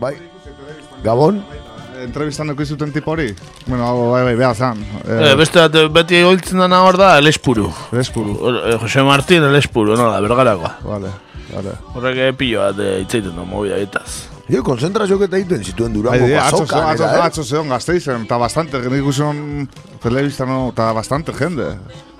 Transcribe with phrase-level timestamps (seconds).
[0.00, 0.14] Bai.
[1.04, 1.40] Gabon?
[1.96, 3.30] Entrevistan dugu izuten tipo hori?
[3.66, 4.82] Bueno, bai, bai, beha zan.
[5.08, 7.70] Eh, beste bat, beti oiltzen dana hor da, Elespuru.
[7.92, 8.36] Elespuru.
[8.52, 10.74] Eh, Jose Martín Elespuru, no da, bergarakoa.
[10.84, 11.12] Vale,
[11.54, 11.76] vale.
[11.94, 14.26] Horrek eh, pilo bat eh, itzaiten du movida etaz.
[14.46, 17.24] Jo, konzentrazio eta egiten zituen Bai, durango di, atzo, basokan, atzo, eh?
[17.24, 19.40] atzo zeon gazteizen, eta bastante, nik ikusion
[20.04, 21.72] telebistan, no, eta bastante jende.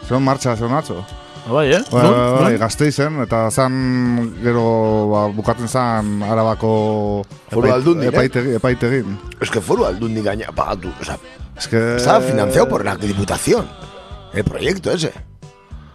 [0.08, 1.04] Zeon martxa, zeon atzo.
[1.46, 1.82] Ah, Bai, eh?
[1.92, 2.10] Bai,
[2.42, 3.74] bai, gazteizen, eta zan,
[4.42, 4.62] gero,
[5.12, 7.22] ba, bukatzen zan, arabako...
[7.52, 8.10] Foru aldundin, eh?
[8.10, 9.12] epaitegi, Epaitegin.
[9.40, 11.19] Es que foru aldundi gaina pagatu, o sea,
[11.56, 11.96] Es que...
[11.96, 13.69] estaba financiado por la diputación.
[14.34, 15.12] El proyecto ese.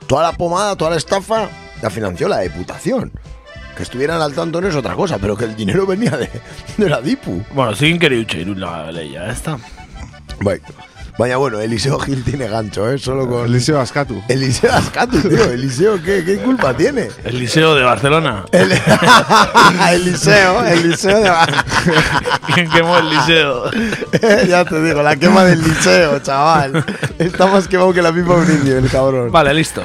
[0.08, 1.50] Toda la pomada, toda la estafa,
[1.82, 3.12] la financió la diputación.
[3.76, 6.30] Que estuvieran al tanto no es otra cosa, pero que el dinero venía de,
[6.77, 7.44] de la dipu.
[7.54, 9.58] Bueno, utxe irun la leia, ez da?
[10.41, 10.62] Bai.
[11.22, 12.98] Baina bueno, Eliseo Gil tiene gancho, ¿eh?
[12.98, 13.46] Solo con...
[13.46, 14.24] Eliseo Askatu.
[14.28, 15.52] Eliseo Ascatu, tío.
[15.52, 17.10] Eliseo, ¿qué, qué culpa tiene?
[17.24, 18.44] El Liceo de Barcelona.
[18.52, 18.72] El...
[20.02, 21.30] Eliseo, Eliseo de...
[22.56, 23.70] ¿Quién quemó el Liceo?
[24.48, 26.84] ya te digo, la quema del liceo, chaval.
[27.20, 29.32] Está más quemado que la pipa de un indio, el cabrón.
[29.32, 29.84] Vale, listo.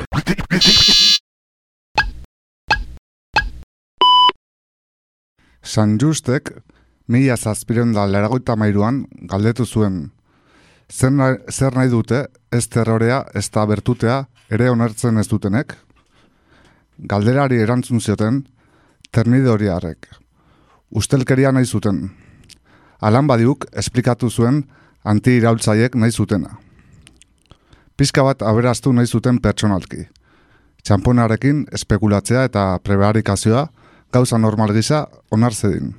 [5.60, 6.62] San Justek,
[7.08, 10.15] mila zazpiren da leragoita mairuan, galdetu zuen.
[10.86, 14.20] Zer nahi, zer nahi dute, ez terrorea, ez da bertutea,
[14.50, 15.74] ere onartzen ez dutenek?
[17.10, 18.44] Galderari erantzun zioten,
[19.10, 20.06] ternidoriarek.
[20.90, 22.04] Ustelkeria nahi zuten.
[23.00, 24.62] Alan badiuk, esplikatu zuen,
[25.04, 26.54] anti-iraultzaiek nahi zutena.
[27.96, 30.06] Pizka bat aberaztu nahi zuten pertsonalki.
[30.86, 33.66] Txamponarekin espekulatzea eta prebarikazioa
[34.12, 35.94] gauza normal gisa onar zedin.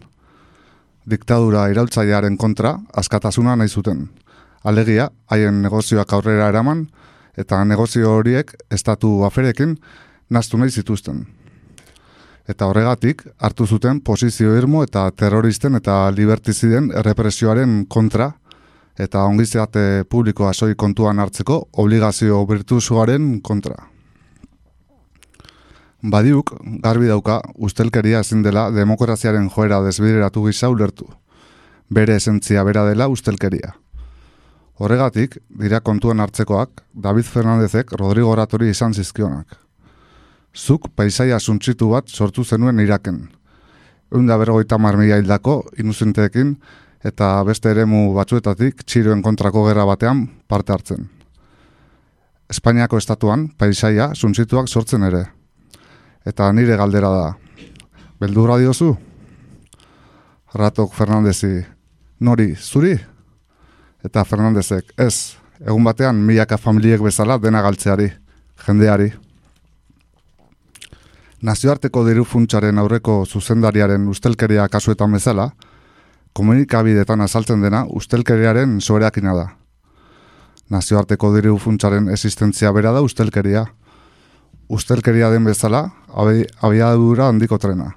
[1.08, 4.08] Diktadura iraultzailearen kontra askatasuna nahi zuten.
[4.68, 6.82] Alegia, haien negozioak aurrera eraman
[7.40, 9.78] eta negozio horiek estatu aferekin
[10.30, 11.22] naztu nahi zituzten.
[12.52, 18.34] Eta horregatik hartu zuten posizio irmo eta terroristen eta libertiziden errepresioaren kontra
[19.00, 23.76] eta ongizeate publikoa soi kontuan hartzeko obligazio virtuzuaren kontra.
[26.04, 31.08] Badiuk, garbi dauka, ustelkeria ezin dela demokraziaren joera desbideratu gisa ulertu.
[31.89, 33.78] Bere esentzia bera dela ustelkeria.
[34.77, 39.55] Horregatik, dira kontuan hartzekoak, David Fernandezek Rodrigo Oratori izan zizkionak.
[40.54, 43.23] Zuk paisaia suntsitu bat sortu zenuen iraken.
[44.14, 46.54] Eunda bergoita marmila hildako, inuzenteekin,
[47.04, 51.10] eta beste eremu batzuetatik txiroen kontrako gerra batean parte hartzen.
[52.48, 55.26] Espainiako estatuan paisaia suntzituak sortzen ere.
[56.26, 57.27] Eta nire galdera da.
[58.21, 58.93] Beldurra diozu?
[60.54, 61.55] Ratok Fernandezi,
[62.21, 62.98] nori, zuri?
[64.08, 68.06] Eta Fernandezek, ez, egun batean milaka familiek bezala dena galtzeari,
[68.64, 69.10] jendeari.
[71.44, 75.50] Nazioarteko diru funtsaren aurreko zuzendariaren ustelkeria kasuetan bezala,
[76.38, 79.46] komunikabidetan azaltzen dena ustelkeriaren soberakina da.
[80.72, 83.66] Nazioarteko diru funtsaren existentzia bera da ustelkeria.
[84.72, 85.84] Ustelkeria den bezala,
[86.16, 87.92] abi- abiadura handiko trena.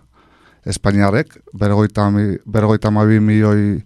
[0.67, 2.11] Espainiarrek, bergoita,
[2.47, 3.85] bergoita mabi milioi,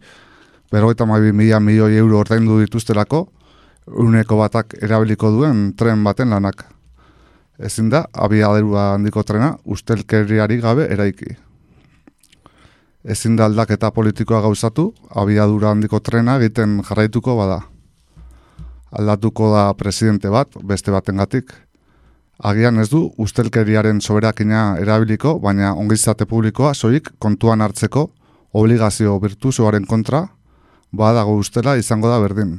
[0.75, 3.29] bergoita mabi mila milioi euro ordaindu dituztelako,
[3.87, 6.65] uneko batak erabiliko duen tren baten lanak.
[7.59, 11.37] Ezin da, abiadura handiko trena ustelkeriari gabe eraiki.
[13.05, 17.61] Ezin da aldaketa politikoa gauzatu, abiadura handiko trena egiten jarraituko bada.
[18.91, 21.53] Aldatuko da presidente bat, beste batengatik.
[22.43, 28.09] Agian ez du ustelkeriaren soberakina erabiliko, baina ongizate publikoa soik kontuan hartzeko
[28.55, 30.27] obligazio virtuzoaren kontra
[30.97, 32.59] badago ustela izango da berdin.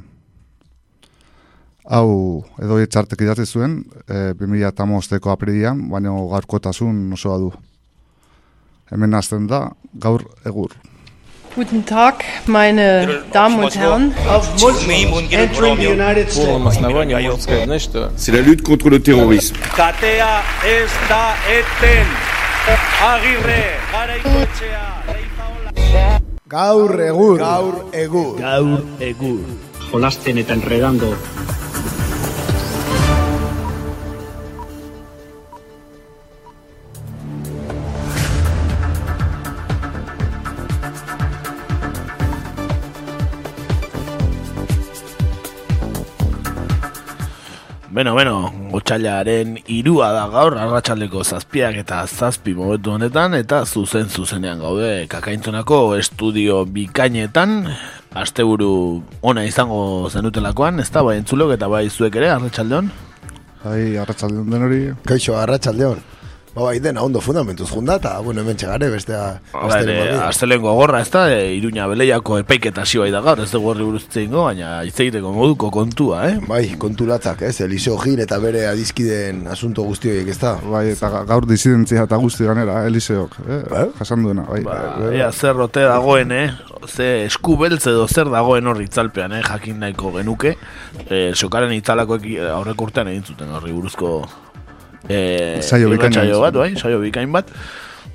[1.86, 7.52] Hau, edo etxartek idatzi zuen, eh, e, 2008ko aprilian, baina gaurkotasun osoa du.
[8.90, 10.74] Hemen azten da, gaur egur.
[11.56, 14.14] Guten Tag, meine Damen und Herren.
[15.32, 17.90] Entering the United States.
[18.18, 19.58] C'est la lutte contre le terrorisme.
[19.78, 22.08] Katea ez da eten.
[23.14, 23.64] Agirre,
[23.94, 26.25] garaikoetxea, reifaola.
[26.46, 27.40] Gaur egur.
[27.42, 28.36] Gaur egur.
[28.38, 29.40] Gaur egur.
[29.90, 31.10] Jolasten eta enredando.
[47.96, 54.60] Beno, beno, otxailaren irua da gaur, arratsaldeko zazpiak eta zazpi momentu honetan, eta zuzen zuzenean
[54.60, 57.54] gaude kakaintzonako estudio bikainetan,
[58.20, 58.74] asteburu
[59.24, 59.80] ona izango
[60.12, 62.92] zenutelakoan, ez da, bai entzulok eta bai zuek ere, arratsaldeon.
[63.64, 64.82] Bai, arratsaldeon den hori.
[65.08, 66.04] Kaixo, arratsaldeon.
[66.56, 69.42] Ba, bai, dena ondo fundamentuz junda, eta, bueno, hemen txegare, bestea...
[69.52, 74.30] Aztelen gogorra ez da, e, iruña beleiako epaiketa zioa da gaur, ez dugu horri buruztzen
[74.32, 76.38] go, baina itzeiteko moduko kontua, eh?
[76.48, 80.54] Bai, kontulatzak, ez, Eliseo Gil eta bere adizkideen asunto guztioiek, ez da?
[80.64, 83.60] Bai, eta ga- gaur disidentzia eta guzti ganera, Eliseok, eh?
[83.74, 83.84] Bai?
[84.00, 84.62] Jasan duena, bai.
[84.64, 84.80] Ba,
[85.12, 86.48] ea zer rote dagoen, eh?
[86.88, 89.44] Ze esku beltz edo zer dagoen horri itzalpean, eh?
[89.44, 90.56] Jakin nahiko genuke.
[91.10, 92.22] E, sokaren itzalako
[92.56, 94.22] aurreko urtean egin zuten horri buruzko
[95.10, 97.52] e, Saio bikaina irratsaio egin bat, bai, saio bikain bat.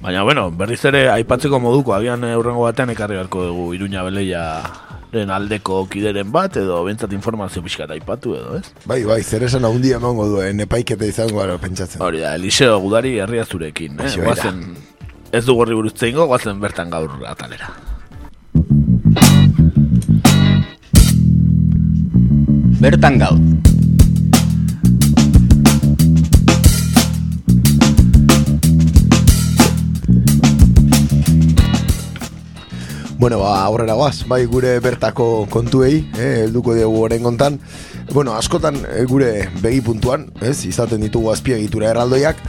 [0.00, 4.44] Baina, bueno, berriz ere aipatzeko moduko, agian eh, hurrengo batean ekarri beharko dugu Iruña Beleia
[5.12, 8.70] den aldeko kideren bat, edo bentsat informazio pixkat aipatu edo, ez?
[8.88, 12.00] Bai, bai, zer esan handia emango duen, epaiketa izango gara pentsatzen.
[12.06, 14.08] Hori da, Eliseo Gudari herria zurekin, eh?
[14.14, 14.30] Era.
[14.30, 14.62] Guazen,
[15.32, 17.74] ez du gorri buruz zeingo, guazen bertan gaur atalera.
[22.80, 23.79] Bertan gaur.
[33.20, 37.58] Bueno, ba, aurrera guaz, bai gure bertako kontuei, eh, helduko dugu orain kontan.
[38.14, 42.40] Bueno, askotan eh, gure begi puntuan, ez, izaten ditugu azpiegitura erraldoiak,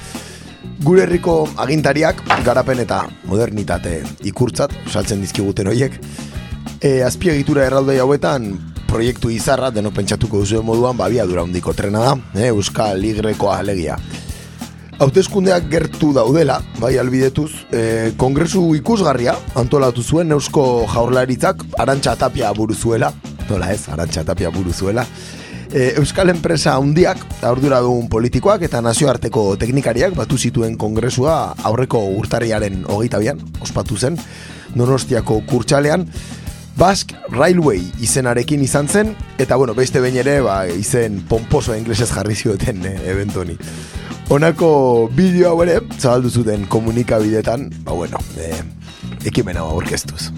[0.79, 3.97] gure herriko agintariak garapen eta modernitate
[4.31, 5.99] ikurtzat, saltzen dizkiguten hoiek,
[6.79, 8.53] e, azpiegitura erraldoi hauetan
[8.87, 13.99] proiektu izarra, denok pentsatuko duzuen moduan, babia dura handiko trena da, eh, Euskal Ligrekoa alegia.
[15.01, 23.09] Hautezkundeak gertu daudela, bai albidetuz, e, kongresu ikusgarria antolatu zuen Eusko Jaurlaritzak Arantxa Tapia buruzuela,
[23.49, 25.07] nola ez, Arantxa Tapia buruzuela,
[25.73, 33.23] e, Euskal enpresa handiak, arduradun politikoak eta nazioarteko teknikariak batu zituen kongresua aurreko urtarriaren hogeita
[33.23, 34.19] bian, ospatu zen,
[34.75, 36.05] Donostiako kurtsalean,
[36.77, 42.37] Basque Railway izenarekin izan zen, eta bueno, beste behin ere, ba, izen pomposo inglesez jarri
[42.37, 43.57] zioten e, eventoni.
[44.31, 48.53] Honako bideo hau ere, zabaldu zuten komunikabidetan, ba bueno, e,
[49.27, 50.29] ekimen hau aurkeztuz.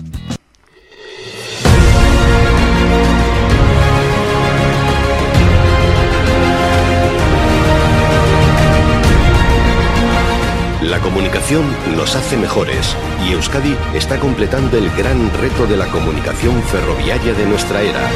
[10.81, 11.63] La comunicación
[11.95, 12.95] nos hace mejores
[13.27, 18.09] y Euskadi está completando el gran reto de la comunicación ferroviaria de nuestra era.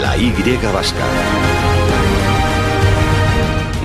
[0.00, 0.32] La Y
[0.74, 1.75] vasca.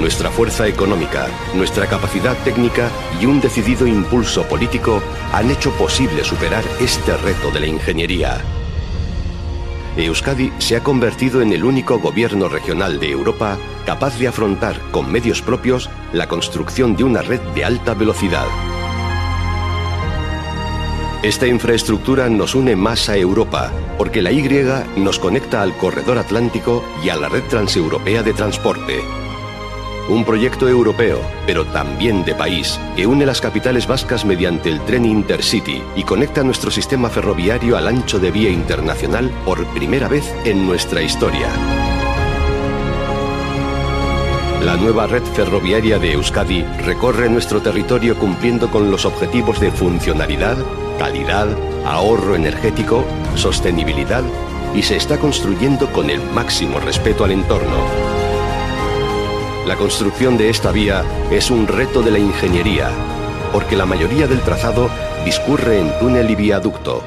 [0.01, 2.89] Nuestra fuerza económica, nuestra capacidad técnica
[3.21, 4.99] y un decidido impulso político
[5.31, 8.41] han hecho posible superar este reto de la ingeniería.
[9.95, 15.11] Euskadi se ha convertido en el único gobierno regional de Europa capaz de afrontar con
[15.11, 18.47] medios propios la construcción de una red de alta velocidad.
[21.21, 24.41] Esta infraestructura nos une más a Europa, porque la Y
[24.97, 29.20] nos conecta al corredor atlántico y a la red transeuropea de transporte.
[30.11, 35.05] Un proyecto europeo, pero también de país, que une las capitales vascas mediante el tren
[35.05, 40.67] Intercity y conecta nuestro sistema ferroviario al ancho de vía internacional por primera vez en
[40.67, 41.47] nuestra historia.
[44.65, 50.57] La nueva red ferroviaria de Euskadi recorre nuestro territorio cumpliendo con los objetivos de funcionalidad,
[50.99, 51.47] calidad,
[51.85, 53.05] ahorro energético,
[53.35, 54.23] sostenibilidad
[54.75, 58.20] y se está construyendo con el máximo respeto al entorno.
[59.65, 62.89] La construcción de esta vía es un reto de la ingeniería,
[63.53, 64.89] porque la mayoría del trazado
[65.23, 67.03] discurre en túnel y viaducto.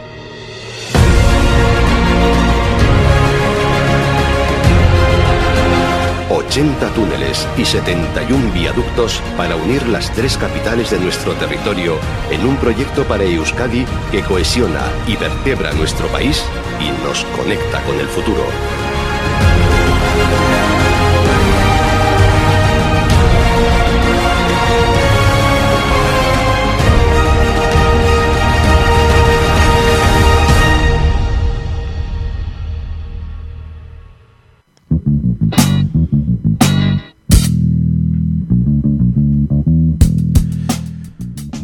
[6.31, 11.97] ...80 túneles y 71 viaductos para unir las tres capitales de nuestro territorio
[12.31, 16.45] en un proyecto para Euskadi que cohesiona y vertebra nuestro país
[16.81, 18.45] y nos conecta con el futuro.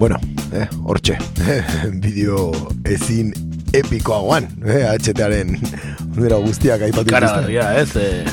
[0.01, 0.17] Bueno,
[0.55, 1.19] eh, hortxe,
[2.01, 2.47] bideo
[2.89, 3.35] ezin
[3.77, 5.59] epikoagoan, eh, HTaren
[6.17, 7.91] nera guztiak aipatu berria, ez?
[8.01, 8.25] E,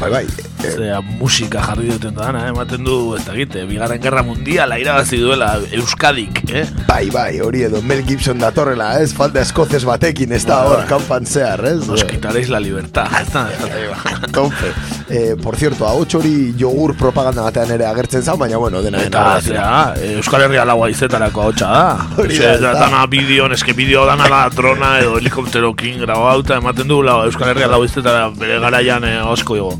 [0.00, 0.24] Bai, bai,
[0.72, 2.52] Zea musika jarri duten dana, eh?
[2.54, 6.64] ematen du, ez dakit, eh, bigarren gerra mundiala irabazi duela Euskadik, eh?
[6.88, 11.26] bai, bai, hori edo Mel Gibson datorrela, ez, falta eskozes batekin, ez da hor kanpan
[11.26, 11.80] zehar, ez?
[11.88, 13.12] Nos quitaréis la libertad.
[13.20, 14.72] Ez da, ez Konfe.
[15.08, 19.10] Eh, por cierto, hau hori jogur propaganda batean ere agertzen zan, baina bueno, dena dena.
[19.10, 19.66] Eta, zera,
[20.00, 21.74] eh, Euskal Herria laua izetarako hau da.
[22.18, 27.20] Hori da, dana bideo, eske bideo dana la drona edo helikopterokin grabauta ematen du lau,
[27.28, 29.76] Euskal Herria lau izetara bere garaian eh, asko igo.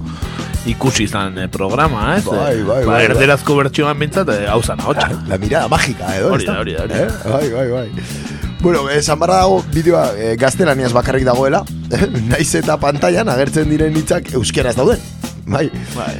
[0.67, 2.25] Ikusi izan eh, programa, ez?
[2.25, 3.01] Bai, bai, ba, bai, bai.
[3.09, 5.11] erderazko bertsioan bintzat, eh, hau zan, hotxa.
[5.29, 6.61] La mirada mágica, edo, Hori da, ezta?
[6.61, 7.03] hori da, hori da.
[7.05, 7.33] Eh?
[7.33, 8.53] Bai, bai, bai.
[8.65, 11.65] Bueno, esan barra dago, bideoa eh, gaztelaniaz bakarrik dagoela,
[12.33, 15.03] naiz eta pantailan agertzen diren hitzak euskeraz dauden.
[15.45, 15.69] Bai.
[15.95, 16.15] Bai,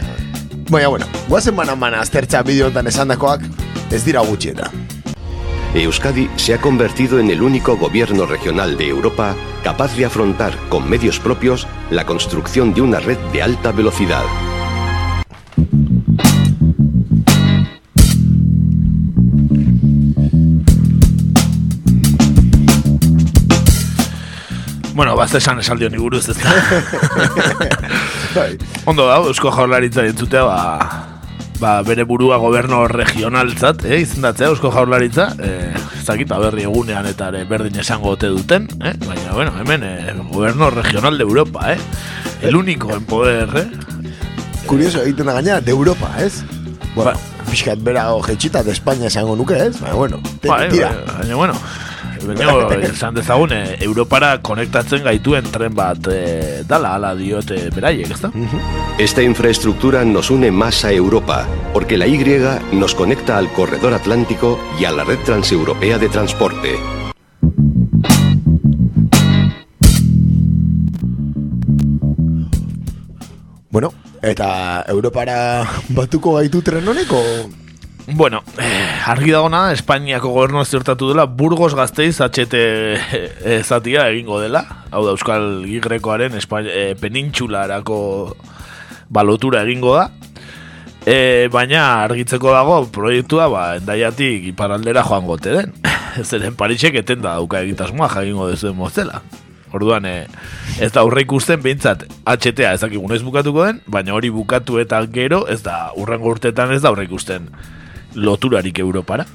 [0.69, 3.43] Baina, bueno, guazen banan bana aztertza bideo honetan esandakoak
[3.93, 4.71] ez dira gutxieta.
[5.75, 10.89] Euskadi se ha convertido en el único gobierno regional de Europa capaz de afrontar con
[10.89, 14.23] medios propios la construcción de una red de alta velocidad.
[24.95, 26.55] Bueno, bazte esan esaldi honi buruz, ez da.
[28.87, 31.14] Ondo da, Eusko Jaurlaritza entzutea, ba,
[31.61, 37.45] ba, bere burua goberno regionaltzat, eh, izendatzea Eusko Jaurlaritza, eh, zakita berri egunean eta ere
[37.49, 41.79] berdin esango ote duten, eh, baina, bueno, hemen, eh, goberno regional de Europa, eh,
[42.43, 43.71] el único en poder, eh,
[44.67, 46.43] Kurioso egiten da gaina, de Europa, ez?
[46.95, 47.19] Bueno, Ba-
[47.51, 49.79] pixkat bera jetxita de España esango nuke, ez?
[49.81, 50.89] Baina, bueno, te, bai, tira.
[50.89, 51.55] bai, baina, bueno,
[52.25, 58.31] Benio, esan dezagun, eh, Europara konektatzen gaituen tren bat eh, dala, ala diote beraiek, ezta?
[58.99, 62.19] Esta infraestructura nos une más a Europa, porque la Y
[62.73, 66.79] nos conecta al corredor atlántico y a la red transeuropea de transporte.
[73.71, 77.21] Bueno, eta Europara batuko gaitu tren honeko?
[78.07, 84.61] Bueno, eh, argi dagona, Espainiako gobernu ziurtatu dela, Burgos gazteiz HT eh, zatia egingo dela,
[84.91, 87.97] hau da Euskal Gigrekoaren Espa, eh, penintxularako
[89.09, 90.11] balotura egingo da,
[91.07, 95.73] e, baina argitzeko dago proiektua ba, endaiatik iparaldera joan gote den.
[96.29, 99.23] Zeren Parisek eten da dauka egitasmoa jagingo dezuen mozela.
[99.75, 100.27] Orduan, e,
[100.77, 105.47] ez da aurre ikusten behintzat HTA ezakigun ez bukatuko den, baina hori bukatu eta gero
[105.49, 107.49] ez da urrengo urtetan ez da aurre ikusten
[108.15, 109.27] loturarik Europara.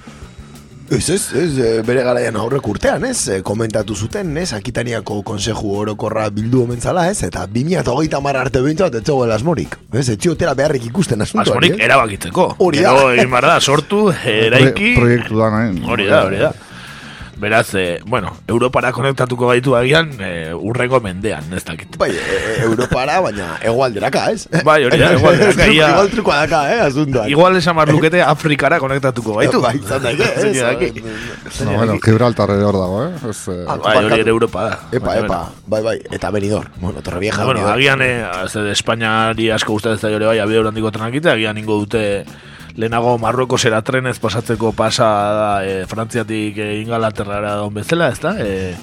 [0.90, 5.76] Ez, ez, ez, eh, bere garaian aurrek urtean, ez, eh, komentatu zuten, ez, Akitaniako konseju
[5.78, 10.56] orokorra bildu omentzala, ez, eta 2008 mar arte behintzat, ez zegoela asmorik, ez, ez ziotera
[10.58, 11.86] beharrik ikusten asuntoari, Asmorik ez?
[11.86, 12.48] erabakitzeko.
[12.58, 12.96] Hori da.
[13.14, 14.96] Egin behar da, sortu, eraiki...
[14.96, 15.78] Pro- proiektu da, nahi.
[15.86, 16.52] Hori da, hori da.
[17.40, 21.96] Beraz, eh, bueno, Europara konektatuko gaitu agian eh, urrengo mendean, ez dakit.
[21.98, 24.44] Bai, e, e, Europara, baina egualderaka, ez?
[24.68, 25.88] Bai, hori da, egualderaka, ia.
[25.94, 27.30] Igual trukoa daka, eh, asuntoan.
[27.32, 29.62] Igual esan lukete Afrikara konektatuko gaitu.
[29.64, 30.58] Bai, izan daike, Ez ez?
[30.66, 31.00] dakit.
[31.64, 33.32] No, bueno, Gibraltar ere hor dago, eh?
[33.32, 34.76] Ez, eh, Ah, Bai, hori ere Europa da.
[34.92, 35.64] Epa, epa, bueno.
[35.68, 36.70] bai, bai, eta benidor.
[36.82, 37.46] Bueno, torre vieja.
[37.46, 41.80] Bueno, agian, eh, de Espainiari asko gustatzen zaio ere bai, abide handiko trenakite, agian ingo
[41.86, 42.26] dute
[42.80, 45.10] lehenago Marruekosera trenez pasatzeko pasa
[45.68, 48.36] eh, Frantziatik eh, Ingalaterrara daun bezala, ez da?
[48.40, 48.76] Eh,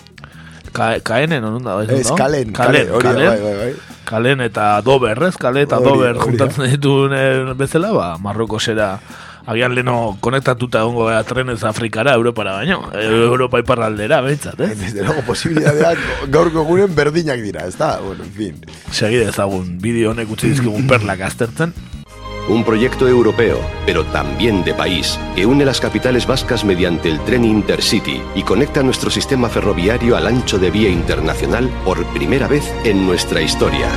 [0.76, 1.78] ka, kaenen, onun da?
[1.82, 2.16] ez da?
[2.18, 4.00] kalen, kalen, kalen, kalen, bai, bai, bai.
[4.04, 5.36] kalen eta dober, ez?
[5.40, 8.90] Kale eta Hori, dober hori juntatzen dituen bezala, ba, Marruekosera
[9.46, 14.72] agian leno konektatuta egongo gara trenez Afrikara, Europara baino, Europa iparraldera, behintzat, eh?
[14.74, 17.94] Desde luego, posibilitateak gaurko guren berdinak dira, ez da?
[18.02, 18.64] Bueno, en fin.
[18.90, 21.72] Segi dezagun, bideo honek utzi dizkigun perlak aztertzen,
[22.48, 27.44] Un proyecto europeo, pero también de país, que une las capitales vascas mediante el tren
[27.44, 33.04] Intercity y conecta nuestro sistema ferroviario al ancho de vía internacional por primera vez en
[33.04, 33.88] nuestra historia.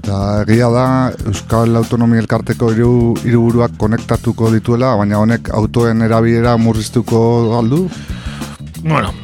[0.00, 0.86] Eta egia da
[1.24, 7.86] Euskal Autonomia Elkarteko hiru hiriburuak konektatuko dituela, baina honek autoen erabilera murriztuko aldu?
[8.82, 9.14] Bueno,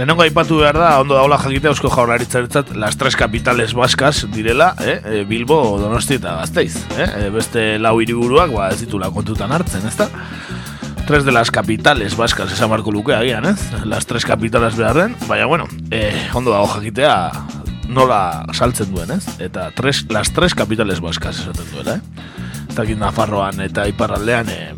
[0.00, 4.94] lehenengo aipatu behar da, ondo daula jakite eusko jaurlaritzaretzat las tres capitales vascas direla, eh?
[5.04, 6.78] E, Bilbo, Donosti eta Gasteiz.
[6.96, 7.08] Eh?
[7.18, 10.08] E, beste lau hiriburuak ba, ez ditula kontutan hartzen, ezta?
[11.04, 13.58] Tres de las capitales vascas esan marko luke agian, ez?
[13.84, 17.32] Las tres capitales beharren, baina bueno, eh, ondo dago jakitea
[17.92, 19.26] nola saltzen duen, ez?
[19.38, 22.72] Eta tres, las tres capitales vascas esaten duela, eh?
[22.72, 24.72] Dakit Nafarroan eta Iparraldean, eh,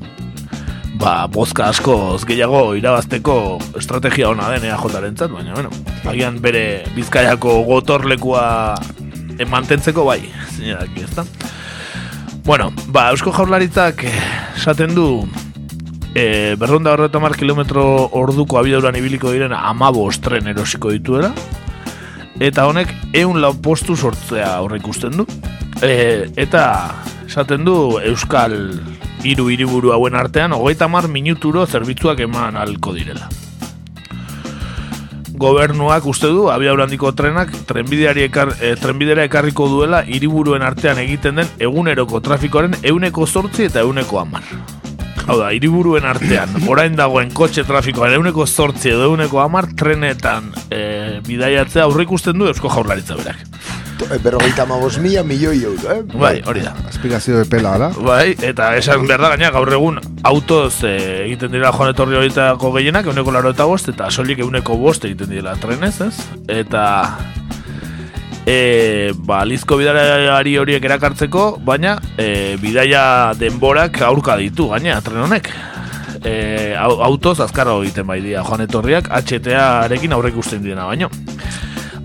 [1.02, 1.94] ba, bozka asko
[2.28, 3.36] gehiago irabazteko
[3.80, 5.70] estrategia ona den EAJaren zat, baina, bueno,
[6.08, 8.44] agian bere bizkaiako gotorlekua
[9.38, 10.20] eh, mantentzeko bai,
[10.54, 11.26] zinedaki, ezta?
[12.46, 14.14] Bueno, ba, Eusko Jaurlaritzak eh,
[14.54, 15.08] esaten du
[16.14, 17.84] e, berronda horreta mar kilometro
[18.18, 21.32] orduko abideuran ibiliko diren amabos tren erosiko dituela
[22.42, 25.26] eta honek eun lau postu sortzea horre ikusten du
[25.82, 26.64] e, eta
[27.26, 28.58] esaten du Euskal
[29.22, 33.28] hiru hiriburu hauen artean hogeita mar minuturo zerbitzuak eman alko direla.
[35.42, 41.40] Gobernuak uste du abiadura handiko trenak trenbideari ekar, e, trenbidera ekarriko duela hiriburuen artean egiten
[41.40, 44.44] den eguneroko trafikoaren euneko zortzi eta euneko amar
[45.22, 51.20] Hau da, hiriburuen artean, orain dagoen kotxe trafikoan euneko zortzi edo euneko amar trenetan e,
[51.26, 53.44] bidaiatzea aurre ikusten du Eusko Jaurlaritza berak.
[54.02, 56.00] Eh, Berrogeita mabos mila milioi euro, eh?
[56.18, 56.72] Bai, hori da.
[56.88, 57.92] Aspirazio de pela, ala?
[58.02, 60.96] Bai, eta esan behar da gaina gaur egun autoz e,
[61.28, 65.30] egiten dira joan etorri horietako gehienak, euneko laro eta bost, eta solik euneko bost egiten
[65.30, 66.16] dira trenez, ez?
[66.50, 66.82] Eta
[68.46, 75.50] e, ba, lizko bidaiari horiek erakartzeko, baina e, bidaia denborak aurka ditu, gaina, tren honek.
[76.22, 81.08] E, au- autoz azkarro egiten bai dira joan etorriak, HTA-arekin aurrek ikusten direna baino.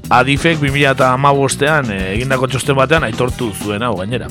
[0.09, 4.29] Adifek 2008an e, egindako txosten batean aitortu zuen hau gainera.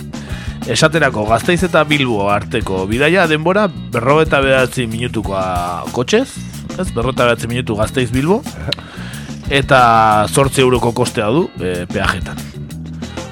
[0.67, 6.27] Esaterako gazteiz eta bilbo arteko bidaia denbora berro eta behatzi minutukoa kotxez,
[6.81, 8.41] ez, berro eta behatzi minutu gazteiz bilbo,
[9.51, 12.39] eta zortzi euroko kostea du e, peajetan.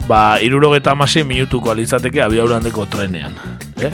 [0.08, 3.34] Ba, irurogeta amasei minutuko alizateke abiaurandeko trenean.
[3.80, 3.92] Eh?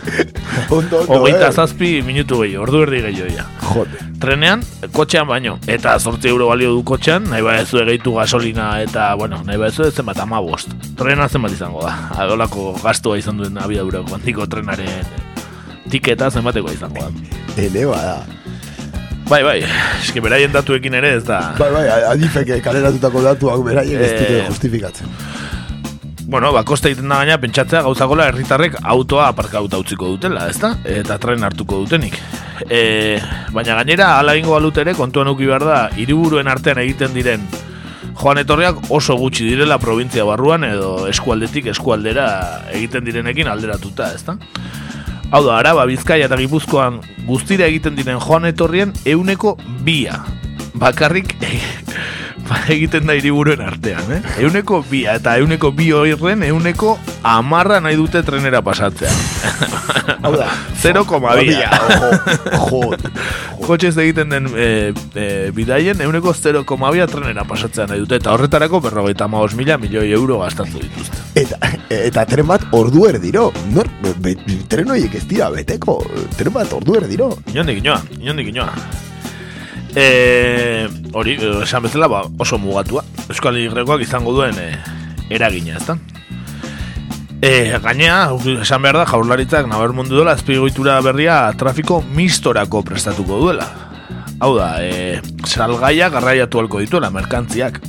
[0.70, 1.52] Ondo, ondo, Hogeita eh?
[1.52, 3.44] zazpi minutu gehi, ordu erdi gehi ja.
[3.70, 4.00] Jode.
[4.22, 4.62] Trenean,
[4.94, 5.56] kotxean baino.
[5.70, 10.22] Eta zortzi euro balio du kotxean, nahi badezu egeitu gasolina eta, bueno, nahi badezu zenbat
[10.24, 10.72] ama bost.
[10.98, 11.94] Trena zenbat izango da.
[12.22, 15.06] Adolako gastua izan duen abiadurako handiko trenaren
[15.90, 17.38] tiketa zenbateko izango da.
[17.60, 18.39] Ele bada.
[19.30, 19.60] Bai, bai,
[20.02, 21.38] eski beraien datuekin ere ez da...
[21.58, 25.12] Bai, bai, adifek kaleratutako datuak beraiek ez dute Eh, justifikatzen.
[26.30, 30.72] Bueno, ba, kosta egiten da gaina pentsatzea gauzakola herritarrek autoa aparkauta utziko dutela, ezta?
[30.86, 32.18] Eta tren hartuko dutenik.
[32.66, 32.82] E,
[33.54, 37.46] baina gainera, ala ingo balut ere, kontuan uki behar da, hiriburuen artean egiten diren
[38.20, 42.26] joan etorriak oso gutxi direla provintzia barruan edo eskualdetik eskualdera
[42.74, 44.36] egiten direnekin alderatuta, ezta?
[45.30, 46.96] Hau da, araba, bizkaia eta gipuzkoan
[47.28, 49.52] guztira egiten diren joan etorrien euneko
[49.86, 50.16] bia.
[50.74, 51.50] Bakarrik ba,
[52.68, 54.20] egiten da hiriburuen artean, eh?
[54.44, 59.10] Euneko bia eta euneko bi horren euneko amarra nahi dute trenera pasatzea.
[60.24, 60.48] Hau da.
[60.80, 61.04] 0,2.
[62.70, 62.80] Jo,
[63.66, 64.68] Kotxez egiten den e,
[65.14, 68.20] e, bidaien euneko 0,2 trenera pasatzea nahi dute.
[68.20, 71.20] Eta horretarako berrogeita maos mila milioi euro gastatu dituzte.
[71.40, 71.60] Eta,
[72.00, 73.50] eta tren bat ordu erdiro.
[73.74, 74.34] Nor, be, be,
[74.72, 76.00] tren horiek ez dira beteko.
[76.38, 77.30] Tren bat ordu erdiro.
[77.52, 78.74] Inondik inoa, inondik inoa.
[79.94, 83.02] E, hori, esan bezala, ba, oso mugatua.
[83.28, 84.70] Euskal Herrikoak izango duen e,
[85.34, 85.96] eragina, ezta?
[87.42, 93.66] E, gainea, esan behar da, jaurlaritzak nabar mundu dela, azpigoitura berria trafiko mistorako prestatuko duela.
[94.40, 97.80] Hau da, e, salgaia garraiatu halko dituela, merkantziak.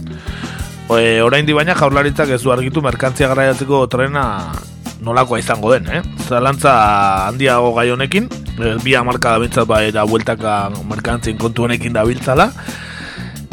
[0.91, 4.25] E, orain di baina jaurlaritzak ez du argitu merkantzia garraiatzeko trena
[5.01, 6.01] nolakoa izango den, eh?
[6.27, 6.73] Zalantza
[7.27, 10.55] handiago gai honekin, e, bi amarka da bintzat ba, eta bueltaka
[10.89, 12.51] merkantzien kontu honekin da biltzala.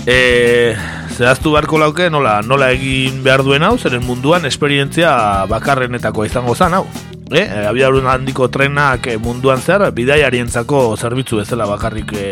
[0.09, 0.77] E,
[1.17, 5.11] zehaztu beharko lauke nola, nola egin behar duen hau, zeren munduan esperientzia
[5.51, 6.87] bakarrenetako izango zen hau.
[7.33, 12.29] E, e, abiadurun handiko trenak e, munduan zehar, bidaiarientzako zerbitzu bezala bakarrik e,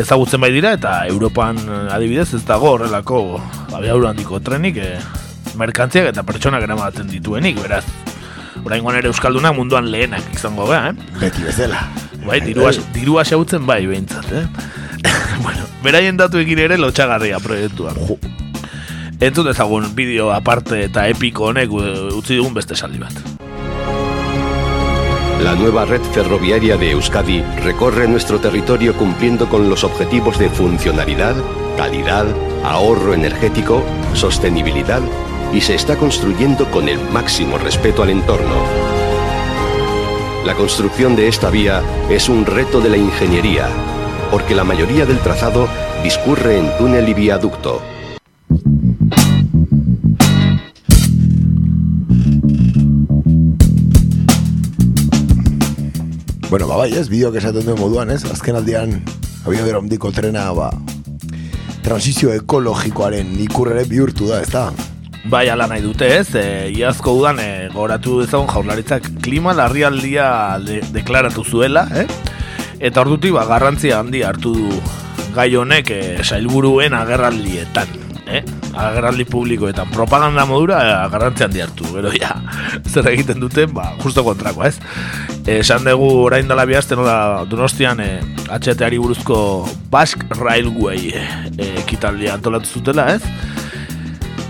[0.00, 1.60] ezagutzen bai dira, eta Europan
[1.92, 3.22] adibidez ez dago horrelako
[3.76, 4.96] abiadurun handiko trenik e,
[5.60, 7.84] merkantziak eta pertsonak eramaten dituenik, beraz.
[8.64, 11.12] Oraingoan ere Euskaldunak munduan lehenak izango gara, eh?
[11.18, 11.82] Beti bezala.
[12.22, 14.44] Bai, dirua, dirua xautzen bai, behintzat, eh?
[15.44, 17.98] bueno, beraien datuekin ere lotxagarria proiektuan.
[19.22, 23.18] Entzut ezagun bideo aparte eta epiko honek e, utzi dugun beste saldi bat.
[25.42, 31.34] La nueva red ferroviaria de Euskadi recorre nuestro territorio cumpliendo con los objetivos de funcionalidad,
[31.76, 32.26] calidad,
[32.62, 33.82] ahorro energético,
[34.14, 35.02] sostenibilidad
[35.52, 38.56] y se está construyendo con el máximo respeto al entorno.
[40.44, 43.68] La construcción de esta vía es un reto de la ingeniería,
[44.30, 45.68] porque la mayoría del trazado
[46.02, 47.82] discurre en túnel y viaducto.
[56.50, 58.98] Bueno, ba, bai, ez, bideoak esaten duen moduan, ez, azken aldean,
[59.46, 60.68] abiadura handiko trena, ba,
[61.82, 64.66] transizio ekologikoaren ikurrere bihurtu da, ez da?
[65.22, 70.80] Bai, ala nahi dute ez, e, iazko udan e, goratu dezagun jaurlaritzak klima larrialdia de,
[70.90, 72.08] deklaratu zuela, eh?
[72.82, 74.80] Eta ordutik ba, garrantzia handi hartu du
[75.36, 77.94] gai honek e, sailburuen agerraldietan,
[78.26, 78.42] eh?
[78.72, 82.34] Agerraldi publikoetan, propaganda modura e, garrantzia handi hartu, gero ja,
[82.90, 84.74] zer egiten duten, ba, justo kontrako, ez?
[85.46, 88.10] Esan dugu orain dela bihazten, nola, donostian e,
[88.50, 89.38] HT-ari buruzko
[89.94, 91.26] Basque Railway e,
[91.86, 93.51] ekitaldia antolatu zutela, ez?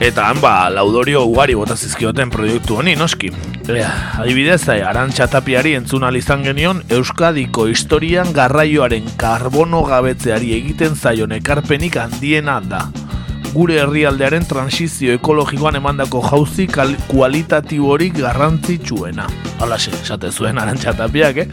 [0.02, 3.28] Eta han ba, laudorio ugari bota zizkioten proiektu honi, noski.
[3.70, 11.32] Ea, adibidez, eh, arantxa tapiari entzun izan genion Euskadiko historian garraioaren karbono gabetzeari egiten zaion
[11.32, 12.88] ekarpenik handiena da.
[13.52, 16.66] gure herrialdearen transizio ekologikoan emandako jauzi
[17.06, 19.28] kualitatiborik garrantzitsuena.
[19.60, 21.48] Halaxe, esate zuen arantxatapiak, eh?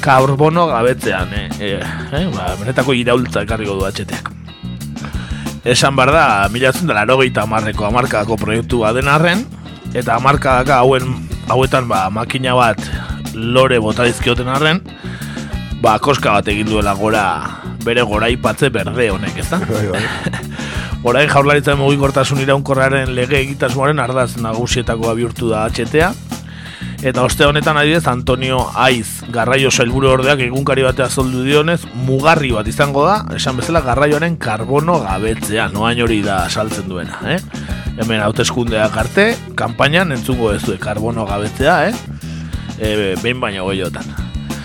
[0.00, 1.48] Karbono gabetzean, eh?
[1.60, 2.26] eh, eh?
[2.32, 4.37] Ba, benetako iraultza ekarriko du atxeteak.
[5.68, 9.42] Esan behar da, milatzen dela erogeita amarreko amarkadako proiektua den arren,
[9.92, 11.10] eta amarkadaka hauen,
[11.52, 12.80] hauetan ba, makina bat
[13.34, 14.80] lore bota dizkioten arren,
[15.84, 17.24] ba, koska bat egin duela gora
[17.84, 19.60] bere goraipatze berde honek, ezta?
[21.08, 26.14] Orain jaurlaritzaren mugikortasun iraunkorraren lege egitasmoaren ardaz nagusietakoa bihurtu da HTA,
[26.98, 32.66] Eta oste honetan adibidez Antonio Aiz garraio sailburu ordeak egunkari batea zoldu dionez mugarri bat
[32.66, 37.38] izango da, esan bezala garraioaren karbono gabetzea, noain hori da saltzen duena, eh?
[38.02, 41.94] Hemen hauteskundeak arte, kanpainan entzungo ez du karbono gabetzea, eh?
[42.78, 42.90] E,
[43.22, 44.10] behin baino goiotan.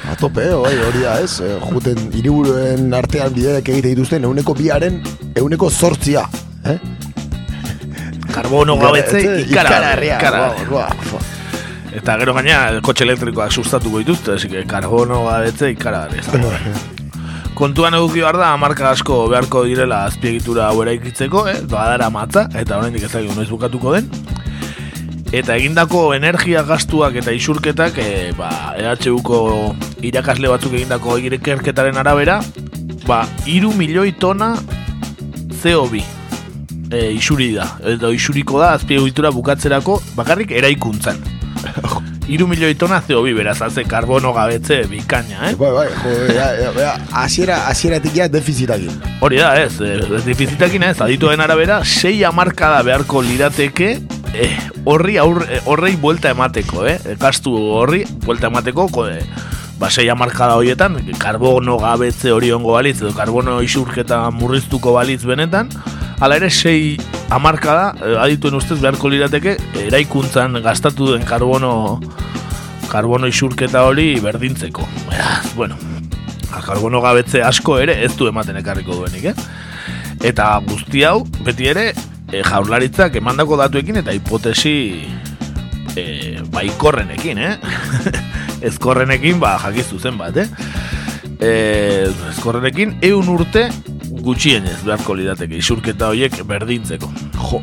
[0.09, 1.37] A tope, eh, bai, hori da, ez?
[1.39, 5.03] Eh, Juten hiriburuen artean bideak egite dituzten euneko biaren
[5.37, 6.25] euneko zortzia,
[6.65, 6.79] eh?
[8.33, 10.17] Karbono gabetze ikaragarria.
[10.17, 10.67] ikaragarria.
[10.73, 11.32] Guau, guau.
[11.93, 16.23] Eta gero gaina kotxe elektrikoak sustatuko dituzte, así que karbono gabetze ikaragarria.
[17.53, 21.59] Kontuan eduki behar da, marka asko beharko direla azpiegitura hau eraikitzeko, eh?
[21.69, 24.09] badara matza, eta oraindik ez dakit noiz bukatuko den.
[25.33, 29.37] Eta egindako energia gastuak eta isurketak, e, ba, EHUko
[30.05, 32.39] irakasle batzuk egindako ikerketaren arabera,
[33.05, 34.55] ba, iru milioi tona
[35.61, 36.01] CO2
[36.89, 37.69] e, isuri da.
[37.93, 41.32] Edo isuriko da azpiegitura bukatzerako bakarrik eraikuntzan.
[42.31, 45.55] Iru milioi tona CO2 beraz, haze karbono gabetze bikaina, eh?
[45.59, 47.57] Bai, bai, jo, ja, ja, ja, asiera,
[48.31, 49.01] defizitakin.
[49.21, 53.97] Hori da, ez, eh, ez defizitakin ez, adituen arabera, sei amarkada beharko lirateke
[54.33, 54.51] eh,
[54.85, 56.97] horri aur, eh, horrei buelta emateko, eh?
[57.19, 59.23] Gastu horri buelta emateko, ko, eh,
[59.79, 65.69] ba, sei amarkada horietan, karbono gabetze hori ongo balitz, edo karbono isurketa murriztuko balitz benetan,
[66.23, 66.95] Hala ere, sei
[67.35, 71.99] amarkada, eh, adituen ustez beharko lirateke, eraikuntzan gastatu den karbono
[72.87, 74.87] karbono isurketa hori berdintzeko.
[75.09, 75.75] Beraz, bueno,
[76.63, 79.35] karbono gabetze asko ere ez du ematen ekarriko duenik, eh?
[80.31, 81.89] Eta guzti hau, beti ere,
[82.31, 84.77] e, jaurlaritzak emandako datuekin eta hipotesi
[85.99, 86.05] e,
[86.55, 87.57] baikorrenekin, eh?
[88.71, 90.47] Ezkorrenekin, ba, jakizu zen bat, eh?
[91.43, 91.51] E,
[92.31, 93.67] ezkorrenekin, eun urte
[94.23, 97.11] gutxienez beharko lidateke isurketa horiek berdintzeko.
[97.35, 97.61] Jo.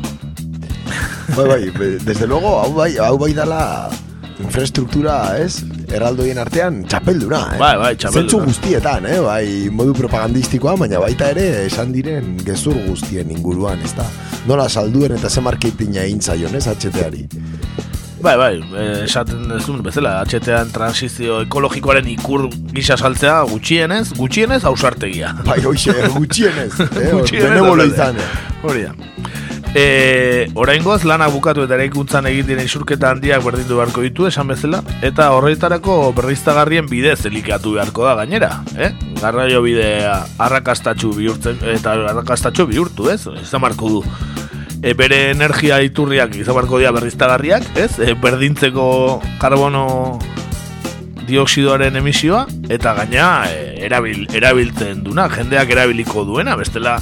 [1.35, 3.61] Bai, bai, desde luego, hau bai, hau bai dala
[4.41, 5.61] infraestruktura, ez?
[5.91, 7.59] Erraldoien artean, txapelduna, eh?
[7.61, 8.21] Bai, bai, txapelduna.
[8.21, 9.19] Zentzu guztietan, eh?
[9.23, 14.07] Bai, modu propagandistikoa, baina baita ere esan diren gezur guztien inguruan, ez da?
[14.49, 16.65] Nola salduen eta ze marketinga egin zaion, ez?
[16.67, 17.27] HT-ari.
[18.21, 25.33] Bai, bai, eh, esaten dezun bezala, HTan transizio ekologikoaren ikur gisa saltzea gutxienez, gutxienez ausartegia.
[25.47, 27.07] Bai, hoxe, gutxienez, eh?
[27.15, 28.21] Gutxienez, izan?
[28.61, 28.93] Hori da.
[29.73, 34.81] E, oraingoz lana bukatu eta eraikuntzan egin diren isurketa handiak berdindu beharko ditu esan bezala
[35.01, 38.91] eta horretarako berriztagarrien bidez elikatu beharko da gainera, eh?
[39.21, 43.23] Garraio bidea arrakastatxu bihurtzen eta arrakastatxu bihurtu, ez?
[43.41, 44.05] Izan marko du.
[44.81, 47.99] E, bere energia iturriak izan beharko dira berriztagarriak, ez?
[48.01, 48.85] E, berdintzeko
[49.41, 49.85] karbono
[51.27, 56.97] dioksidoaren emisioa eta gaina e, erabil, erabiltzen duna, jendeak erabiliko duena, bestela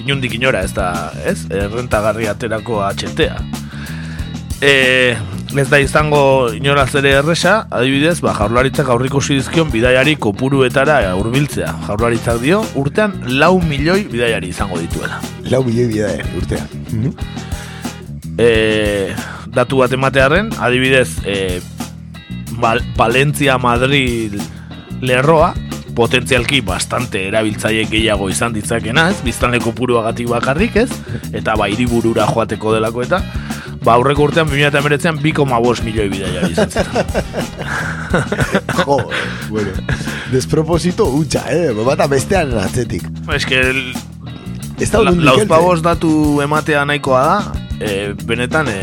[0.00, 0.88] inundik inora ez da,
[1.28, 1.42] ez?
[1.52, 3.36] Errentagarri aterako HTA.
[4.62, 4.72] E,
[5.58, 11.72] ez da izango inoraz ere erresa, adibidez, ba, jaurlaritzak aurriko dizkion bidaiari kopuruetara hurbiltzea.
[11.86, 15.20] Jaurlaritzak dio, urtean lau milioi bidaiari izango dituela.
[15.50, 17.12] Lau milioi bida, urtean.
[18.38, 19.12] E,
[19.52, 21.60] datu bat ematearen, adibidez, e,
[22.62, 24.38] Bal Valentzia Madrid
[25.00, 25.52] lerroa,
[25.96, 29.18] potentzialki bastante erabiltzaile gehiago izan ditzakena, ez?
[29.24, 30.90] Biztanleko puruagatik bakarrik, ez?
[31.32, 33.20] Eta ba hiriburura joateko delako eta
[33.84, 37.06] ba aurreko urtean 2019an 2,5 milioi bidaia izan ziren.
[38.86, 38.98] jo,
[39.50, 39.72] bueno.
[40.32, 41.72] Desproposito hutsa, eh?
[41.76, 43.04] Bata bestean atzetik.
[43.34, 43.92] Es que el,
[44.82, 45.50] Ez da la, nondik lauz heltzen.
[45.50, 47.36] pavos datu ematea nahikoa da,
[47.78, 48.78] e, benetan e,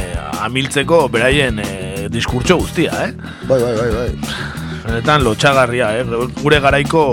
[0.45, 1.69] amiltzeko beraien e,
[2.13, 3.13] diskurtso guztia, eh?
[3.49, 4.09] Bai, bai, bai, bai.
[4.85, 6.05] Benetan lotxagarria, eh?
[6.39, 7.03] Gure garaiko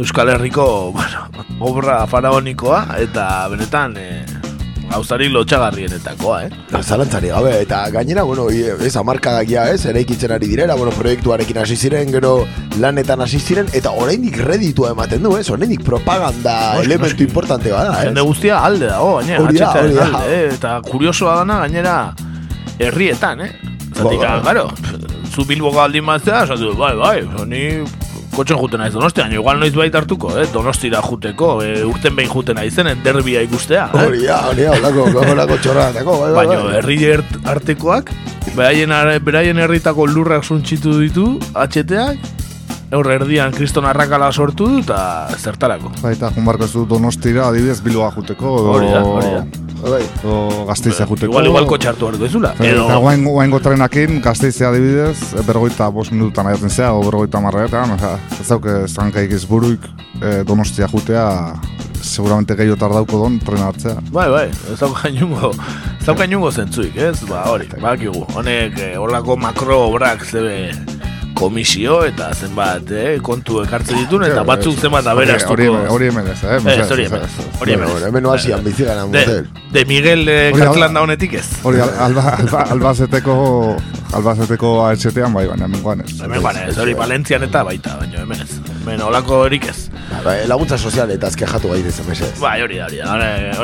[0.00, 1.26] Euskal Herriko, bueno,
[1.60, 4.39] obra faraonikoa eta benetan eh,
[4.90, 6.50] gauzari lotxagarrienetakoa, eh?
[6.82, 11.76] Zalantzari gabe, eta gainera, bueno, i- ez amarkadakia, ez, eraikitzen ari direla, bueno, proiektuarekin hasi
[11.76, 12.46] ziren, gero
[12.80, 17.94] lanetan hasi ziren, eta oraindik reditua ematen du, ez, oraindik propaganda Noski, elementu importante bada,
[18.02, 18.26] Jende ez.
[18.26, 20.04] guztia alde dago, gainera, Hori da, hori da.
[20.06, 20.50] alde, eh?
[20.54, 21.96] Eta kuriosoa dana, gainera,
[22.78, 23.52] herrietan, eh?
[23.94, 24.40] Zatik, Ba, ba.
[24.42, 24.68] claro,
[25.34, 27.64] zu bilboko aldin batzea, esatu, bai, bai, ni
[28.40, 30.46] kotxen juten naiz donostia, baina igual noiz baita hartuko, eh?
[30.52, 33.86] donostira juteko, eh, urten behin juten naizenen derbia ikustea.
[33.92, 34.04] Eh?
[34.06, 36.74] Hori, ja, hori, holako, holako txorratako, bai, bai, Baina bai.
[36.80, 36.98] herri
[37.54, 38.12] artekoak,
[38.56, 42.36] beraien, beraien herritako lurrak suntxitu ditu, atxeteak,
[42.90, 44.96] Eur erdian kriston arrakala sortu du eta
[45.38, 45.92] zertarako.
[46.02, 49.69] Baita, junbarko ez du donostira, adibidez, biloa juteko, Hori da, hori da.
[49.80, 50.02] Bai.
[50.20, 51.32] edo gazteiza juteko.
[51.32, 52.52] Igual, igual kotxartu hartu ezula.
[52.58, 52.86] Edo...
[52.86, 55.16] Eta guain, guaingo trenakin, gazteizea adibidez,
[55.46, 59.86] berrogeita bost minutan aiatzen zea, o berrogeita marretan, oza, ez dauke zankaik ez buruik
[60.20, 61.26] e, donostia jutea,
[62.02, 63.96] seguramente gehiago tardauko don trena hartzea.
[64.12, 65.52] Bai, bai, ez dauka inungo,
[65.98, 67.18] ez dauka inungo zentzuik, ez?
[67.28, 68.24] Ba, hori, bakigu.
[68.36, 70.72] Honek, eh, horlako makro obrak zebe
[71.40, 75.54] komisio eta zenbat, eh, kontu ekartzen ditun eta batzuk zenbat aberastuko.
[75.56, 76.56] Hori hemen- hori hemen ez, eh?
[76.56, 77.22] Ez, hori hemen
[77.60, 78.02] hori hemen ez.
[78.10, 79.48] Hemen oasian bizi gara De, motel.
[79.72, 81.46] de Miguel eh, Hori, Kartlan da honetik ez.
[81.62, 83.36] Hori, al- alba, alba, albazeteko,
[84.20, 86.18] albazeteko ahetxetean, bai, baina hemen guan ez.
[86.20, 88.58] Hemen bane, ez hori Valentzian eta baita, baina hemen ez.
[88.82, 89.88] Hemen olako horik ez.
[90.24, 92.32] Bai, laguntza sozial eta azkejatu gai dezen mesez.
[92.40, 93.00] Bai, hori da, hori.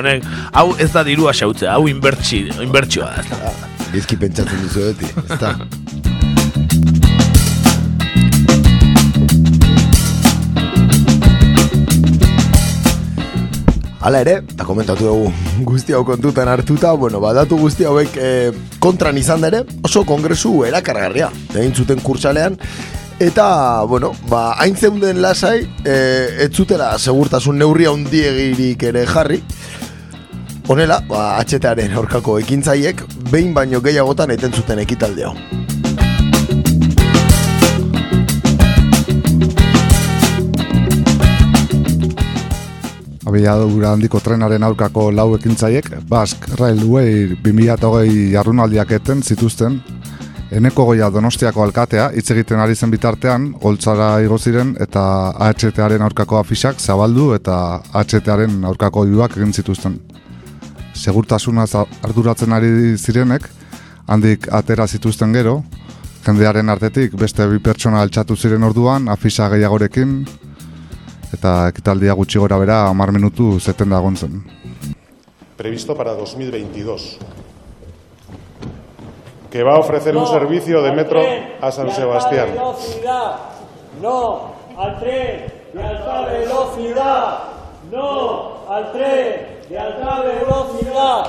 [0.01, 3.41] Honek, hau ez da dirua xautzea, hau inbertsi, inbertsioa da.
[3.45, 3.53] da.
[3.93, 5.55] Gizki pentsatzen duzu beti, ez da?
[14.07, 15.31] Hala ere, eta komentatu dugu
[15.67, 21.33] guzti hau kontutan hartuta, bueno, badatu guzti hauek eh, kontran izan ere, oso kongresu erakargarria,
[21.57, 22.55] egin zuten kurtsalean,
[23.19, 23.49] eta,
[23.91, 29.43] bueno, ba, hain zeunden lasai, eh, ez zutela segurtasun neurria handiegirik ere jarri,
[30.71, 35.35] Honela, ba, atxetearen aurkako ekintzaiek, behin baino gehiagotan eten zuten ekitaldeo.
[43.27, 49.81] Abiadura handiko trenaren aurkako lau ekintzaiek, Basque Railway 2008 jarrunaldiak eten zituzten,
[50.55, 55.03] Eneko goia donostiako alkatea, hitz egiten ari zen bitartean, holtzara igo ziren eta
[55.43, 57.57] AHTaren aurkako afixak zabaldu eta
[57.93, 59.99] AHTaren aurkako iuak egin zituzten.
[60.95, 63.49] Segurtasunaz arduratzen ari zirenek,
[64.07, 65.65] handik atera zituzten gero,
[66.23, 70.21] jendearen artetik beste bi pertsona altxatu ziren orduan, afixa gehiagorekin,
[71.35, 74.43] eta ekitaldia gutxi gora bera 10 minutu zeten da zen.
[75.57, 77.19] previsto para 2022,
[79.51, 81.21] que va a ofrecer un servicio de metro
[81.61, 82.49] a San Sebastián.
[82.53, 83.37] velocidad,
[84.03, 87.39] no al tren de alta velocidad,
[87.91, 91.27] no al tren de alta velocidad.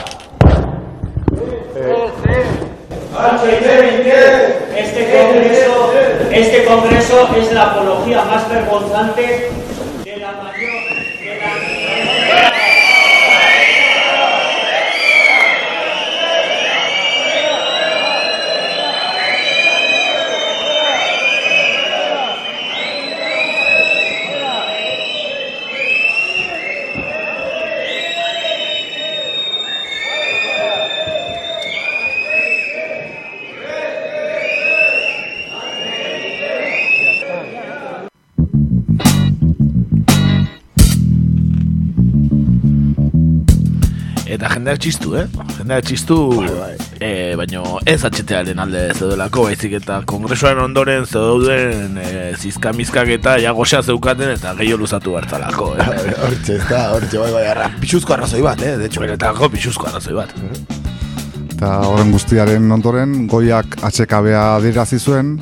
[4.75, 5.91] Este congreso,
[6.31, 9.66] este congreso es la apología más vergonzante
[44.37, 45.23] Eta jendeak txistu, eh?
[45.57, 46.15] Jendeak txistu,
[47.01, 53.81] eh, baino ez atxetearen alde zeudelako, baizik eta kongresuaren ondoren zeududen eh, zizkamizkak eta jagoxa
[53.81, 55.87] zeukaten eta gehiago luzatu hartzalako, eh?
[56.27, 59.01] Hortxe, ez da, hortxe, bai, bai, arra, pixuzko arrazoi bat, eh, de hecho.
[59.01, 60.37] Benetako pixuzko arrazoi bat.
[61.55, 65.39] Eta horren guztiaren ondoren, goiak atxekabea adirazi zuen,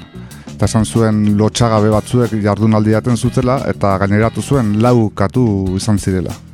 [0.56, 6.46] eta esan zuen lotxagabe batzuek jardunaldiaten zutela, eta gaineratu zuen lau katu izan zirela.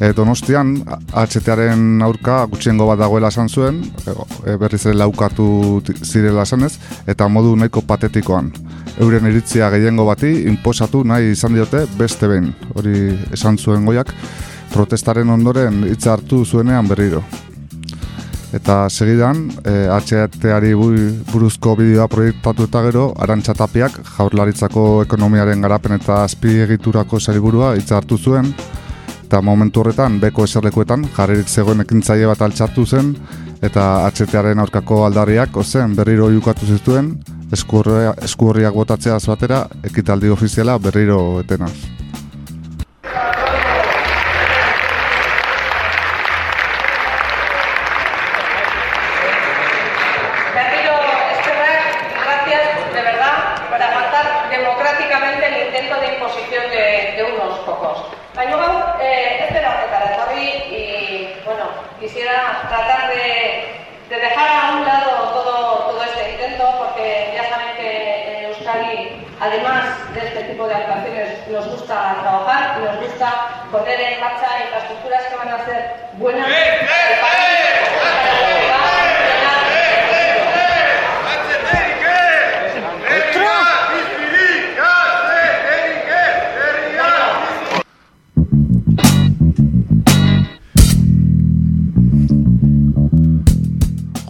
[0.00, 0.74] E, donostian,
[1.14, 3.78] HTaren aurka gutxiengo bat dagoela esan zuen,
[4.44, 5.46] e, berriz ere laukatu
[6.02, 6.72] zirela esanez,
[7.06, 8.50] eta modu nahiko patetikoan.
[8.98, 12.52] Euren iritzia gehiengo bati inposatu nahi izan diote beste behin.
[12.74, 14.10] Hori esan zuen goiak,
[14.74, 17.22] protestaren ondoren hitza hartu zuenean berriro.
[18.54, 26.22] Eta segidan, eh, HT-ari buruzko bideoa proiektatu eta gero, Arantxa Tapiak jaurlaritzako ekonomiaren garapen eta
[26.22, 28.54] azpiegiturako sailburua hitza hartu zuen,
[29.34, 33.08] eta momentu horretan beko eserlekuetan jarririk zegoen ekintzaile bat altxatu zen,
[33.66, 37.08] eta HT-aren aurkako aldarriak ozen berriro jukatu zituen,
[37.50, 41.74] eskuorriak botatzeaz batera, ekitaldi ofiziala berriro etenaz.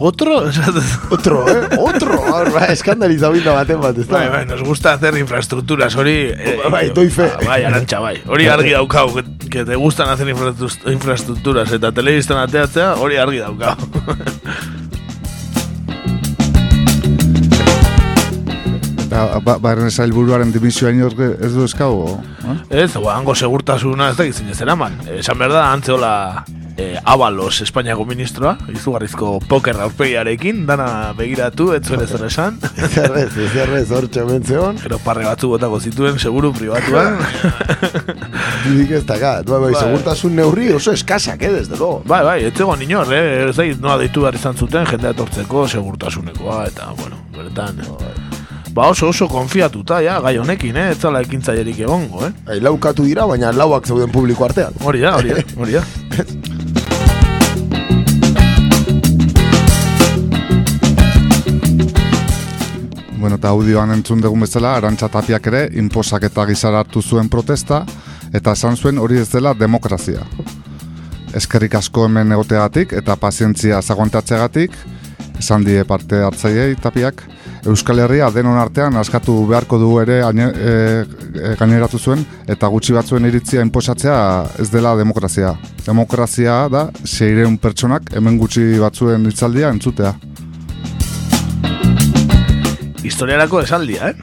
[0.05, 0.35] Otro,
[1.09, 1.77] Otro, eh?
[1.79, 2.17] Otro.
[2.53, 4.31] Ba, eskandalizau binda baten bat, ez Bai, da?
[4.35, 6.13] bai, nos gusta hacer infraestructuras, hori...
[6.29, 7.25] eh, Bai, doy fe.
[7.41, 8.19] Bai, arantxa, bai.
[8.29, 13.73] Hori argi daukau, que, que te gustan hacer infraestructuras eta telebistan ateatzea, hori argi daukau.
[19.05, 22.55] Eta, ba, barren sailburuaren dimisioa inorke ez du eskau, eh?
[22.83, 24.97] Ez, oa, hango segurtasuna ez da gizin ez eraman.
[25.19, 26.11] Esan behar da, antzeola
[26.77, 32.59] eh, Avalos Espainiako ministroa, izugarrizko poker aurpegiarekin, dana begiratu, ez zuen ezer esan.
[32.95, 34.81] Zerrez, zerrez, hor txomentzeon.
[34.83, 37.19] Gero parre batzu botako zituen, seguru pribatuan.
[38.65, 39.45] Didik ez dakat.
[39.47, 39.81] Bai, bai, Bai.
[39.83, 42.01] segurtasun neurri oso eskasak, eh, desde luego.
[42.05, 43.49] bai, bai, ez zegoen inor, eh?
[43.49, 47.83] Ez da, noa deitu behar izan zuten, jendea etortzeko, segurtasunekoa, eta, bueno, beretan...
[48.75, 50.89] Ba oso oso konfiatuta, ja, gai honekin, eh?
[50.91, 52.33] Ez zala ekintzailerik egongo, eh?
[52.49, 54.75] Bai, laukatu dira, baina lauak zeuden publiko artean.
[54.83, 55.83] Hori da, hori da, hori da.
[63.25, 67.79] Bueno, eta audioan entzun dugun bezala, Arantxa Tapiak ere, inposak eta gizara hartu zuen protesta,
[68.37, 70.21] eta esan zuen hori ez dela demokrazia.
[71.33, 74.77] Eskerrik asko hemen egoteagatik eta pazientzia zagontatzeagatik,
[75.39, 77.25] esan die parte hartzaileei Tapiak,
[77.65, 80.75] Euskal Herria denon artean askatu beharko du ere aine, e,
[81.33, 84.19] e, gaineratu zuen, eta gutxi batzuen iritzia inposatzea
[84.61, 85.55] ez dela demokrazia.
[85.81, 90.13] Demokrazia da, seireun pertsonak hemen gutxi batzuen hitzaldia entzutea.
[93.05, 94.15] Historiarako esaldia, eh?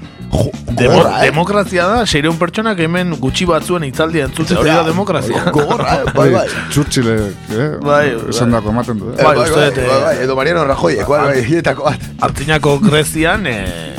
[0.73, 1.29] Demo, gogorra, eh?
[1.29, 5.45] Demokrazia da, seireun pertsonak hemen gutxi batzuen hitzaldia entzute, hori da demokrazia.
[5.55, 6.13] Gogorra, eh?
[6.17, 6.47] Bai, bai.
[6.73, 7.69] Churchillek, eh?
[7.85, 8.59] Bai, esan bai.
[8.59, 9.11] dako ematen du.
[9.13, 9.19] Eh?
[9.19, 12.09] Eh, Bai, bai, uste bai, eh, bai, bai, edo Mariano Rajoyek, bai, bai, hietako bat.
[12.29, 13.93] Artzinako Grezian, eh,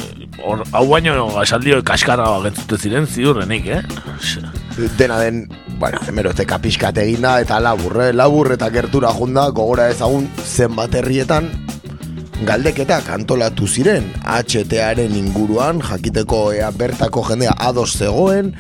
[0.44, 3.82] hor, hau baino esaldio kaskarra entzute ziren ziurrenik, eh?
[4.98, 5.46] Dena den,
[5.80, 8.12] bueno, hemeroteka pixkat eginda eta labur, eh?
[8.14, 11.52] labur eta gertura junda, gogora ezagun zenbat herrietan
[12.42, 18.54] galdeketak antolatu ziren HTaren inguruan, jakiteko ea bertako jendea ados zegoen,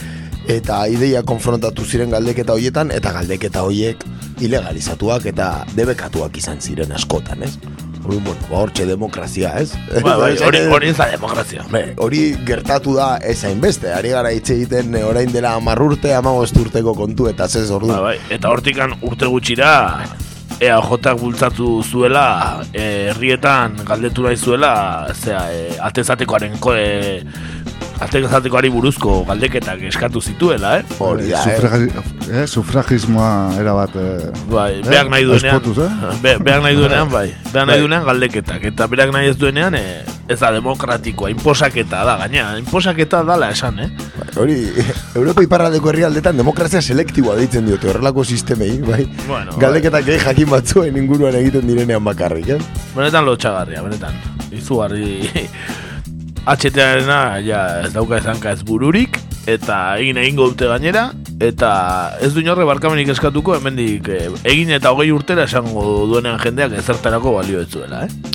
[0.47, 4.03] eta ideia konfrontatu ziren galdeketa hoietan, eta galdeketa hoiek
[4.43, 7.55] ilegalizatuak eta debekatuak izan ziren askotan, ez?
[8.03, 9.69] Hori, bueno, ba, hortxe demokrazia, ez?
[10.03, 11.63] Bai, bai, hori, hori ez da demokrazia.
[11.71, 16.59] Be, hori gertatu da ez hainbeste, ari gara hitz egiten eh, orain dela amarrurte, amagost
[16.59, 17.93] urteko kontu eta zez ordu.
[17.93, 19.71] Ba, bai, eta hortikan urte gutxira
[20.63, 24.73] EAJak bultzatu zuela eh, herrietan galdetu nahi zuela
[25.13, 27.19] zera, e, atezatekoaren ko, e,
[28.03, 30.97] atezatekoari buruzko galdeketak eskatu zituela, eh?
[31.03, 31.57] Hori da, eh?
[31.57, 31.89] Sufragi,
[32.29, 32.45] eh?
[32.47, 33.29] Sufragismoa
[33.61, 33.95] erabat...
[33.95, 34.87] Eh, Bai, eh?
[34.87, 36.15] beak nahi duenean, Espotuz, eh?
[36.23, 37.65] be, beak nahi duenean, bai, Bai.
[37.69, 42.51] nahi duenean galdeketak, eta berak nahi ez duenean, e, ez da demokratikoa, inposaketa da, gaina,
[42.61, 43.89] inposaketa dala esan, eh?
[44.39, 44.59] Hori,
[45.19, 49.03] Europa iparraldeko herrialdetan demokrazia selektiboa deitzen diote horrelako sistemei, bai?
[49.27, 52.61] Bueno, Galdeketak gehi jakin batzuen inguruan egiten direnean bakarrik, eh?
[52.95, 54.17] Benetan lotxagarria, benetan.
[54.53, 55.21] Izugarri
[56.43, 59.15] HTA-arena ja ez dauka ezanka ez bururik
[59.47, 61.05] eta egin egingo dute gainera
[61.39, 61.69] eta
[62.23, 67.37] ez du inorre barkamenik eskatuko hemendik eh, egin eta hogei urtera esango duenean jendeak ezertarako
[67.37, 68.33] balio ez duela, eh?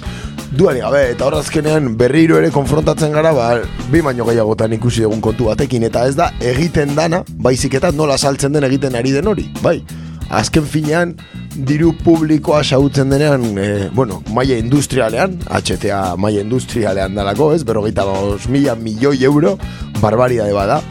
[0.48, 3.50] Duari gabe, eta horrazkenean berriro ere konfrontatzen gara, ba,
[3.92, 8.16] bi baino gehiagotan ikusi egun kontu batekin, eta ez da egiten dana, baizik eta nola
[8.16, 9.82] saltzen den egiten ari den hori, bai.
[10.28, 11.14] Azken finean,
[11.56, 18.48] diru publikoa xautzen denean, e, bueno, maia industrialean, HTA maia industrialean dalako, ez, berrogeita bos
[18.52, 19.56] mila milioi euro,
[20.02, 20.82] barbaria de bada,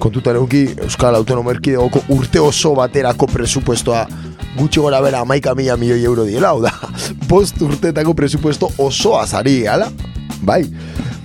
[0.00, 4.06] kontutan euki Euskal Autonomo Erkidegoko urte oso baterako presupuestoa
[4.56, 6.72] gutxi gora bera amaika mila milioi euro diela, hau da,
[7.30, 9.90] bost urtetako presupuesto osoa zari, ala?
[10.40, 10.62] Bai.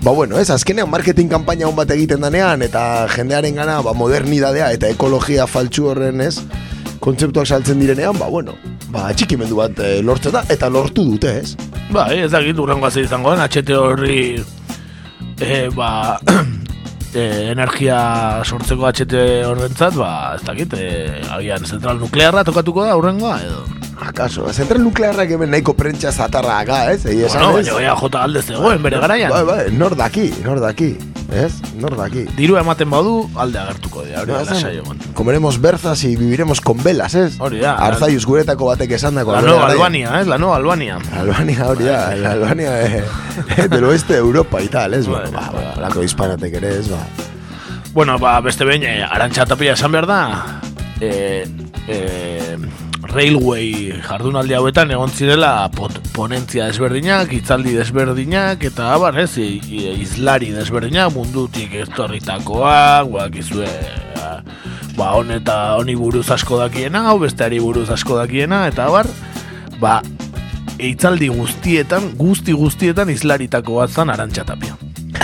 [0.04, 4.74] Ba bueno, ez, azkenean marketing kanpaina hon bat egiten danean, eta jendearen gana, ba, modernidadea
[4.76, 6.42] eta ekologia faltsu horren ez,
[7.04, 8.56] kontzeptuak saltzen direnean, ba bueno,
[8.94, 11.56] ba, txikimendu bat eh, lortzen da, eta lortu dute, ez?
[11.92, 14.20] Bai, ez dakit urrengoa ze izango HT horri
[15.40, 16.20] e, ba,
[17.12, 18.00] e, energia
[18.46, 23.93] sortzeko HT horrentzat, ba, ez dakit, e, agian zentral nuklearra tokatuko da urrengoa, edo.
[24.02, 27.06] Akaso, zentral nuklearrak hemen nahiko prentsa zatarra aga, ez?
[27.06, 27.66] Egi esan, Bueno, ez?
[27.68, 29.30] baina baina jota alde zegoen bere garaian.
[29.32, 30.96] Bai, bai, nor daki, nor daki.
[31.34, 31.54] ez?
[31.82, 32.26] Nor daki.
[32.38, 35.00] Diru ematen badu, alde agertuko dira, hori No, da, esan, lasai egon.
[35.14, 37.40] Comeremos berzas y viviremos con velas, ez?
[37.40, 37.76] Hori da.
[37.76, 39.32] Arzaius guretako batek esan dako.
[39.34, 40.26] La nueva Albania, ¿eh?
[40.26, 40.98] La nueva Albania.
[41.18, 43.04] Albania, hori da, la Albania de,
[43.70, 45.08] del oeste de Europa y tal, ez?
[45.08, 46.98] Bueno, ba, ba, lako hispanatek ere, ez, ba.
[47.94, 50.62] Bueno, ba, beste behin, eh, arantxa tapia esan behar da,
[51.00, 51.48] eh,
[51.88, 52.58] eh,
[53.14, 61.14] Railway jardunaldi hauetan egon zirela pot, ponentzia desberdinak, hitzaldi desberdinak, eta abar, ez, izlari desberdinak,
[61.14, 63.70] mundutik estorritakoak, guak izue,
[64.98, 69.10] ba, honeta, honi buruz asko dakiena, hau besteari buruz asko dakiena, eta abar,
[69.78, 70.00] ba,
[70.82, 74.48] hitzaldi guztietan, guzti guztietan izlaritako bat zan arantxa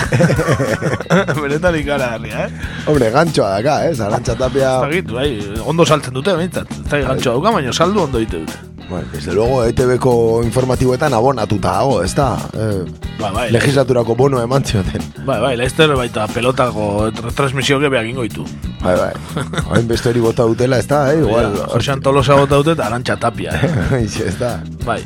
[1.43, 2.49] Benetan ikaragarria, eh?
[2.88, 3.99] Hombre, gantxoa daka, ez?
[4.03, 4.74] Arantxa tapia...
[4.86, 5.30] Dakit, bai,
[5.66, 6.72] ondo saltzen dute, behintzat.
[6.72, 8.60] Ez dakit gantxoa duka, baina saldu ondo dite dute.
[8.89, 12.32] Bueno, desde luego ETV-ko informatiboetan abonatuta dago, ez da?
[12.57, 12.86] Eh,
[13.20, 15.03] Ba, bai, legislaturako bono eman zioten.
[15.28, 18.45] Bai, bai, Leicester baita pelotako transmisio gebeak ingo ditu.
[18.80, 19.13] Bai, bai.
[19.73, 21.19] Hain beste hori bota dutela, ez da, eh?
[21.19, 21.55] Igual.
[21.73, 23.51] Josean Tolosa bota dute eta arantxa tapia.
[23.55, 24.03] Eh?
[24.05, 24.53] Ixe, ez da.
[24.86, 25.01] bai,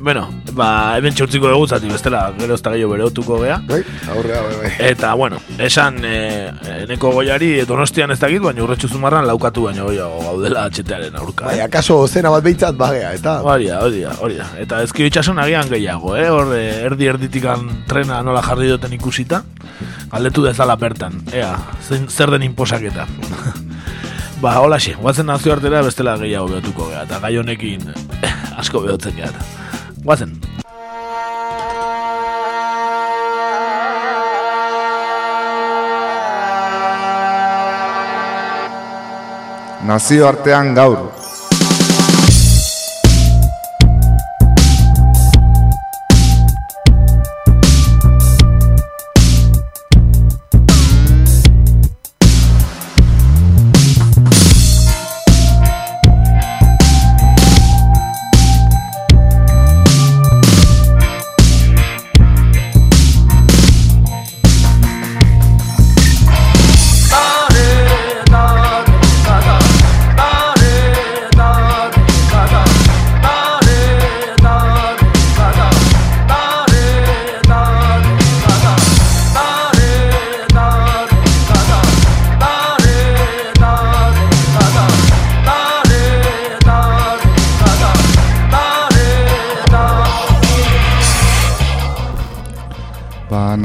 [0.00, 3.60] bueno, ba, hemen txurtziko dugu zati bestela, gero ez da gehiago bereotuko gea.
[3.68, 3.80] Bai,
[4.12, 4.72] aurrea, bai, bai.
[4.90, 6.50] Eta, bueno, esan eh,
[6.82, 11.46] eneko goiari donostian ez dakit, baina urretxu zumarran laukatu baino goiago gaudela atxetearen aurka.
[11.52, 13.38] Bai, akaso zena bat behintzat bagea, ez da?
[13.46, 14.50] Hori da, hori da, hori da.
[14.60, 16.28] Eta ezki itxasun agian gehiago, eh?
[16.34, 19.44] Hor, eh, erdi erditikan trena nola jarri duten ikusita.
[20.14, 21.54] Galdetu dezala bertan, ea,
[21.88, 23.03] zer den inposaketa.
[24.42, 27.86] ba, hola xe, guazen nazio artera bestela gehiago behotuko geha, eta gai honekin
[28.60, 29.32] asko behotzen geha.
[30.04, 30.36] Guazen.
[39.84, 41.23] Nazio artean gaur.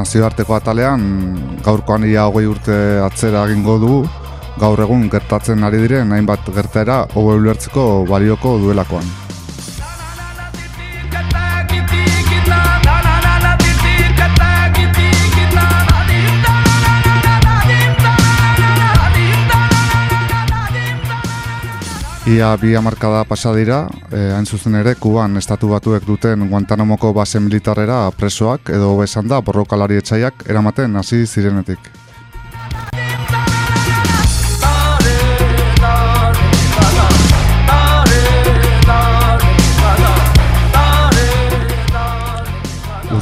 [0.10, 1.03] Nazioarteko atalean
[1.62, 3.99] gaurkoan ia hogei urte atzera egingo du
[4.57, 9.29] gaur egun gertatzen ari diren hainbat gertaera hobe ulertzeko balioko duelakoan.
[22.30, 27.40] Ia bi hamarkada pasa dira, eh, hain zuzen ere, Kuban estatu batuek duten Guantanamoko base
[27.42, 31.99] militarrera presoak edo besan da borrokalari etxaiak eramaten hasi zirenetik.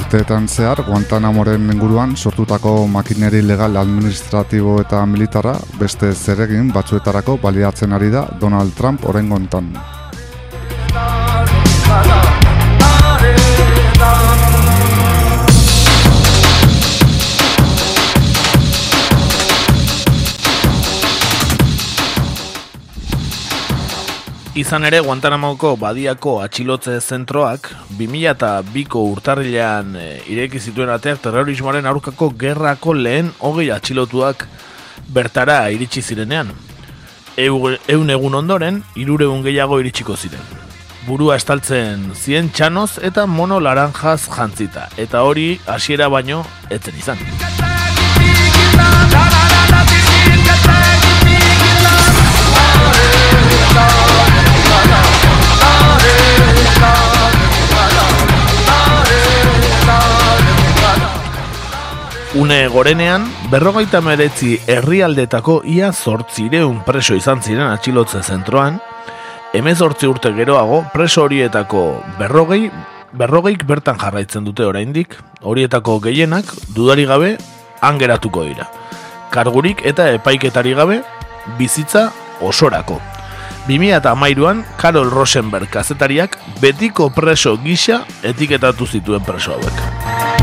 [0.07, 8.07] Urteetan zehar, Guantanamoren inguruan sortutako makineri legal administratibo eta militarra beste zeregin batzuetarako baliatzen ari
[8.15, 9.73] da Donald Trump orengontan.
[24.57, 27.67] Izan ere, Guantanamoko badiako atxilotze zentroak
[27.99, 34.47] 2002ko urtarrilean e, ireki zituen ateak terrorismoaren aurkako gerrako lehen hogei atxilotuak
[35.13, 36.49] bertara iritsi zirenean.
[37.37, 40.49] Eu, eun egun ondoren, irureun gehiago iritsiko ziren.
[41.05, 46.41] Burua estaltzen zien txanoz eta mono laranjaz jantzita, eta hori hasiera baino
[46.73, 47.66] etzen izan.
[62.35, 68.81] Une gorenean, berrogeita meretzi herrialdetako ia zortzireun preso izan ziren atxilotze zentroan,
[69.55, 72.67] emezortzi urte geroago preso horietako berrogei,
[73.15, 77.37] berrogeik bertan jarraitzen dute oraindik, horietako gehienak dudari gabe
[77.81, 78.67] angeratuko dira.
[79.31, 81.01] Kargurik eta epaiketari gabe
[81.57, 82.09] bizitza
[82.41, 82.99] osorako.
[83.67, 90.36] 2008an Karol Rosenberg kazetariak betiko preso gisa etiketatu zituen preso hauek.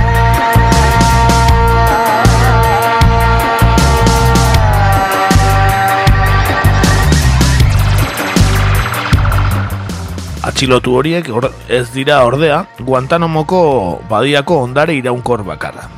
[10.65, 15.91] Atxilotu horiek or, ez dira ordea, Guantanamoko badiako ondare iraunkor bakarra.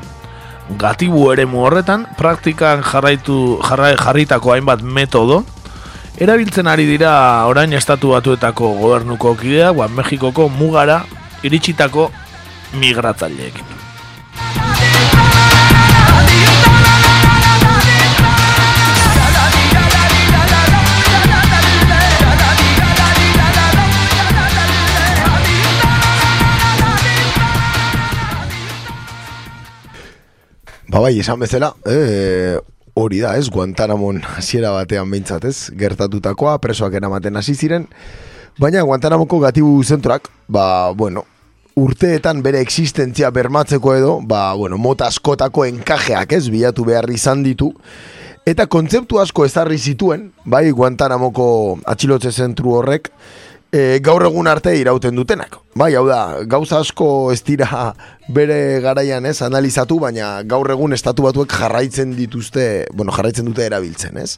[0.77, 5.45] Gatibu eremu horretan, praktikan jarraitu, jarra, jarritako hainbat metodo,
[6.19, 11.05] erabiltzen ari dira orain estatu batuetako gobernuko kidea, guan Mexikoko mugara
[11.47, 12.11] iritsitako
[12.75, 13.76] migratzaileekin.
[30.97, 32.57] Ba bai, esan bezala, e,
[32.97, 37.85] hori da, ez, Guantanamon hasiera batean behintzat, ez, gertatutakoa, presoak eramaten hasi ziren,
[38.57, 41.27] baina Guantanamoko gatibu zentroak, ba, bueno,
[41.77, 47.75] urteetan bere existentzia bermatzeko edo, ba, bueno, mota askotako enkajeak, ez, bilatu behar izan ditu,
[48.49, 51.51] eta kontzeptu asko ezarri zituen, bai, Guantanamoko
[51.93, 53.13] atxilotze zentru horrek,
[53.73, 55.59] e, gaur egun arte irauten dutenak.
[55.77, 57.93] Bai, hau da, gauza asko ez dira
[58.29, 64.17] bere garaian ez analizatu, baina gaur egun estatu batuek jarraitzen dituzte, bueno, jarraitzen dute erabiltzen,
[64.23, 64.37] ez?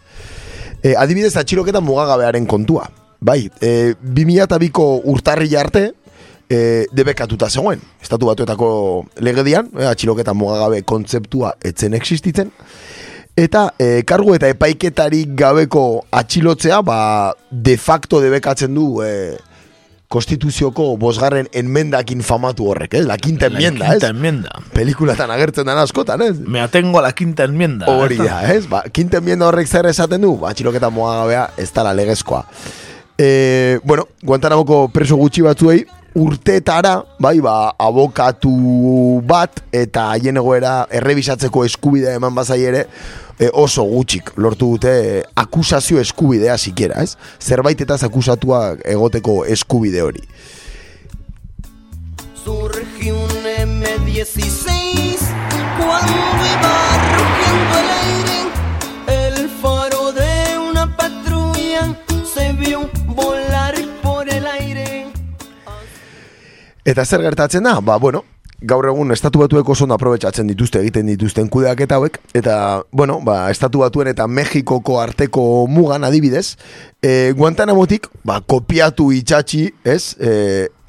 [0.82, 2.88] E, adibidez, atxiloketan mugagabearen kontua.
[3.20, 5.88] Bai, e, 2002ko urtarri arte,
[6.48, 7.80] e, debekatuta zegoen.
[8.02, 8.70] Estatu batuetako
[9.24, 12.52] legedian, e, atxiloketan mugagabe kontzeptua etzen existitzen,
[13.38, 19.36] Eta e, kargu eta epaiketarik gabeko atxilotzea, ba, de facto debekatzen du e,
[20.10, 23.02] konstituzioko bosgarren enmendakin famatu horrek, eh?
[23.06, 24.56] La quinta enmienda, La quinta enmienda.
[24.74, 26.40] Pelikulatan agertzen den askotan, ez?
[26.40, 27.86] Me atengo a la quinta enmienda.
[27.86, 28.66] Hori da, ez?
[28.66, 32.42] Ba, quinta enmienda horrek zer esaten du, ba, atxiloketa moa gabea, ez da la legezkoa.
[33.18, 35.84] E, bueno, Guantanamoko preso gutxi batzuei,
[36.18, 38.50] urtetara, bai, ba, abokatu
[39.28, 42.86] bat, eta haien egoera errebisatzeko eskubidea eman bazai ere,
[43.38, 47.16] e, oso gutxik lortu dute e, akusazio eskubidea sikiera, ez?
[47.40, 50.22] Zerbait eta akusatua egoteko eskubide hori.
[52.44, 53.28] Surge un
[53.68, 55.18] M16
[55.78, 56.12] cuando
[56.54, 56.74] iba
[57.18, 58.38] rugiendo el aire
[59.08, 61.96] el faro de una patrulla
[62.34, 65.06] se vio volar por el aire
[66.84, 67.80] Eta zer gertatzen da?
[67.80, 68.24] Ba, bueno,
[68.58, 72.56] gaur egun estatu batuek oso ondo aprobetxatzen dituzte egiten dituzten kudeak eta hauek eta
[72.90, 76.56] bueno, ba, estatu batuen eta Mexikoko arteko mugan adibidez
[77.02, 80.32] e, Guantanamotik ba, kopiatu itxatxi ez e,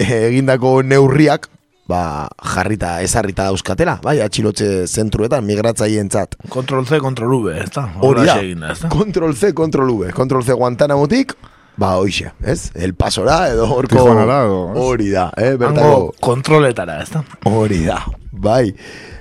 [0.30, 1.46] egindako neurriak
[1.90, 7.86] ba, jarrita ezarrita dauzkatela bai, atxilotze zentruetan migratzaientzat Kontrol C, kontrol V, ez da?
[8.02, 10.10] Hori da, kontrol C, kontrol V.
[10.16, 11.38] Kontrol C Guantanamotik
[11.80, 12.72] Ba, hoxe, ez?
[12.74, 14.02] El pasora edo horko...
[14.76, 15.54] Hori da, eh?
[15.56, 16.10] Bertako...
[16.20, 17.22] kontroletara, ez da?
[17.48, 18.02] Hori da,
[18.32, 18.74] bai.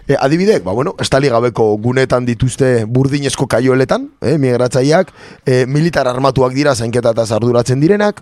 [0.03, 5.13] E, adibidek, ba, bueno, estali gabeko gunetan dituzte burdinezko kaioletan, eh, migratzaileak,
[5.45, 8.19] e, militar armatuak dira zainketa eta zarduratzen direnak,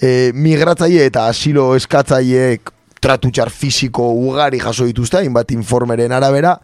[0.00, 2.70] e, migratzaile eta asilo eskatzaileek
[3.04, 6.54] tratutxar fisiko ugari jaso dituzte, hainbat informeren arabera,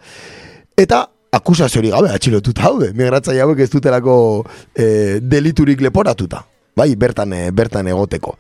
[0.73, 1.03] eta
[1.37, 4.17] akusazio hori gabe atxilotuta haude, migratzaile hauek ez dutelako
[4.73, 6.47] e, deliturik leporatuta
[6.77, 8.37] bai, bertan, bertan egoteko.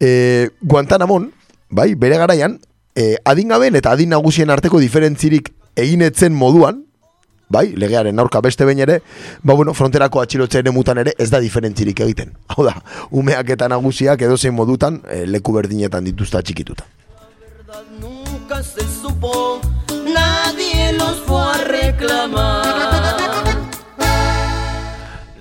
[0.00, 1.30] E, Guantanamon,
[1.70, 2.58] bai, bere garaian,
[2.94, 6.84] e, adingaben eta adin nagusien arteko diferentzirik eginetzen moduan,
[7.52, 9.00] bai, legearen aurka beste behin ere,
[9.42, 12.32] ba, bueno, fronterako atxilotzen emutan ere ez da diferentzirik egiten.
[12.48, 12.78] Hau da,
[13.10, 16.88] umeak eta nagusiak edozein modutan e, leku berdinetan dituzta txikituta.
[18.00, 22.81] Nunca se supo, nadie los fue a reclamar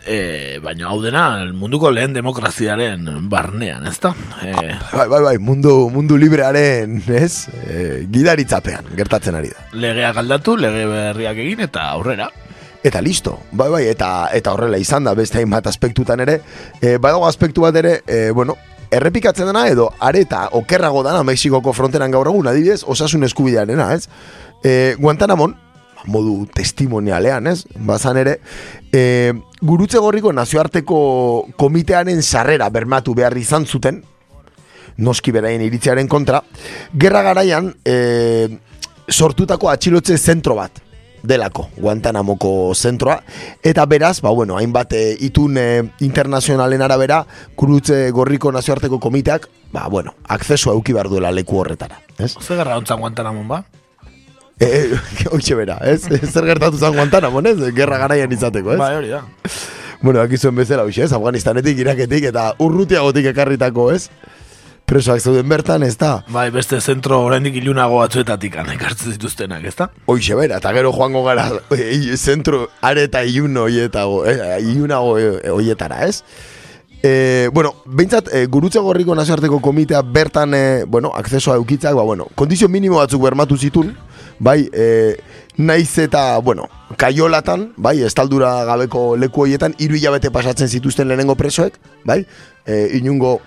[0.06, 1.24] e, baina hau dena
[1.54, 4.14] munduko lehen demokraziaren barnean, ezta?
[4.42, 7.48] E, bai, bai, bai, mundu, mundu librearen, ez?
[7.66, 9.68] E, gidaritzapean, gertatzen ari da.
[9.74, 12.30] Legea galdatu, lege berriak egin eta aurrera.
[12.84, 16.40] Eta listo, bai, bai, eta, eta horrela izan da, beste hainbat aspektutan ere,
[16.82, 18.58] e, badago aspektu bat ere, e, bueno,
[18.92, 24.10] errepikatzen dena edo areta okerrago dana Mexikoko fronteran gaur egun, adibidez, osasun eskubidearena, ez?
[24.64, 25.56] E, Guantanamon,
[26.06, 27.66] modu testimonialean, ez?
[27.76, 28.38] Bazan ere,
[28.94, 31.02] e, gurutze gorriko nazioarteko
[31.58, 34.02] komitearen sarrera bermatu behar izan zuten,
[34.98, 36.42] noski beraien iritziaren kontra,
[36.94, 38.48] gerra garaian e,
[39.10, 40.82] sortutako atxilotze zentro bat
[41.24, 43.20] delako, Guantanamoko zentroa,
[43.64, 45.66] eta beraz, ba bueno, hainbat e, itun e,
[46.02, 47.22] internazionalen arabera,
[47.58, 52.02] gurutze gorriko nazioarteko komiteak, ba bueno, akzesua euki behar duela leku horretara.
[52.18, 52.34] Ez?
[52.42, 53.64] Zer garra ontzan Guantanamon ba?
[54.62, 54.94] Eh,
[55.34, 56.06] hoxe bera, ez?
[56.06, 57.58] Zer gertatu zan Guantanamo, ez?
[57.74, 58.80] Gerra garaian izateko, ez?
[58.80, 59.24] Bai, hori da.
[60.02, 61.14] Bueno, aquí zuen bezala, hoxe, ez?
[61.18, 64.06] Afganistanetik, iraketik eta urrutiagotik ekarritako, ez?
[64.86, 66.12] Presoak zeuden bertan, ez da?
[66.30, 69.90] Bai, beste zentro oraindik ilunago batzuetatik ekartzen dituztenak, ez da?
[70.06, 75.16] Hoxe bera, eta gero joango gara e, zentro areta ilun oietago, e, ilunago
[75.56, 76.22] oietara, ez?
[77.02, 82.28] E, bueno, behintzat, e, gurutze gorriko nazioarteko komitea bertan, e, bueno, akcesoa eukitzak, ba, bueno,
[82.36, 83.96] kondizio minimo batzuk bermatu zitun,
[84.42, 85.18] bai, e,
[85.58, 86.66] naiz eta, bueno,
[86.98, 91.78] kaiolatan, bai, estaldura gabeko leku horietan, hiru hilabete pasatzen zituzten lehenengo presoek,
[92.10, 92.24] bai,
[92.66, 93.38] e, inungo,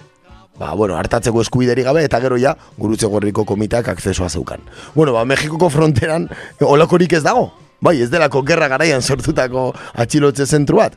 [0.60, 4.62] ba, bueno, hartatzeko eskubideri gabe, eta gero ja, gurutze gorriko komiteak akcesoa zeukan.
[4.94, 6.28] Bueno, ba, Mexikoko fronteran,
[6.60, 7.50] e, olakorik ez dago,
[7.82, 10.94] bai, ez delako gerra garaian sortutako atxilotze zentru bat.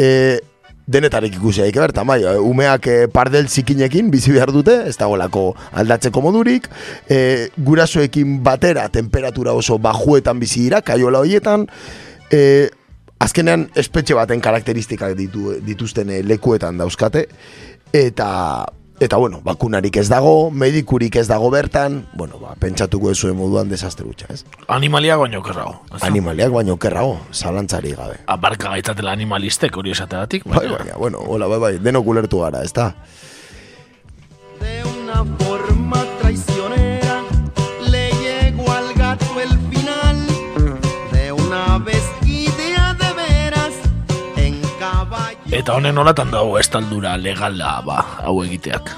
[0.00, 0.40] E,
[0.86, 5.46] denetarik ikusi daik bertan, bai, umeak e, pardel zikinekin bizi behar dute, ez dagoelako
[5.80, 6.68] aldatzeko modurik,
[7.08, 11.66] e, gurasoekin batera temperatura oso bajuetan bizi dira, kaiola horietan,
[12.30, 12.68] e,
[13.24, 17.26] azkenean espetxe baten karakteristikak ditu, dituzten lekuetan dauzkate,
[17.94, 18.28] eta
[19.00, 23.68] eta bueno, bakunarik ez dago, medikurik ez dago bertan, bueno, ba, pentsatuko ez zuen moduan
[23.68, 24.44] desastre gutxa, ez?
[24.68, 25.80] Animaliak baino kerrago.
[26.00, 28.20] Animaliak baino kerrago, zalantzari gabe.
[28.26, 30.46] Abarka gaitzatela animalistek hori esateatik.
[30.46, 32.92] Bai, baina, bueno, hola, bai, bai, denok ulertu gara, ez da?
[34.60, 35.24] De una
[45.64, 48.90] Eta honen nolatan dago estaldura legala ba, hau egiteak.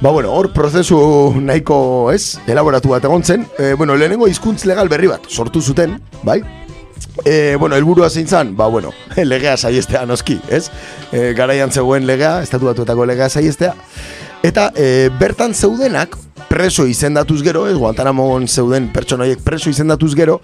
[0.00, 0.96] Ba, bueno, hor prozesu
[1.36, 1.76] nahiko,
[2.14, 3.44] ez, elaboratu bat egon zen.
[3.60, 6.38] E, bueno, lehenengo hizkuntz legal berri bat sortu zuten, bai?
[7.26, 8.94] E, bueno, helburua zein zan, ba, bueno,
[9.32, 10.70] legea saiestea noski, ez?
[11.12, 13.74] E, garaian zegoen legea, estatu batuetako legea saiestea.
[14.48, 16.16] Eta e, bertan zeudenak,
[16.48, 20.40] preso izendatuz gero, ez, Guantanamon zeuden pertsonoiek preso izendatuz gero,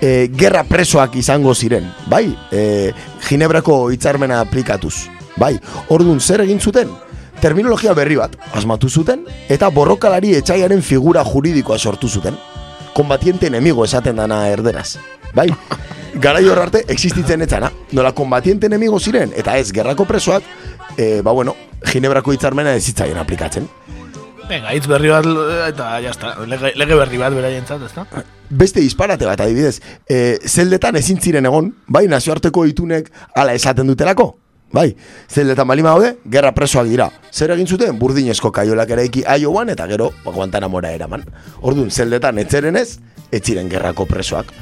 [0.00, 2.28] e, gerra presoak izango ziren, bai?
[2.52, 2.92] E,
[3.26, 5.56] Ginebrako hitzarmena aplikatuz, bai?
[5.88, 6.92] Ordun zer egin zuten?
[7.40, 12.36] Terminologia berri bat asmatu zuten eta borrokalari etxaiaren figura juridikoa sortu zuten.
[12.96, 14.96] Kombatiente enemigo esaten dana erderaz.
[15.34, 15.50] Bai?
[16.24, 17.68] Garai hor arte existitzen etzana.
[17.92, 20.44] Nola kombatiente enemigo ziren eta ez gerrako presoak,
[20.96, 23.68] e, ba bueno, Ginebrako hitzarmena ez zitzaien aplikatzen.
[24.46, 25.26] Venga, hitz berri bat
[25.66, 26.36] eta ja está.
[26.46, 28.04] Lege, lege berri bat beraientzat, ezta?
[28.46, 34.36] Beste disparate bat adibidez, e, zeldetan ezin ziren egon, bai, nazioarteko itunek ala esaten dutelako.
[34.76, 34.92] Bai,
[35.30, 37.08] zeldetan balima daude, gerra presoak dira.
[37.32, 41.26] Zer egin zuten, burdinezko kaiolak eraiki aioan eta gero Guantanamora eraman.
[41.62, 42.98] Orduan, zeldetan etzeren ez,
[43.34, 44.52] etziren gerrako presoak.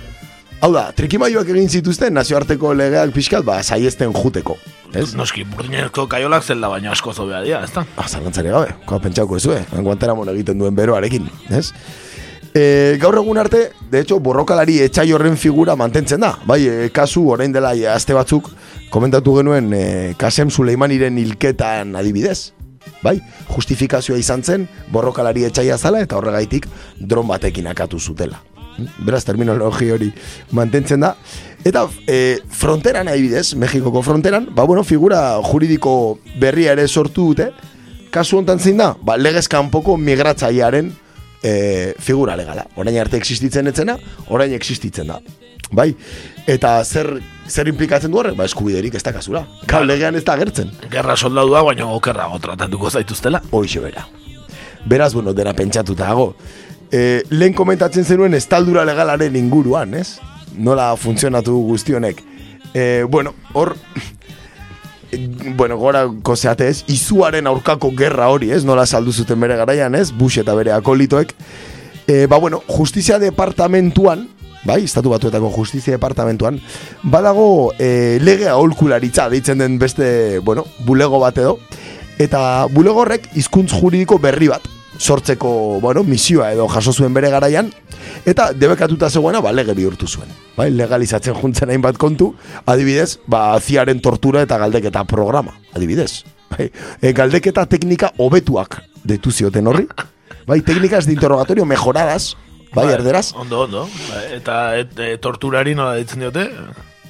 [0.62, 4.56] Hau da, trikimaioak egin zituzten nazioarteko legeak pixkat, ba, saiesten juteko.
[4.94, 5.10] Ez?
[5.18, 7.82] Noski, burdinezko kaiolak zelda baino asko zobea dira, ezta?
[7.98, 9.62] Ah, zalantzari gabe, koa pentsauko ez eh?
[9.74, 11.70] Guantanamon egiten duen beroarekin, ez?
[12.54, 16.36] E, gaur egun arte, de hecho, borrokalari etxai horren figura mantentzen da.
[16.46, 18.52] Bai, e, kasu orain dela e, aste batzuk
[18.94, 19.84] komentatu genuen e,
[20.16, 22.52] Kasem Suleimaniren hilketan adibidez.
[23.02, 23.18] Bai,
[23.50, 28.38] justifikazioa izan zen borrokalari etxaia zala eta horregaitik dron batekin akatu zutela.
[29.04, 30.10] Beraz, terminologi hori
[30.52, 31.14] mantentzen da.
[31.64, 37.50] Eta e, fronteran adibidez, Mexikoko fronteran, ba bueno, figura juridiko berria ere sortu dute.
[38.14, 38.92] Kasu hontan zein da?
[39.02, 40.92] Ba, legez kanpoko migratzailearen
[41.42, 42.66] e, figura legala.
[42.76, 43.96] Orain arte existitzen etzena,
[44.28, 45.20] orain existitzen da.
[45.74, 45.88] Bai,
[46.46, 47.08] eta zer,
[47.48, 48.36] zer implikatzen du horrek?
[48.38, 49.44] Ba, eskubiderik ez da kasura.
[49.70, 50.70] Kal, legean ez da agertzen.
[50.92, 53.42] Gerra soldadua, baina okerrago tratatuko zaituztela.
[53.50, 54.06] Hoixe bera.
[54.84, 56.34] Beraz, bueno, dena pentsatuta dago.
[56.94, 60.20] E, lehen komentatzen zenuen estaldura legalaren inguruan, ez?
[60.54, 62.20] Nola funtzionatu guztionek.
[62.70, 63.72] E, bueno, hor,
[65.58, 68.62] bueno, gora kozeate ez, izuaren aurkako gerra hori, ez?
[68.68, 70.12] Nola saldu zuten bere garaian, ez?
[70.14, 71.34] Bush eta bere akolitoek.
[72.06, 74.28] E, ba, bueno, justizia departamentuan,
[74.62, 76.60] bai, estatu batuetako justizia departamentuan,
[77.02, 81.58] badago e, lege aholkularitza, deitzen den beste, bueno, bulego bat edo,
[82.22, 87.70] eta bulego horrek hizkuntz juridiko berri bat, sortzeko, bueno, misioa edo jaso zuen bere garaian,
[88.26, 90.30] eta debekatuta zegoena, ba, lege bihurtu zuen.
[90.56, 92.32] Bai, legalizatzen juntzen hainbat kontu,
[92.66, 96.24] adibidez, ba, ziaren tortura eta galdeketa programa, adibidez.
[96.54, 96.70] Bai,
[97.00, 99.88] e, galdeketa teknika hobetuak detu zioten horri.
[100.46, 102.36] Bai, técnicas de interrogatorio mejoradas,
[102.74, 103.32] bai, erderaz.
[103.34, 103.88] Ondo, ondo.
[104.10, 106.48] Bai, Eta et, e, torturari nola ditzen diote?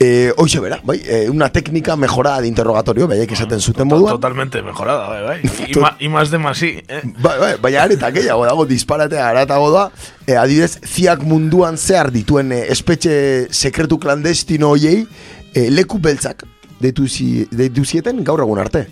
[0.01, 4.15] Eh, hoxe bera, bai, eh, una técnica mejorada de interrogatorio, bai, esaten zuten moduan.
[4.15, 5.51] Totalmente mejorada, bai, bai.
[5.71, 6.83] I, ma, i más de más, sí.
[6.89, 7.01] Eh?
[7.23, 9.85] Bai, bai, baina areta gehiago dago disparatea aratago da.
[10.27, 15.07] Eh, adibidez, ziak munduan zehar dituen eh, espetxe sekretu klandestino hoiei
[15.55, 16.43] eh, leku beltzak
[16.81, 18.89] deitu zi- deitu zieten gaur egun arte.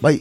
[0.00, 0.20] Bai.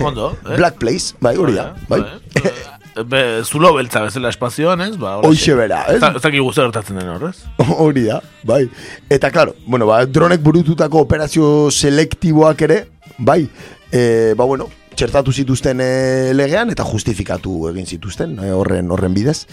[0.00, 0.56] Ondo, eh?
[0.56, 1.74] Black Place, bai, hori da.
[1.88, 2.00] Bai.
[3.06, 4.96] Be, zulo beltza bezala espazioan, ez?
[4.98, 5.94] Ba, Hoxe bera, ez?
[5.96, 7.36] Ez da- ez dakik guzti gertatzen den horrez.
[7.84, 8.64] Hori da, bai.
[9.08, 12.80] Eta, claro, bueno, ba, dronek burututako operazio selektiboak ere,
[13.18, 13.44] bai,
[13.92, 14.66] e, ba, bueno,
[14.98, 19.44] txertatu zituzten e, legean eta justifikatu egin zituzten e, horren horren bidez.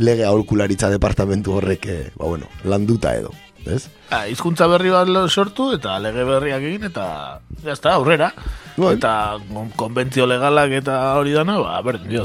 [0.00, 3.30] Lege aholkularitza departamentu horrek, e, ba, bueno, landuta edo,
[3.66, 3.84] ez?
[4.10, 7.06] Ah, hizkuntza berri bat sortu eta lege berriak egin eta
[7.66, 8.32] está, aurrera.
[8.92, 12.24] eta kon- konbentzio legalak eta hori dana, ba, berdin dio,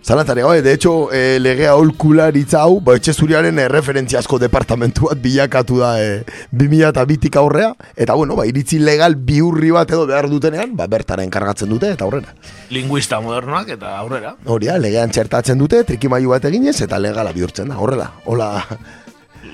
[0.00, 0.08] ezta?
[0.08, 5.18] Zalantzari gabe, de hecho, e, legea holkularitza hau, ba, etxe zuriaren e, referentziazko departamentu bat
[5.20, 10.74] bilakatu da e, 2002tik aurrea, eta bueno, ba, iritzi legal biurri bat edo behar dutenean,
[10.76, 12.32] ba, bertara enkargatzen dute, eta aurrera.
[12.70, 14.36] Linguista modernoak eta aurrera.
[14.46, 18.12] Hori da, legean txertatzen dute, trikimailu bat eginez, eta legala bihurtzen da, horrela.
[18.24, 18.64] Hola,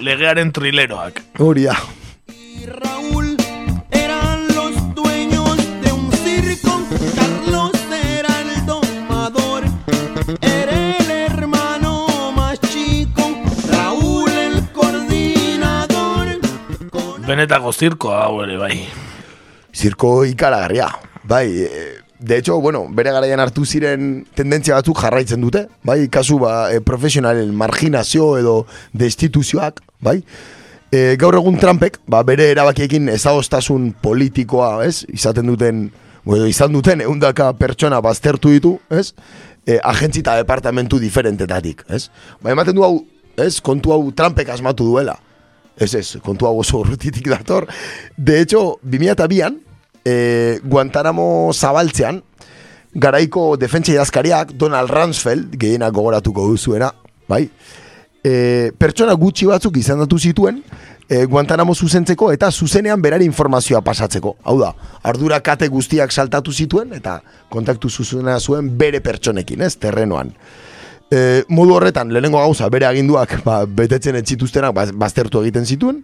[0.00, 1.20] Legearen trileroak.
[1.38, 1.74] hori da.
[2.64, 3.33] Eran
[17.24, 18.74] Benetako zirkoa hau ere bai.
[19.72, 20.90] Zirko ikaragarria.
[21.24, 21.68] Bai, e,
[22.20, 26.82] de hecho, bueno, bere garaian hartu ziren tendentzia batzuk jarraitzen dute, bai, kasu ba, e,
[26.84, 30.18] profesionalen marginazio edo destituzioak, bai,
[30.92, 35.84] e, gaur egun Trumpek, ba, bere erabakiekin ezagostasun politikoa, ez, izaten duten,
[36.28, 39.14] edo izan duten eundaka pertsona baztertu ditu, ez,
[39.64, 42.10] e, agentzi eta departamentu diferentetatik, ez.
[42.42, 42.98] Ba, ematen du hau,
[43.40, 45.16] ez, kontu hau Trumpek asmatu duela.
[45.76, 47.66] Ez ez, kontu hau oso urrutitik dator.
[48.16, 49.58] De hecho, 2002an,
[50.04, 52.22] e, Guantanamo zabaltzean,
[52.94, 56.92] garaiko defentsa idazkariak Donald Rumsfeld, gehienak gogoratuko duzuena,
[57.28, 57.48] bai?
[58.24, 60.62] E, pertsona gutxi batzuk izendatu zituen,
[61.08, 64.36] e, Guantanamo zuzentzeko eta zuzenean berari informazioa pasatzeko.
[64.44, 64.70] Hau da,
[65.02, 67.18] ardura kate guztiak saltatu zituen eta
[67.50, 70.32] kontaktu zuzena zuen bere pertsonekin, ez, terrenoan.
[71.14, 76.00] E, modu horretan, lehenengo gauza, bere aginduak ba, betetzen etzituztenak ba, baztertu egiten zituen,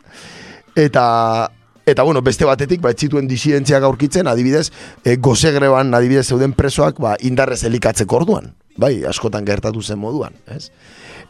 [0.79, 1.51] eta
[1.91, 4.69] eta bueno, beste batetik, ba, ez zituen disidentziak aurkitzen, adibidez,
[5.03, 10.69] e, gozegreban, adibidez, zeuden presoak, ba, indarrez elikatzeko orduan, bai, askotan gertatu zen moduan, ez?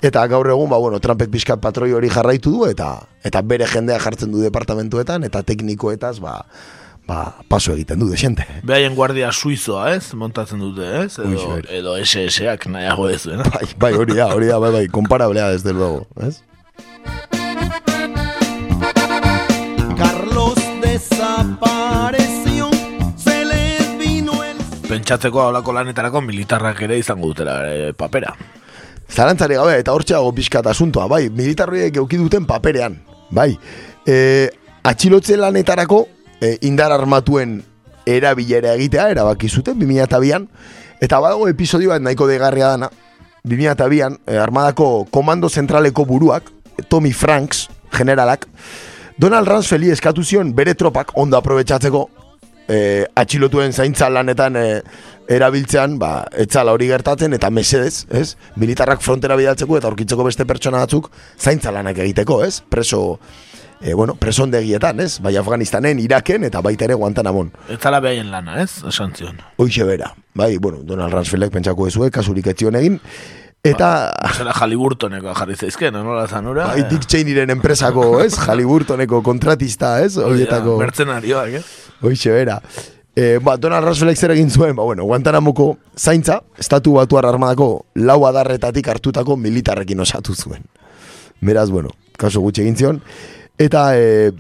[0.05, 2.93] Eta gaur egun, ba, bueno, Trumpek pixkat patroi hori jarraitu du, eta
[3.25, 6.41] eta bere jendea jartzen du departamentuetan, eta teknikoetaz, ba,
[7.11, 8.47] ba, paso egiten du, desente.
[8.63, 10.13] Behaien guardia suizoa, ez?
[10.15, 11.19] Montatzen dute, ez?
[11.19, 13.49] Edo, Uixo, edo SS-ak nahiago ez duena.
[13.51, 16.43] Bai, bai, hori da, hori da, bai, bai, komparablea, desde luego, ez?
[19.99, 22.71] Carlos desapareció.
[23.17, 28.37] Se les vino el Pentsatzeko haulako lanetarako militarrak ere izango dutela e, papera.
[29.11, 33.01] Zalantzari gabe, eta hor txago pixkat asuntoa, bai, militarriek euki duten paperean,
[33.35, 33.51] bai.
[34.07, 34.47] E,
[34.87, 36.05] atxilotze lanetarako
[36.41, 37.61] e, indar armatuen
[38.07, 40.49] erabilera egitea, erabaki zuten, 2002an,
[41.01, 42.91] eta badago episodio bat nahiko degarria dana,
[43.45, 46.51] 2002an, e, armadako komando zentraleko buruak,
[46.89, 48.47] Tommy Franks, generalak,
[49.21, 52.07] Donald Rumsfeldi eskatu zion bere tropak ondo aprobetsatzeko
[52.71, 54.67] e, atxilotuen zaintza lanetan e,
[55.31, 58.35] erabiltzean, ba, etzala hori gertatzen, eta mesedez, ez?
[58.59, 62.63] Militarrak frontera bidaltzeko eta aurkitzeko beste pertsona batzuk zaintza lanak egiteko, ez?
[62.73, 63.19] Preso,
[63.81, 65.21] e, bueno, presondegietan, ez?
[65.21, 67.51] Bai Afganistanen, Iraken eta baita ere Guantanamon.
[67.69, 68.83] Ez zala behaien lana, ez?
[68.87, 69.41] Esan zion.
[69.57, 73.01] Hoixe bera, bai, bueno, Donald Rumsfeldek pentsako ezue, kasurik etzion egin,
[73.65, 73.91] eta...
[74.37, 76.69] Zera Jaliburtoneko jarri zaizken, nola zanura?
[76.75, 78.35] Bai, Dick Cheneyren enpresako, ez?
[78.47, 80.17] Halliburtoneko kontratista, ez?
[80.21, 80.77] Horietako...
[80.81, 81.65] Mertzenarioak, ez?
[82.05, 82.61] Hoixe bera.
[83.17, 88.21] E, ba, Donald Rumsfeldek zer egin zuen, ba, bueno, Guantanamoko zaintza, estatu batuar armadako lau
[88.29, 90.69] adarretatik hartutako militarrekin osatu zuen.
[91.41, 93.05] Beraz, bueno, kaso gutxi egin zion.
[93.61, 94.31] Eta e,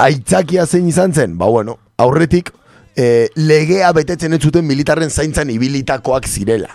[0.00, 2.50] aitzakia zein izan zen, ba, bueno, aurretik
[2.98, 6.72] e, legea betetzen ez zuten militarren zaintzan ibilitakoak zirela.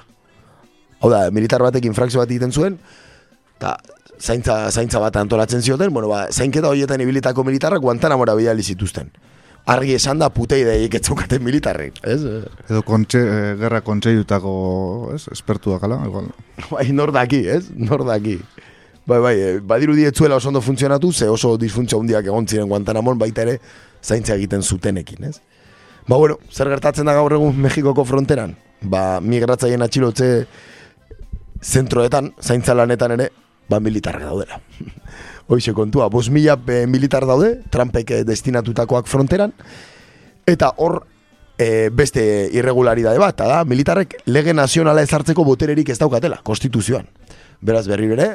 [1.02, 2.78] Hau da, militar batek infrakzio bat egiten zuen,
[3.58, 3.76] eta
[4.20, 9.12] zaintza, zaintza bat antolatzen zioten, bueno, ba, zainketa horietan ibilitako militarrak Guantanamora bidali zituzten.
[9.66, 12.20] Argi esan da putei daiek etzaukaten militarrek, ez?
[12.70, 14.54] Edo kontxe, eh, gerra kontseiutako,
[15.16, 16.30] ez, espertuak ala, igual.
[16.72, 17.66] Bai, nor daki, ez?
[17.74, 18.38] Nor daki.
[19.06, 23.20] Bai, bai, eh, badiru dietzuela oso ondo funtzionatu, ze oso disfuntzio hundiak egon ziren Guantanamon
[23.22, 23.60] baita ere
[24.02, 25.42] zaintza egiten zutenekin, ez?
[26.08, 28.56] Ba, bueno, zer gertatzen da gaur egun Mexikoko fronteran?
[28.82, 30.30] Ba, migratzaien atxilotze
[31.62, 33.30] zentroetan, zaintza lanetan ere,
[33.70, 34.58] ba, militarrak daudela.
[35.54, 39.54] Hoixe kontua, bos mila eh, militar daude, Trumpek eh, destinatutakoak fronteran,
[40.50, 41.04] eta hor
[41.58, 47.06] e, beste irregularidade bat, da, militarrek lege nazionala ezartzeko botererik ez daukatela, konstituzioan.
[47.66, 48.30] Beraz berri bere,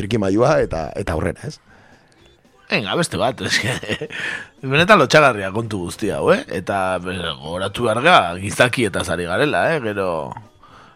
[0.00, 1.58] trikimailua eta eta aurrera, ez?
[2.70, 3.72] Venga, beste bat, eske,
[4.62, 6.44] benetan lotxagarria kontu guztia, hau, eh?
[6.60, 7.00] Eta
[7.42, 9.80] goratu behar gizaki eta zari garela, eh?
[9.82, 10.10] Gero,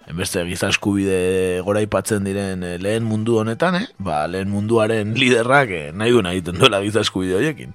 [0.06, 3.86] enbeste giza eskubide gora aipatzen diren eh, lehen mundu honetan, eh?
[3.98, 7.74] Ba, lehen munduaren liderrak eh, nahi du egiten duela giza eskubide horiekin.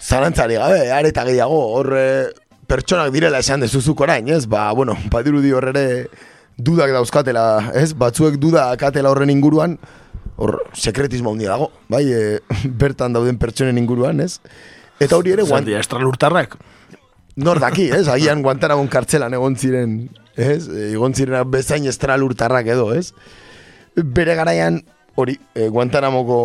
[0.00, 2.32] Zalantzari gabe, are eta gehiago, hor eh,
[2.66, 4.46] pertsonak direla esan dezuzuk orain, ez?
[4.46, 5.86] Ba, bueno, badirudi hor ere
[6.56, 7.92] dudak dauzkatela, ez?
[7.94, 9.78] Batzuek duda akatela horren inguruan,
[10.36, 12.40] hor sekretismo handia dago, bai, e,
[12.82, 14.38] bertan dauden pertsonen inguruan, ez?
[15.00, 16.56] Eta hori ere, Zer guan, estralurtarrak?
[17.36, 18.06] nor daki, ez?
[18.08, 19.98] Agian Guantanamon kartzelan egon ziren,
[20.40, 20.66] ez?
[20.88, 23.12] Egon ziren bezain estralurtarrak edo, ez?
[23.96, 24.80] Bere garaian,
[25.20, 26.38] hori, e, Guantanamoko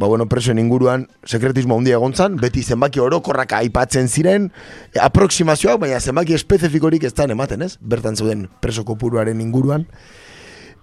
[0.00, 4.48] ba, bueno, presoen inguruan sekretismo handia egon zan, beti zenbaki orokorrak aipatzen ziren,
[4.96, 7.74] aproksimazioak, baina zenbaki espezifikorik ez dan ematen, ez?
[7.84, 9.84] Bertan zeuden preso kopuruaren inguruan.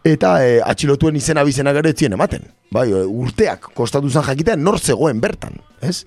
[0.07, 2.45] Eta e, atxilotuen izena bizena gero etzien ematen.
[2.71, 6.05] Bai, e, urteak kostatu zen jakitean nor zegoen bertan, ez?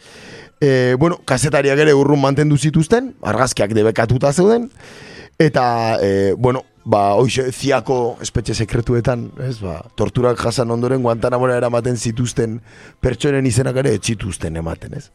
[0.60, 4.70] E, bueno, kasetariak ere urrun mantendu zituzten, argazkiak debekatuta zeuden,
[5.40, 5.64] eta,
[6.04, 12.58] e, bueno, ba, oixe, ziako espetxe sekretuetan, ez, ba, torturak jasan ondoren guantanamora eramaten zituzten
[13.00, 15.08] pertsonen izenak ere etxituzten ematen, ez.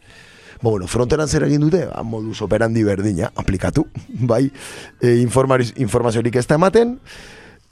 [0.61, 3.85] Ba, bueno, fronteran zer egin dute, ba, modus operandi berdina, aplikatu,
[4.33, 4.45] bai,
[5.01, 6.97] e, informaziorik ez da ematen,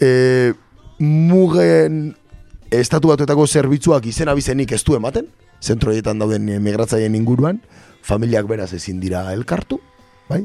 [0.02, 0.54] e,
[1.04, 2.16] mugen
[2.74, 5.28] estatu batuetako zerbitzuak izena bizenik ez du ematen,
[5.62, 7.60] zentroietan dauden migratzaien inguruan,
[8.04, 9.80] familiak beraz ezin dira elkartu,
[10.30, 10.44] bai,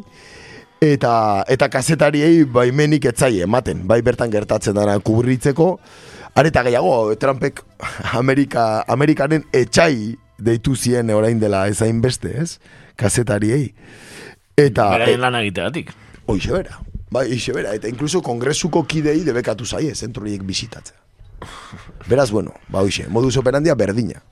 [0.84, 5.72] eta eta kazetariei baimenik etzai ematen, bai bertan gertatzen dara kubritzeko,
[6.38, 7.62] areta gehiago, Trumpek
[8.18, 12.58] Amerika, Amerikaren etxai deitu zien orain dela ezain beste, ez?
[12.98, 13.72] Kazetariei.
[14.58, 14.90] Eta...
[14.94, 15.90] Beraien lan egiteatik.
[16.26, 16.78] Hoixe bera.
[17.10, 17.74] Bai, hoixe bera.
[17.76, 20.96] Eta inkluso kongresuko kidei debekatu zaie, zentroiek bisitatzea.
[22.08, 24.22] Beraz, bueno, ba hoixe, modus operandia berdina.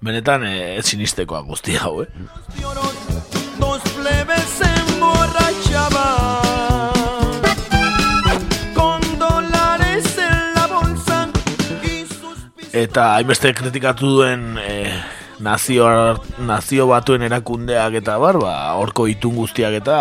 [0.00, 2.08] Benetan, eh, ez sinistekoa guzti hau, eh?
[3.58, 6.36] Dos plebes emborrachaban
[12.76, 14.75] Eta hainbeste kritikatu duen eh,
[15.40, 15.86] nazio,
[16.38, 19.98] nazio batuen erakundeak eta bar, ba, horko itun guztiak eta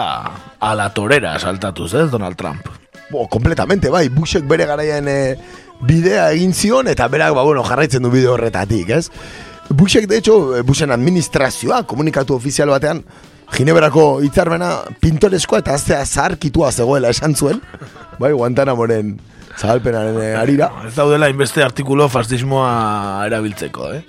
[0.64, 2.68] ala torera saltatuz, ez, Donald Trump?
[3.12, 5.36] Bo, kompletamente, bai, Bushek bere garaian e,
[5.86, 9.10] bidea egin zion, eta berak, ba, bueno, jarraitzen du bideo horretatik, ez?
[9.70, 13.04] Bushek, de hecho, Bushen administrazioa, komunikatu ofizial batean,
[13.54, 14.72] Gineberako hitzarmena
[15.02, 17.62] pintoreskoa eta aztea zarkitua zegoela esan zuen,
[18.18, 19.16] bai, Guantanamoren
[19.56, 20.72] zahalpenaren eh, arira.
[20.88, 24.02] Ez daudela inbeste artikulo fascismoa erabiltzeko, eh?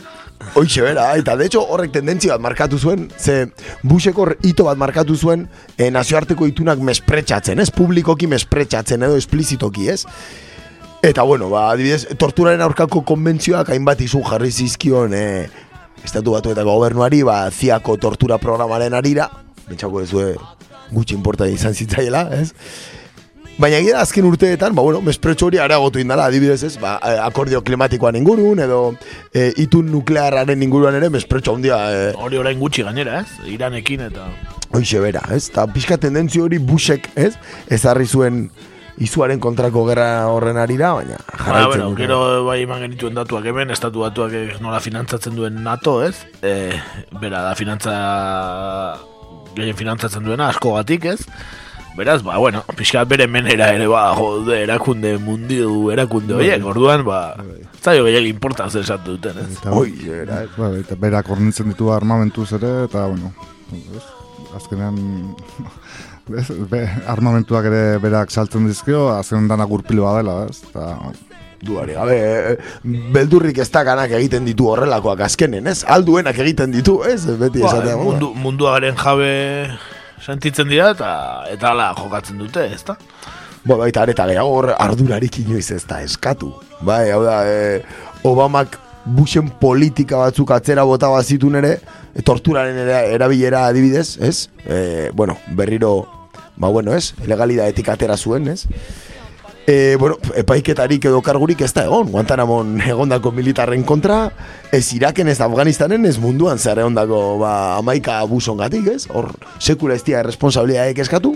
[0.55, 3.47] Hoixe bera, eta de hecho horrek tendentzia bat markatu zuen, ze
[3.83, 7.71] buseko hito bat markatu zuen e, nazioarteko itunak mespretxatzen, ez?
[7.75, 10.05] Publikoki mespretxatzen edo esplizitoki, ez?
[11.07, 15.25] Eta bueno, ba, adibidez, torturaren aurkako konbentzioak hainbat izu jarri zizkion e,
[16.05, 19.29] estatu batu eta gobernuari, ba, ziako tortura programaren arira,
[19.69, 20.13] bentsako ez
[20.93, 22.53] gutxi importa izan zitzaiela, ez?
[23.57, 28.19] Baina gira azken urteetan, ba, bueno, mespretxo hori areagotu indala, adibidez ez, ba, akordio klimatikoan
[28.19, 28.81] ingurun, edo
[29.33, 31.79] e, itun nuklearraren inguruan ere, mespretxo handia...
[31.89, 33.49] E, hori orain gutxi gainera, ez?
[33.55, 34.29] Iranekin eta...
[34.77, 35.47] Hoixe bera, ez?
[35.55, 37.33] Ta pixka tendentzio hori busek, ez?
[37.73, 38.45] Ezarri zuen
[39.01, 43.73] izuaren kontrako gerra horren arira, baina jarraitzen ba, bueno, gero bai eman genituen datuak hemen,
[43.73, 46.27] estatu datuak nola finantzatzen duen NATO, ez?
[46.45, 46.77] E,
[47.23, 47.97] bera, da finantza...
[49.57, 51.23] gehien finantzatzen duena, asko gatik, ez?
[51.97, 56.43] Beraz, ba, bueno, pixka bere menera ere, ba, jode, erakunde mundiu, erakunde bai.
[56.45, 57.21] horiek, orduan, ba,
[57.81, 59.63] zailo gehiagin importan zer esatu duten, ez?
[59.73, 63.33] Oi, bera, ba, eta berak ornitzen ditu armamentuz ere, eta, bueno,
[63.73, 64.05] ez,
[64.61, 65.01] azkenean,
[66.75, 66.85] be,
[67.17, 70.93] armamentuak ere berak saltzen dizkio, azken dana gurpiloa dela, ez, eta,
[71.65, 72.21] duari gabe,
[73.17, 75.81] beldurrik ez ganak egiten ditu horrelakoak azkenen, ez?
[75.89, 77.23] Alduenak egiten ditu, ez?
[77.25, 77.97] Beti ba, esatea.
[78.05, 79.33] Mundu, munduaren jabe
[80.23, 81.11] sentitzen dira eta
[81.53, 82.97] eta ala jokatzen dute, ezta?
[83.67, 86.53] Ba, baita areta gehiago hor ardurarik inoiz ez da eskatu.
[86.87, 87.81] Bai, hau da, e,
[88.27, 91.77] Obamak busen politika batzuk atzera bota bazitun ere,
[92.15, 94.49] e, torturaren erabilera adibidez, ez?
[94.67, 96.07] E, bueno, berriro,
[96.57, 97.15] ba bueno, ez?
[97.27, 98.67] Legalida etikatera zuen, ez?
[99.67, 104.29] E, bueno, epaiketarik edo kargurik ez da egon, Guantanamon egondako militarren kontra,
[104.71, 109.09] ez Iraken ez Afganistanen ez munduan zer egondako ba, amaika abuzon gatik, ez?
[109.11, 111.35] Hor, sekula ez dia responsabilia eskatu.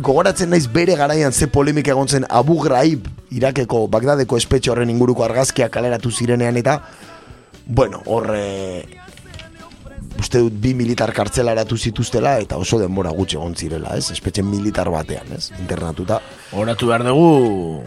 [0.00, 5.26] Gogoratzen naiz bere garaian ze polemik egon zen Abu Ghraib Irakeko Bagdadeko espetxe horren inguruko
[5.26, 6.80] argazkiak kaleratu zirenean eta
[7.66, 8.32] bueno, hor
[10.18, 14.10] uste dut bi militar kartzelaratu zituztela eta oso denbora gutxe egon zirela, ez?
[14.14, 15.50] Espetxe militar batean, ez?
[15.60, 16.20] Internatuta.
[16.52, 17.82] Horatu behar dugu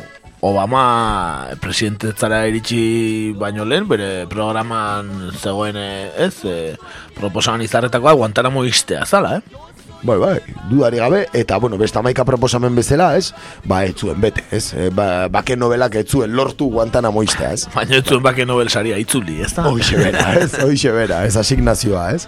[0.45, 5.79] Obama presidentetzara iritsi baino lehen, bere programan zegoen,
[6.21, 6.35] ez?
[6.45, 6.75] E,
[7.17, 9.63] proposaman izarretakoa Guantanamo iztea zala, eh?
[10.05, 10.39] Bai, bai,
[10.69, 13.31] dudari gabe, eta, bueno, besta maika proposamen bezala, ez?
[13.65, 14.67] Ba, ez zuen bete, ez?
[14.77, 17.65] E, ba, bake novelak ez zuen lortu guantana moiztea, ez?
[17.73, 19.65] Baina ez zuen bake novel saria itzuli, ez da?
[19.65, 20.51] Hoixe bera, ez?
[20.61, 22.27] Hoixe bera, ez asignazioa, ez?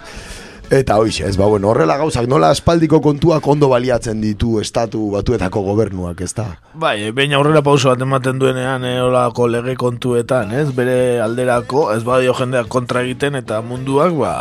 [0.68, 5.62] Eta hoixe, ez, ba, bueno, horrela gauzak, nola aspaldiko kontuak ondo baliatzen ditu estatu batuetako
[5.64, 6.44] gobernuak, ez da?
[6.76, 10.66] Bai, baina aurrera pauso bat ematen duenean, e, olako lege kontuetan, ez?
[10.76, 14.34] Bere alderako, ez badio jendeak kontra egiten, eta munduak, ba,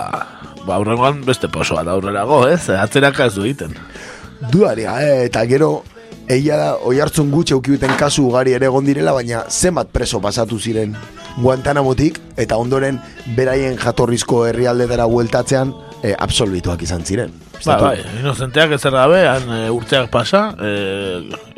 [0.66, 2.66] ba, aurrengoan beste posoa da aurrerago, ez?
[2.76, 3.80] Atzeraka ez du egiten.
[4.52, 5.78] Dudaria, eh, eta gero,
[6.28, 10.60] egia da, oi hartzun gutxe ukiuten kasu ugari ere egon direla, baina zenbat preso pasatu
[10.60, 10.92] ziren
[11.40, 13.00] Guantanamotik, eta ondoren
[13.38, 15.72] beraien jatorrizko herrialdetara bueltatzean,
[16.04, 17.34] eh, absolbituak izan ziren.
[17.66, 20.74] Ba, bai, inozenteak ez errabe, han e, urteak pasa, e,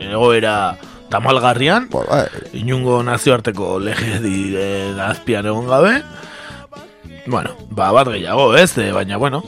[0.10, 0.78] egoera
[1.12, 2.26] tamalgarrian, ba, bai.
[2.62, 4.70] inungo nazioarteko lege di e,
[5.10, 5.98] azpian egon gabe,
[7.28, 9.44] bueno, ba, bat gehiago, ez, e, baina, bueno,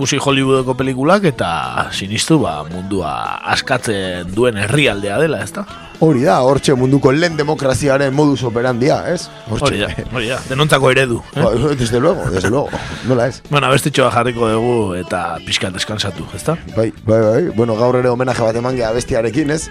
[0.00, 3.10] ikusi Hollywoodeko pelikulak eta sinistu ba, mundua
[3.52, 5.66] askatzen duen herrialdea dela, ezta?
[6.00, 9.26] Hori da, hortxe munduko lehen demokraziaren modus operandia, ez?
[9.52, 11.20] Hori da, hori da, denontzako eredu.
[11.34, 11.44] Eh?
[11.44, 12.80] Ba, desde luego, desde luego,
[13.10, 13.42] nola ez?
[13.50, 16.56] Bueno, abestitxoa jarriko dugu eta pixkat deskansatu, ezta?
[16.72, 19.66] Bai, bai, bai, bueno, gaur ere homenaje bat eman geha bestiarekin, ez?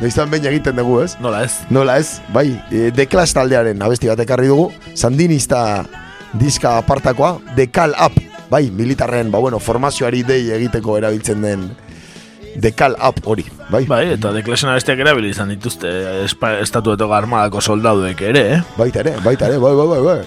[0.00, 1.18] Noiztan behin egiten dugu, ez?
[1.20, 1.58] Nola ez?
[1.68, 5.84] Nola ez, bai, e, deklas taldearen abesti bat ekarri dugu, sandinista
[6.40, 8.16] diska apartakoa, dekal up,
[8.54, 11.64] bai, militarren, ba, bueno, formazioari dei egiteko erabiltzen den
[12.62, 13.42] dekal up hori,
[13.72, 13.82] bai?
[13.90, 15.90] Bai, eta deklasen abestiak erabili izan dituzte
[16.22, 18.62] espa- estatuetoko armadako soldaduek ere, eh?
[18.78, 20.18] Baita ere, baita ere, bai, bai, bai, bai.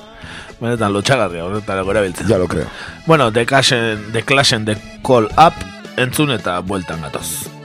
[0.59, 2.27] Benetan lotxagarria horretarako erabiltzen.
[2.27, 2.65] Ya lo creo.
[3.05, 5.53] Bueno, The Clash-en The Call Up
[5.97, 7.56] entzun eta bueltan gatoz.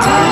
[0.00, 0.27] 아!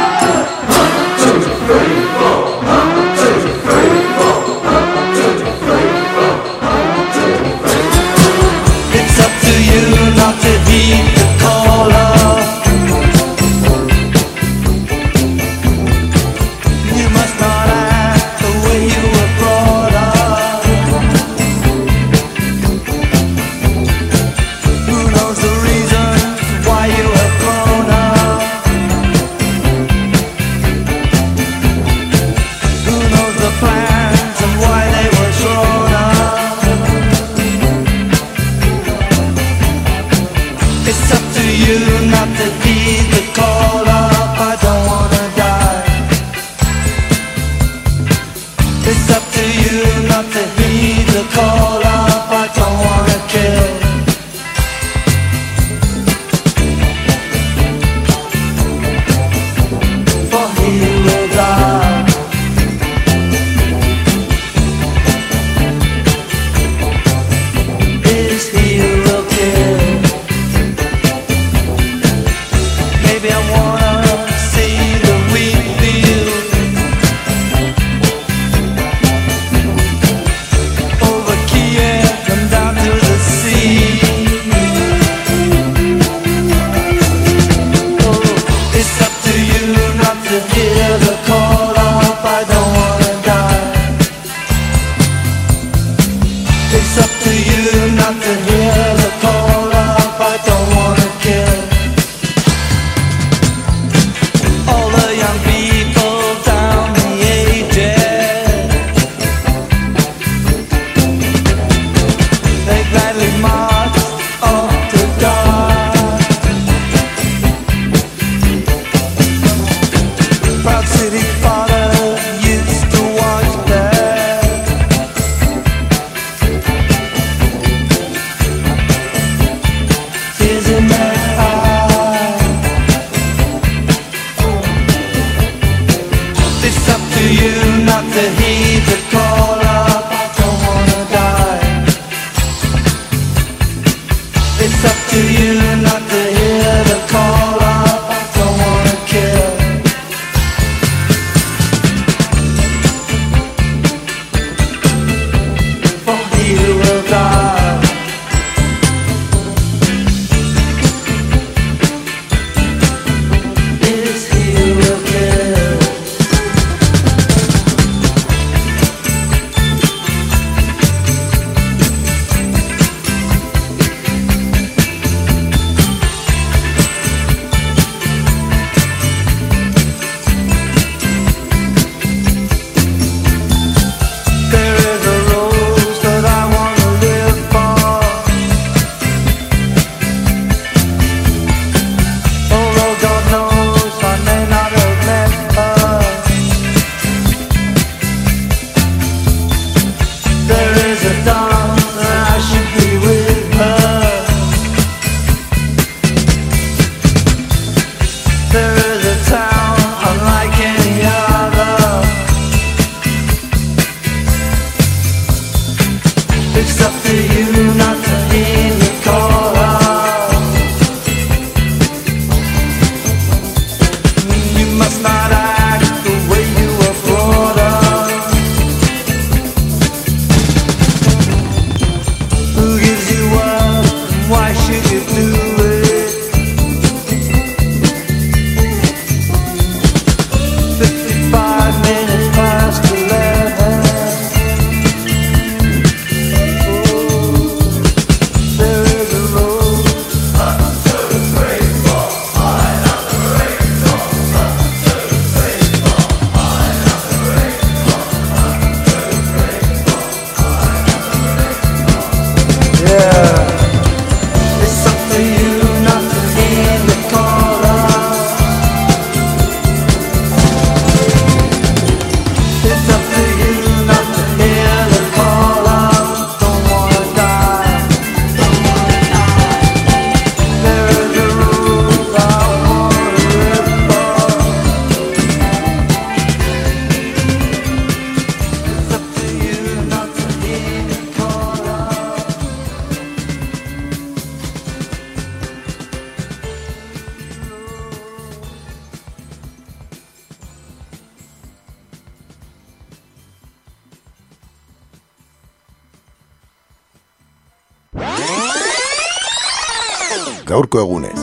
[310.47, 311.19] Gaurko egunez.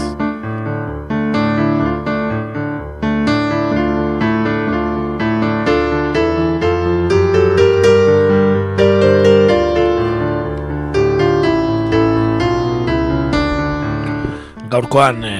[14.73, 15.37] gaurkoan e,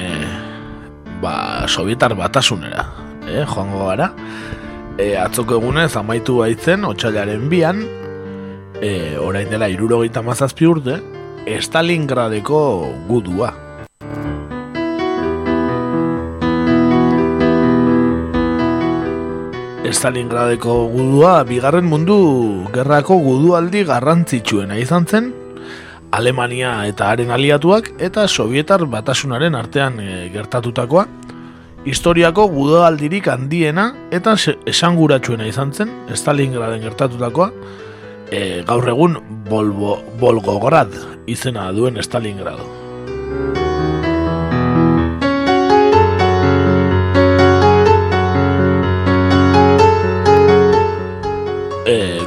[1.19, 2.85] ba, sovietar batasunera
[3.25, 4.11] e, joango gara
[4.95, 7.81] e, atzoko egunez amaitu baitzen otxailaren bian
[8.79, 11.01] e, orain dela irurogeita mazazpi urte
[11.43, 12.61] Stalingradeko
[13.09, 13.51] gudua
[19.93, 22.15] Stalingradeko gudua bigarren mundu
[22.73, 25.29] gerrako gudualdi garrantzitsuena izan zen
[26.13, 31.05] Alemania eta haren aliatuak eta Sovietar batasunaren artean e, gertatutakoa
[31.85, 34.35] historiako gudoaldirik handiena eta
[34.65, 37.51] esanguratsuena izan zen Stalingraden gertatutakoa
[38.31, 39.19] e, gaur egun
[39.49, 40.95] Volvo, Volgograd
[41.27, 42.82] izena duen Stalingrado.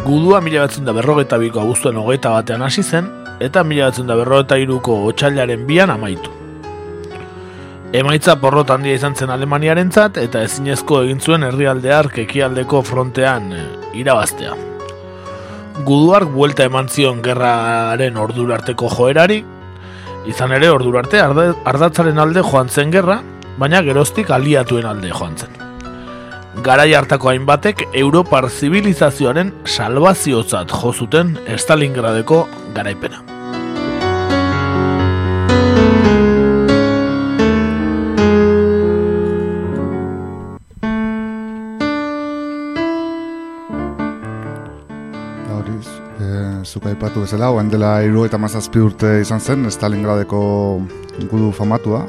[0.06, 3.08] Gudua mila batzen da berrogeta biko abuztuen hogeita batean hasi zen,
[3.42, 6.30] eta mila batzen da berrogeta iruko otxailaren bian amaitu.
[7.96, 13.66] Emaitza porrot handia izan zen Alemaniarentzat eta ezinezko egin zuen herrialdear ekialdeko frontean e,
[13.98, 14.54] irabaztea.
[15.86, 19.42] Guduark buelta eman zion gerraren ordura arteko joerari,
[20.26, 23.20] izan ere ordura arte arda, ardatzaren alde joan zen gerra,
[23.58, 25.65] baina geroztik aliatuen alde joan zen.
[26.64, 32.38] Garai hartako hainbatek Europar zibilizazioaren salvaziotzat jo zuten Stalingradeko
[32.74, 33.20] garaipena.
[45.52, 45.86] Horiz,
[46.16, 46.30] e,
[46.64, 50.40] zuk aipatu bezala, oen dela iru eta mazazpi urte izan zen, Stalingradeko
[51.28, 52.06] gudu famatua.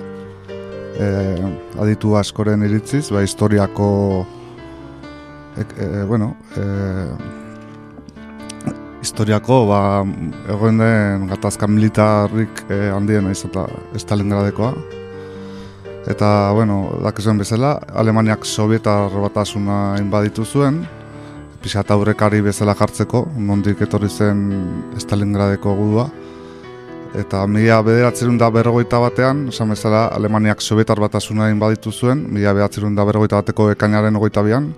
[0.98, 1.12] E,
[1.84, 3.92] aditu askoren iritziz, ba, historiako,
[5.58, 6.64] e, bueno, e,
[9.02, 9.82] historiako, ba,
[10.54, 13.66] egoen den gatazka militarrik e, handiena izan da
[13.96, 14.74] Stalingradekoa.
[16.08, 20.86] Eta, bueno, dakizuen bezala, Alemaniak Sovietar batasuna inbaditu zuen,
[21.68, 24.44] pixat aurrekari bezala jartzeko, nondik etorri zen
[25.02, 26.08] Stalingradeko gudua.
[27.18, 32.96] Eta mila bederatzerun da berrogeita batean, esan bezala Alemaniak Sovietar batasuna inbaditu zuen, mila bederatzerun
[32.96, 34.70] da berrogeita bateko ekainaren ogeita bian,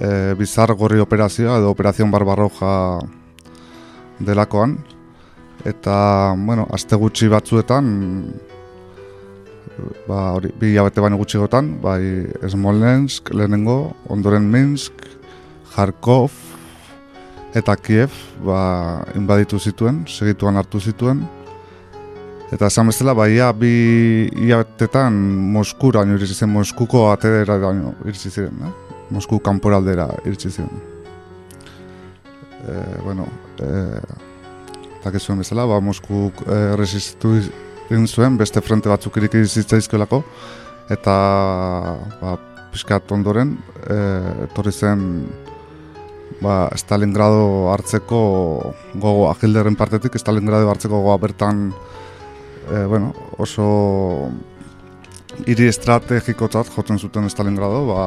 [0.00, 2.72] e, bizar gorri operazioa edo operazion barbarroja
[4.18, 4.78] delakoan.
[5.64, 7.86] Eta, bueno, aste gutxi batzuetan,
[10.08, 15.06] ba, hori, bi hilabete baino gutxigotan, bai Smolensk lehenengo, ondoren Minsk,
[15.74, 16.34] Kharkov
[17.54, 18.12] eta Kiev
[18.44, 21.22] ba, inbaditu zituen, segituan hartu zituen.
[22.52, 25.16] Eta esan bezala, ba, ia bi hilabetetan
[25.54, 27.56] Moskura iritsi zen, Moskuko atedera
[28.04, 28.83] iritsi ziren, eh?
[29.14, 30.82] Mosku kanporaldera iritsi ziren.
[32.64, 33.28] E, bueno,
[33.62, 34.00] e,
[35.04, 40.22] dakizuen bezala, ba, Mosku e, resistu egin zuen, beste frente batzuk iriki zitzaizkiolako,
[40.92, 41.14] eta
[42.20, 42.36] ba,
[42.72, 43.54] pixkat ondoren,
[43.86, 43.98] e,
[44.48, 45.04] etorri zen
[46.42, 48.20] ba, Stalingrado hartzeko
[48.94, 51.68] gogoa, Hitlerren partetik Stalingrado hartzeko gogoa bertan
[52.70, 54.30] e, bueno, oso
[55.46, 58.04] hiri estrategikotzat jotzen zuten Stalingrado, ba,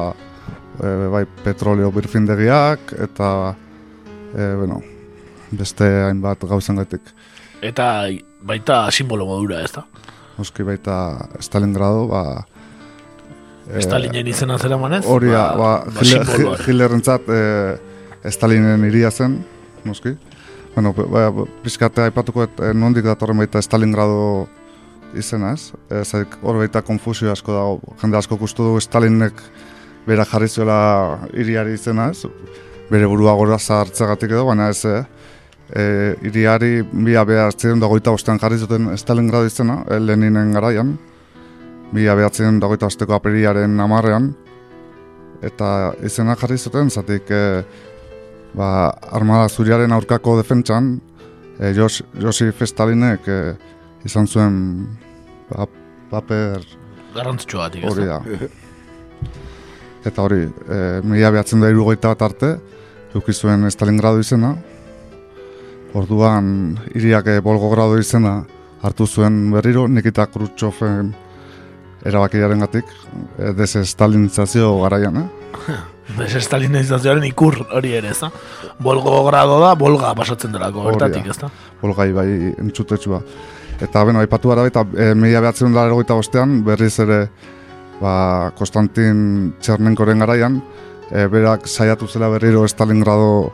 [0.82, 3.30] e, bai petroleo birfindegiak eta
[4.34, 4.80] e, bueno,
[5.50, 7.12] beste hainbat gauzen gaitik.
[7.62, 8.06] Eta
[8.46, 9.84] baita simbolo modura, ez da?
[10.38, 12.22] Oski baita Stalingrado, ba...
[13.82, 15.02] Stalinen izena zera manez?
[15.06, 16.56] Hori da, ba, ba, simboloa.
[16.64, 17.42] Hitlerrentzat e,
[18.32, 19.40] Stalinen iria zen,
[19.84, 20.14] noski.
[20.76, 21.28] Bueno, ba,
[21.64, 24.46] pizkate aipatuko et, e, nondik datorren baita Stalingrado
[25.18, 25.72] izena ez.
[25.90, 27.96] E, hor baita konfusio asko dago.
[28.00, 29.42] Jende asko kustu du Stalinek
[30.08, 30.80] bera jarri zuela
[31.36, 32.24] iriari izena ez.
[32.88, 35.02] Bere burua gora zartzegatik edo, baina ez, eh?
[35.68, 40.94] e, iriari bi abea hartzen dagoita ostean jarri zuten Stalingrado izena, e, Leninen garaian.
[41.92, 44.32] Bi abeatzen dagoita osteko aperiaren amarrean.
[45.44, 47.42] Eta izena jarri zuten, zatik e,
[48.56, 48.70] ba,
[49.12, 50.96] armada zuriaren aurkako defentsan,
[51.58, 53.40] e, Jos, Josif Stalinek e,
[54.08, 54.56] izan zuen
[55.50, 55.68] ba,
[56.10, 56.64] paper
[57.14, 58.22] Garrantzitsua hori da?
[60.06, 62.52] Eta hori, e, mila behatzen da irugoita bat arte,
[63.10, 64.54] eduki zuen Stalingrado izena.
[65.98, 68.42] Orduan, iriak e, Volgogrado izena
[68.82, 71.12] hartu zuen berriro, Nikita Khrushcheven
[72.06, 72.90] erabakiaren gatik,
[73.38, 75.28] e, desestalinizazio garaian, eh?
[76.18, 78.30] Desestalinizazioaren ikur hori ere, ez da?
[78.80, 81.50] Bolgogrado da, bolga pasatzen delako, bertatik, ez da?
[81.82, 83.20] Bolgai bai entzutetsua.
[83.78, 87.24] Eta, beno, aipatu gara eta e, mila behatzen da erogeita bostean, berriz ere,
[88.00, 90.60] ba, Konstantin Txernenkoren garaian,
[91.10, 93.50] e, berak saiatu zela berriro Stalingrado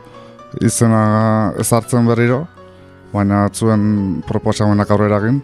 [0.61, 2.43] izena ezartzen berriro,
[3.13, 5.41] baina atzuen proposamenak aurrera egin,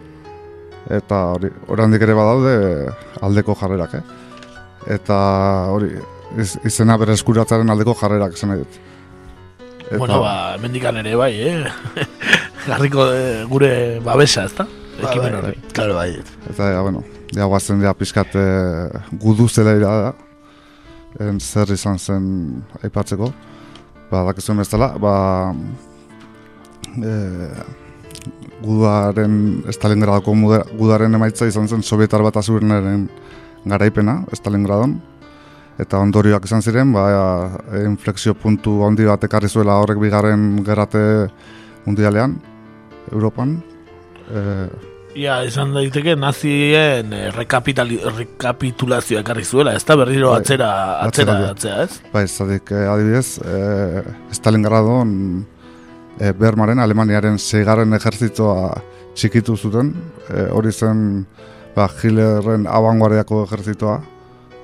[0.92, 2.54] eta hori, oraindik ere badaude
[3.22, 4.02] aldeko jarrerak, eh?
[4.96, 5.18] Eta
[5.70, 5.92] hori,
[6.42, 8.80] iz, izena bere eskuratzaren aldeko jarrerak esan nahi dut.
[9.92, 12.06] Eta- Bueno, ba, mendikan ere bai, eh?
[12.68, 14.66] Garriko eh, gure babesa, ez da?
[15.02, 15.56] Ekimen horri.
[15.74, 16.14] Claro, bai.
[16.50, 17.02] Eta, ja, bueno,
[17.36, 18.46] ja guazen dira pixkat e,
[19.20, 20.12] gudu zela ira da.
[21.20, 22.26] En zer izan zen
[22.82, 23.28] aipatzeko.
[24.10, 25.14] Ba, dakizuen bezala, ba,
[26.96, 27.12] e,
[28.62, 30.34] guduaren, Stalingradoko
[30.76, 33.08] guduaren emaitza izan zen Sovietar bat azurnaren
[33.64, 34.98] garaipena, Stalingradon.
[35.80, 37.08] Eta ondorioak izan ziren, ba,
[37.72, 41.04] e, inflexio puntu handi bat ekarri zuela horrek bigarren gerate
[41.86, 42.36] mundialean,
[43.12, 43.56] Europan.
[44.28, 50.68] E, Ia, izan daiteke nazien eh, rekapitulazioa ekarri zuela, ez da berriro Bai, atzera,
[51.04, 52.12] atzera, atzera, atzera, ez?
[52.14, 54.00] Bai, zadik, eh, adibidez, eh,
[54.32, 55.12] Stalingradon
[56.18, 58.72] eh, Bermaren, Alemaniaren seigarren ejertzitoa
[59.12, 59.92] txikitu zuten,
[60.30, 61.26] eh, hori zen
[61.76, 64.00] ba, Hitlerren abanguardiako ejertzitoa,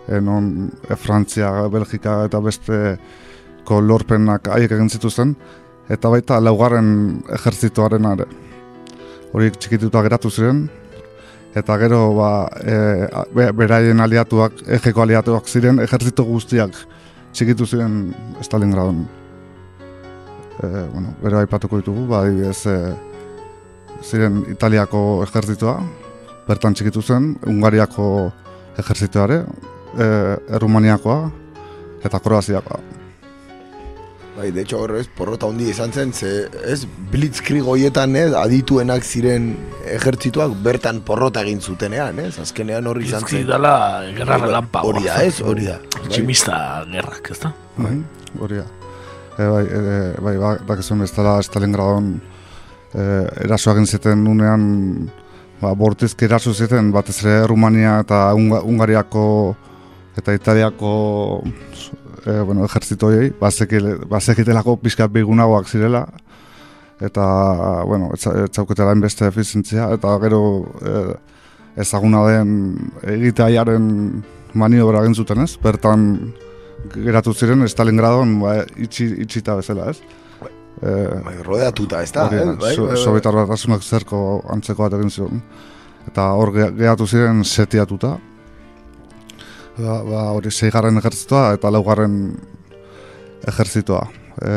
[0.09, 2.99] eh, non eh, Frantzia, Belgika eta beste
[3.69, 5.35] lorpenak haiek egin zituzten,
[5.93, 8.48] eta baita laugarren ejertzitoaren ere.
[9.33, 10.63] Hori txikituta geratu ziren,
[11.59, 12.31] eta gero ba,
[12.63, 12.77] e,
[13.35, 16.77] be- beraien aliatuak, egeko aliatuak ziren, ejertzito guztiak
[17.33, 19.03] txikitu ziren Stalingradon.
[20.59, 22.77] E, bueno, gero aipatuko ditugu, ba, adibidez, e,
[24.03, 25.77] ziren Italiako ejertzitoa,
[26.49, 28.31] bertan txikitu zen, Ungariako
[28.81, 29.43] ejertzitoare,
[29.99, 30.07] e,
[30.57, 31.21] Errumaniakoa,
[32.05, 32.81] eta Kroaziakoa.
[34.39, 36.29] Bai, de hecho, horrez, porrota hundi izan zen, ze,
[36.63, 39.49] ez, blitzkrieg hoietan, ez, adituenak ziren
[39.97, 43.49] ejertzituak bertan porrota egin zutenean, ez, azkenean horri izan zen.
[43.49, 43.73] dala,
[44.15, 44.85] gerra relampa.
[44.87, 45.81] Hori da, ez, hori da.
[45.97, 46.05] Bai.
[46.13, 46.61] Tximista
[46.93, 47.51] gerrak, ez da?
[47.81, 47.97] Bai,
[48.39, 48.69] hori da.
[49.35, 49.83] E, bai, e,
[50.29, 52.15] bai, ba, dakizuen bezala Stalingradon
[52.95, 53.03] e,
[53.43, 54.69] eraso egin zuten unean
[55.59, 59.25] ba, bortizki eraso zuten batez ere Rumania eta Unga, Ungariako
[60.19, 60.93] eta Italiako
[62.27, 66.07] e, bueno, ejertzitoiei bazekitelako pixka bigunagoak zirela
[67.01, 67.25] eta
[67.87, 70.41] bueno, etzauketela inbeste efizientzia eta gero
[70.83, 70.95] e,
[71.79, 74.25] ezaguna den egiteaiaren
[74.59, 76.33] maniobra egin zuten ez, bertan
[76.95, 80.01] geratu ziren Stalingradon ba, itxi, itxita bezala, ez?
[80.83, 80.91] E,
[81.25, 82.45] Bai, rodeatuta, ez da, hori eh?
[82.47, 82.97] Bai, bai, bai.
[83.03, 83.35] Sobietar
[83.83, 85.43] zerko antzeko bat egin ziren.
[86.09, 88.17] Eta hor ge- geratu ziren setiatuta.
[89.79, 92.17] Ba, ba, hori seigarren ejertzitoa eta laugarren
[93.47, 94.03] ejertzitoa.
[94.43, 94.53] E,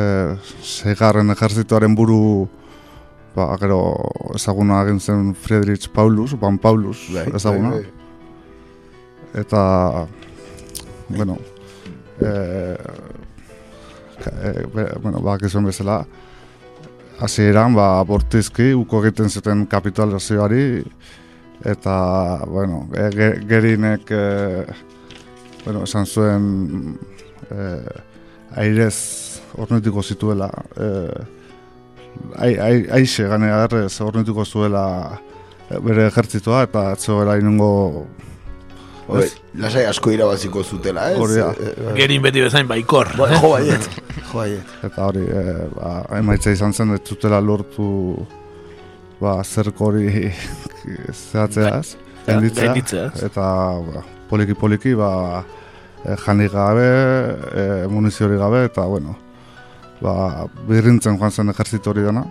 [0.65, 2.47] seigarren ejertzitoaren buru
[3.35, 3.79] ba, gero
[4.35, 7.75] ezaguna egin zen Friedrich Paulus, Ban Paulus Bai, ezaguna.
[7.75, 9.41] bai, bai.
[9.41, 9.61] Eta,
[11.07, 11.37] bueno,
[12.19, 12.31] e,
[14.25, 14.65] e,
[15.01, 16.01] bueno, ba, gizuen bezala,
[17.23, 20.65] hasieran ba, bortizki uko egiten zuten kapitalizazioari,
[21.63, 21.95] eta,
[22.49, 24.90] bueno, e, ge- gerinek, e,
[25.65, 26.97] bueno, esan zuen,
[27.49, 27.67] e,
[28.55, 31.23] airez ornituko zituela eh,
[32.37, 34.85] ai, ai, aixe ganea errez ornituko zuela
[35.69, 38.07] eh, bere ejertzitoa eta atzoela inungo
[39.11, 39.25] Hoi,
[39.59, 41.17] lasai asko irabaziko zutela, ez?
[41.19, 41.49] Hori da.
[41.51, 43.09] Eh, Gerin beti bezain baikor.
[43.19, 43.87] Ba, jo baiet,
[44.29, 44.69] jo baiet.
[44.87, 47.89] Eta hori, e, ba, emaitza izan zen, ez zutela lortu
[49.19, 50.29] ba, zerko hori
[51.31, 53.09] zehatzea ez, Ja, gainditzea.
[53.25, 53.49] Eta
[53.89, 55.43] ba, poliki poliki, ba,
[56.05, 56.87] e, janik gabe,
[57.51, 59.17] e, munizio hori gabe, eta bueno,
[60.01, 62.25] ba, birrintzen joan zen ejertzito hori dena.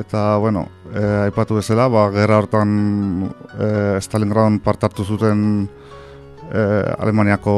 [0.00, 2.70] Eta, bueno, e, aipatu bezala, ba, gerra hortan
[3.58, 3.68] e,
[4.00, 5.42] Stalingradon parte hartu zuten
[6.48, 6.62] e,
[6.98, 7.54] Alemaniako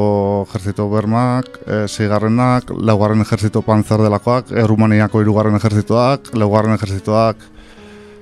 [0.48, 7.46] ejertzito bermak, e, seigarrenak, laugarren ejertzito panzer delakoak, e, Rumaniako hirugarren ejertzitoak, laugarren ejertzitoak,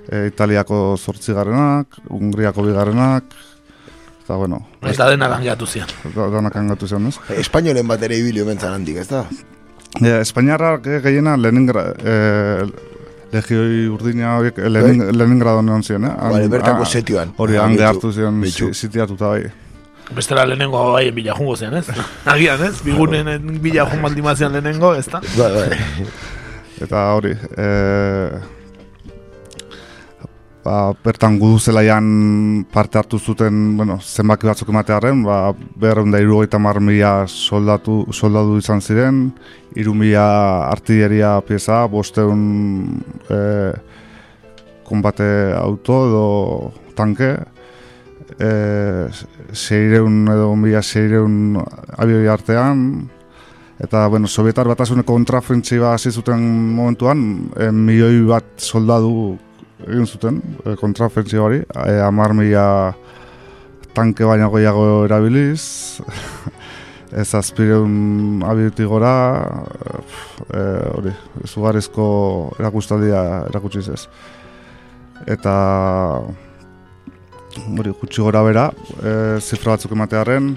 [0.08, 3.40] e, Italiako zortzigarrenak, Hungriako bigarrenak,
[4.22, 4.60] eta bueno.
[4.82, 5.88] Eta dena langatu zian.
[6.14, 7.16] Da, danak angatu zian, ez?
[7.42, 9.24] Espainolen bat ere ibili omentzan handik, ez da?
[10.00, 12.14] E, Espainiarrak eh, gehiena Leningra, e,
[13.32, 16.14] legioi urdina horiek eh, Lenin, Leningradon egon ziren, eh?
[16.32, 17.34] Vale, bertako ah, setioan.
[17.36, 18.70] Hori, Ah, han betxu, gehartu ziren betxu.
[18.72, 19.42] si- sitiatuta bai.
[20.12, 21.86] Bestela lehenengo baien bila jungo zen, ez?
[22.32, 22.82] Agian, ez?
[22.84, 25.20] Bigunen bila jun baldimazian lehenengo, ez da?
[25.36, 26.06] Bai, bai.
[26.82, 27.68] Eta hori, e,
[30.62, 36.59] ba, bertan gudu zelaian parte hartu zuten, bueno, zenbaki batzuk ematearen, ba, berreun da irugaita
[36.62, 39.24] mar mila soldatu, soldadu izan ziren,
[39.74, 43.40] iru mila artilleria pieza, bosteun e,
[44.86, 45.28] konbate
[45.59, 46.26] auto edo
[46.97, 47.32] tanke,
[48.39, 48.52] e,
[49.52, 51.59] seireun edo mila seireun
[51.98, 52.86] abioi artean,
[53.82, 56.39] Eta, bueno, Sovietar batasuneko kontrafentsiba hasi zuten
[56.76, 59.32] momentuan, e, milioi bat soldadu
[59.86, 62.66] egin zuten e, kontrafentsiba hori, e, amar mila
[63.96, 66.00] tanke baina gehiago erabiliz,
[67.22, 69.14] ez azpireun abiuti gora,
[70.48, 70.62] e,
[70.96, 71.12] hori,
[71.48, 72.06] zugarrizko
[72.60, 74.06] erakustaldia erakutsiz ez.
[75.30, 75.54] Eta,
[77.66, 78.70] hori, gutxi gora bera,
[79.02, 80.54] e, zifra batzuk ematearen,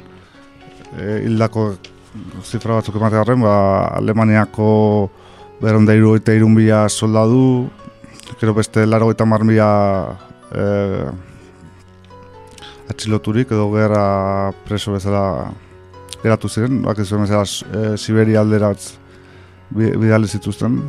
[0.96, 1.74] e, hildako
[2.46, 3.56] zifra batzuk ematearen, ba,
[4.00, 4.70] Alemaniako
[5.62, 7.68] beronda irugaita irun bila soldadu,
[8.40, 9.70] gero beste laro eta mar mila
[10.52, 11.10] eh,
[12.90, 15.52] atxiloturik edo gerra preso bezala
[16.24, 18.96] geratu ziren, bak ez bezala eh, Siberia alderatz
[19.70, 20.82] bi- bidali zituzten.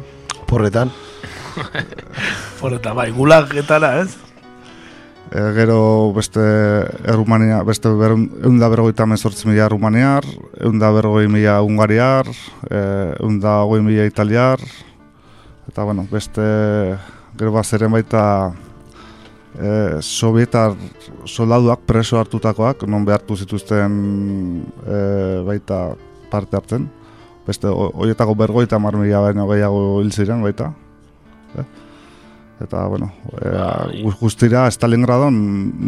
[0.47, 0.93] Porretan.
[2.63, 4.17] Horreta, bai, gulagetara, ez?
[5.27, 6.41] E, gero beste
[7.05, 10.27] Errumania, beste eunda berrogeita mezortzi mila Rumaniar,
[10.63, 12.31] eunda berrogei mila Ungariar,
[12.71, 12.81] e,
[13.19, 14.63] eunda hogei mila Italiar,
[15.67, 16.47] eta bueno, beste
[17.39, 18.23] gero bazeren baita
[19.59, 20.75] e, Sovietar
[21.25, 25.01] soldaduak preso hartutakoak, non behartu zituzten e,
[25.47, 25.95] baita
[26.31, 26.89] parte hartzen.
[27.47, 30.73] Beste ho- horietako bergoita mar mila baino gehiago hil ziren baita.
[31.57, 31.65] Eh?
[32.65, 35.37] Eta, bueno, e, guztira Stalingradon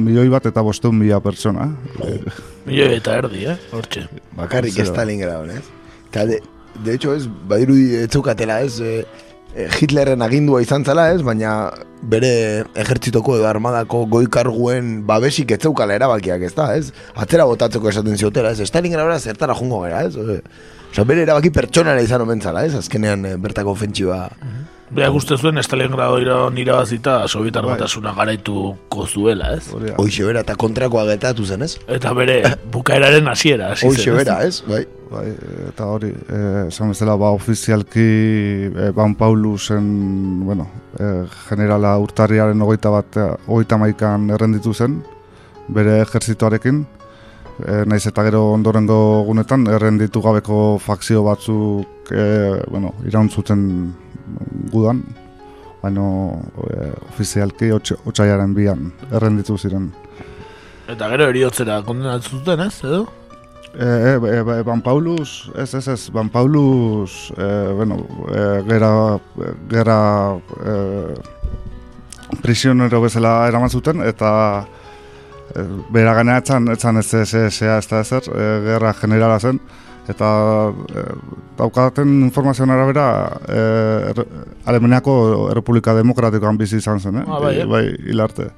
[0.04, 1.70] milioi bat eta bosteun mila pertsona.
[2.04, 2.18] Eh?
[2.66, 3.56] Milioi eta erdi, eh?
[3.72, 4.04] Hortxe.
[4.36, 4.76] Bakarrik.
[4.84, 5.64] Stalingradon, ez?
[6.10, 6.42] Eta, de,
[6.84, 8.78] de hecho, ez, badirudi ez zeukatela, ez?
[8.80, 11.22] E, e, Hitlerren agindua izan zela, ez?
[11.24, 11.70] Baina
[12.12, 12.30] bere
[12.78, 16.92] ejertzitoko edo armadako goikarguen babesik ez zeukala erabakiak, ez da, ez?
[17.16, 18.68] Atzera botatzeko esaten ziotela, ez?
[18.68, 20.14] Stalingradora zertara jungo gara, ez?
[20.92, 22.74] Osa, bere erabaki pertsonara izan omen zala, ez?
[22.78, 24.26] Azkenean e, bertako ofentsiba...
[24.90, 27.74] Beak uste zuen Stalingrado ira- irabazita Sovietar Bai.
[27.74, 29.68] batasuna garaituko zuela, ez?
[30.00, 31.74] Hoxe bera, eta kontrakoa getatu zen, ez?
[31.86, 32.38] Eta bere
[32.72, 34.62] bukaeraren hasiera hasi zen, bera, ez?
[34.66, 34.86] Bai.
[35.08, 35.26] Bai,
[35.70, 38.08] eta hori, eh, esan bezala, ba, ofizialki
[38.68, 40.66] eh, Ban Paulusen, bueno,
[41.00, 43.16] eh, generala urtarriaren hogeita bat,
[43.46, 44.98] hogeita maikan errenditu zen,
[45.68, 46.82] bere ejertzitoarekin,
[47.64, 53.64] eh, naiz eta gero ondorengo gunetan, errenditu gabeko fakzio batzuk, eh, bueno, iraun zuten
[54.72, 55.02] gudan,
[55.82, 56.08] baina
[56.70, 59.92] eh, ofizialki otx- otxaiaren bian errenditu ziren.
[60.88, 62.84] Eta gero eriotzera zuten, ez?
[62.84, 63.06] Edo?
[63.74, 67.98] E, e, e, Ban Paulus, ez, ez, ez, Ban Paulus, e, bueno,
[68.32, 69.20] e, gera,
[69.68, 69.98] gera
[70.64, 71.14] e,
[72.42, 74.64] prisionero bezala eraman zuten, eta
[75.54, 79.60] e, bera ganea etzan, etzan ez ez ez ez da ezer, e, gerra generala zen,
[80.08, 80.28] eta
[80.72, 81.02] e,
[81.58, 83.08] daukaten informazioan arabera
[83.44, 83.58] e,
[84.12, 84.22] er,
[84.68, 87.26] Alemaniako Errepublika Demokratikoan bizi izan zen, eh?
[87.26, 87.66] Ah, bai, eh?
[87.68, 88.48] bai, hilarte.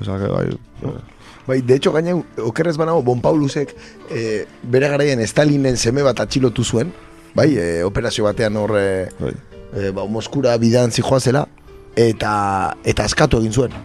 [0.00, 0.50] Osea, que bai,
[1.48, 2.12] Bai, de hecho, gaina,
[2.44, 3.70] okerrez banago, Bon Paulusek
[4.12, 6.90] e, bere garaian Stalinen seme bat atxilotu zuen,
[7.32, 9.08] bai, e, operazio batean hor, e,
[9.72, 11.46] e, ba, Moskura bidan zijoazela,
[11.96, 12.34] eta,
[12.84, 13.78] eta askatu egin zuen.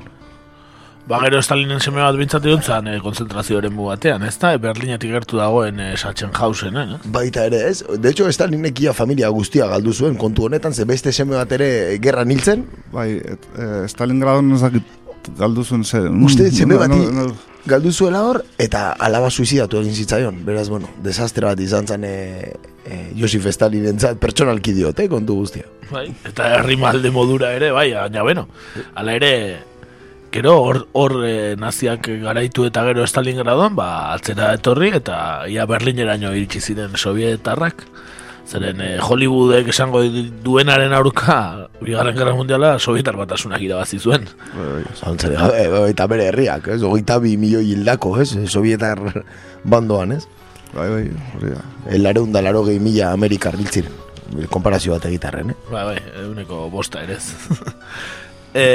[1.03, 4.53] Ba, gero Stalinen seme bat bintzat egon e, konzentrazioaren batean, ez da?
[4.57, 6.99] Berlinetik gertu dagoen e, Sachsenhausen, eh?
[7.11, 11.11] Baita ere ez, de hecho Stalinek ia familia guztia galdu zuen kontu honetan, ze beste
[11.11, 12.63] seme bat ere gerra niltzen.
[12.93, 15.99] Bai, et, e, Stalingradon ezakit galdu zuen ze...
[16.07, 17.35] Uste, seme no, bati no, no,
[17.67, 20.39] galdu zuela hor, eta alaba suizidatu egin zitzaion.
[20.47, 22.15] Beraz, bueno, desastre bat izan zen e,
[22.87, 25.67] e, Josif Stalin entzat pertsonalki diot, eh, kontu guztia.
[25.91, 28.47] Bai, eta herri malde modura ere, bai, baina, bueno,
[28.95, 29.33] ala ere,
[30.33, 36.33] gero hor, hor e, naziak garaitu eta gero Stalingradoan, ba, atzera etorri eta ia Berlineraino
[36.33, 37.85] iritsi ziren sovietarrak.
[38.43, 40.01] Zeren eh, Hollywoodek esango
[40.43, 44.27] duenaren aurka Bigarren Gerra Mundiala Sovietar batasunak irabazi zuen
[44.97, 46.81] Zantzere, e, eta bere herriak, ez?
[46.83, 48.33] Ogeita bi milioi hildako, ez?
[48.51, 48.99] Sovietar
[49.63, 50.25] bandoan, ez?
[50.73, 51.03] Bai, bai,
[51.37, 51.63] hori da.
[51.95, 53.95] Elareun da laro gehi mila Amerikar biltziren.
[54.51, 55.57] Konparazio bat egitarren, eh?
[55.69, 57.31] Bai, bai, eguneko bosta ere ez
[58.65, 58.67] e,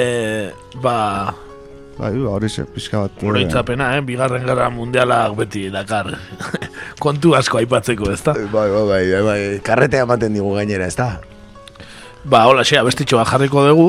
[0.80, 1.34] Ba,
[1.98, 3.22] Bai, ba, hori ze, pixka bat...
[3.26, 4.02] Oroitzapena, eh?
[4.06, 6.12] Bigarren gara mundialak beti dakar.
[7.02, 8.36] Kontu asko aipatzeko, ez da?
[8.38, 11.16] Bai, bai, bai, bai, bai, karretea ematen digu gainera, ez da?
[12.22, 13.88] Ba, hola, xe, abestitxo bat jarriko dugu.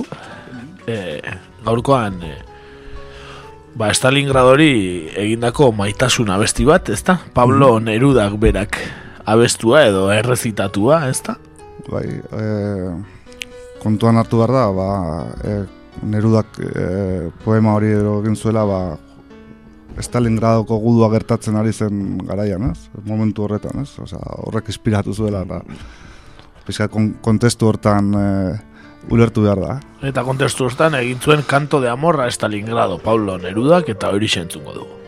[0.89, 0.97] E,
[1.67, 2.33] gaurkoan, e,
[3.77, 4.73] ba, Stalingradori
[5.13, 7.19] egindako maitasun abesti bat, ez da?
[7.37, 7.91] Pablo Mm.
[7.91, 8.81] Nerudak berak
[9.29, 11.37] abestua edo errezitatua, ez da?
[11.85, 12.45] Bai, e,
[13.83, 14.89] kontuan hartu behar da, ba,
[15.45, 15.59] e,
[16.03, 18.79] Nerudak e, poema hori edo egin zuela, ba,
[19.99, 22.87] Stalingradoko gudua gertatzen ari zen garaian, ez?
[23.05, 23.89] Momentu horretan, ez?
[23.99, 25.61] Osea, horrek inspiratu zuela, eta
[26.67, 28.27] pixka kon, kontestu hortan e,
[29.11, 29.79] ulertu behar da.
[30.05, 34.98] Eta kontestu hortan egin zuen kanto de amorra Stalingrado, Pablo Nerudak eta hori sentzungo dugu.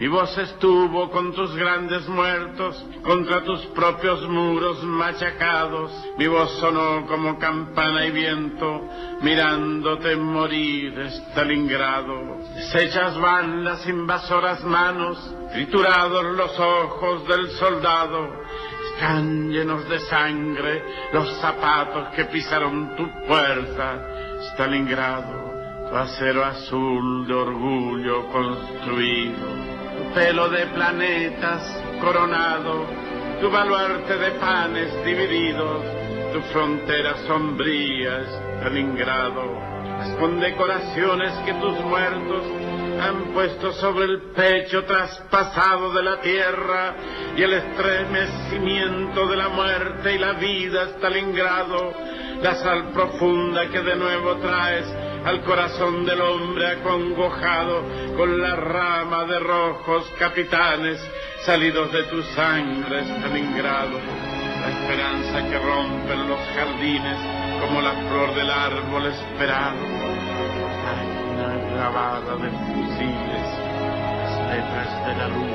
[0.00, 5.92] Y vos estuvo con tus grandes muertos contra tus propios muros machacados.
[6.16, 8.88] Mi voz sonó como campana y viento
[9.20, 10.98] mirándote morir
[11.32, 12.38] Stalingrado.
[12.54, 15.18] Deshechas van las invasoras manos,
[15.52, 18.40] triturados los ojos del soldado.
[18.94, 20.82] Están llenos de sangre
[21.12, 24.00] los zapatos que pisaron tu puerta,
[24.54, 25.49] Stalingrado.
[25.92, 31.62] Acero azul de orgullo construido tu pelo de planetas
[32.00, 32.86] coronado,
[33.40, 35.82] tu baluarte de panes divididos,
[36.32, 38.22] tu frontera sombría
[38.60, 39.42] Stalingrado,
[39.98, 42.44] las condecoraciones que tus muertos
[43.02, 46.94] han puesto sobre el pecho traspasado de la tierra
[47.36, 51.92] y el estremecimiento de la muerte y la vida Stalingrado,
[52.42, 57.82] la sal profunda que de nuevo traes al corazón del hombre acongojado
[58.16, 61.00] con la rama de rojos capitanes
[61.44, 63.98] salidos de tu sangre Stalingrado,
[64.60, 67.18] la esperanza que rompen los jardines
[67.60, 69.76] como la flor del árbol esperado,
[71.36, 73.48] la grabada de fusiles,
[74.22, 75.50] las letras de la luz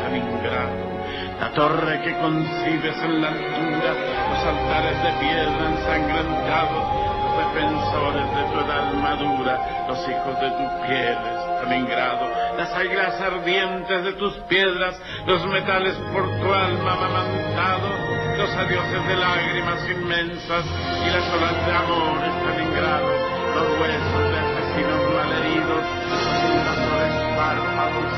[0.00, 0.96] Stalingrado.
[1.40, 3.94] La torre que concibes en la altura,
[4.30, 7.05] los altares de piedra ensangrentados,
[7.36, 11.18] defensores de tu edad madura, los hijos de tu piel,
[11.60, 17.92] Stalingrado, las águilas ardientes de tus piedras, los metales por tu alma amamantados,
[18.38, 23.10] los adioses de lágrimas inmensas y las olas de amor, Stalingrado,
[23.54, 28.12] los huesos de asesinos malheridos, los invasores bárbaros,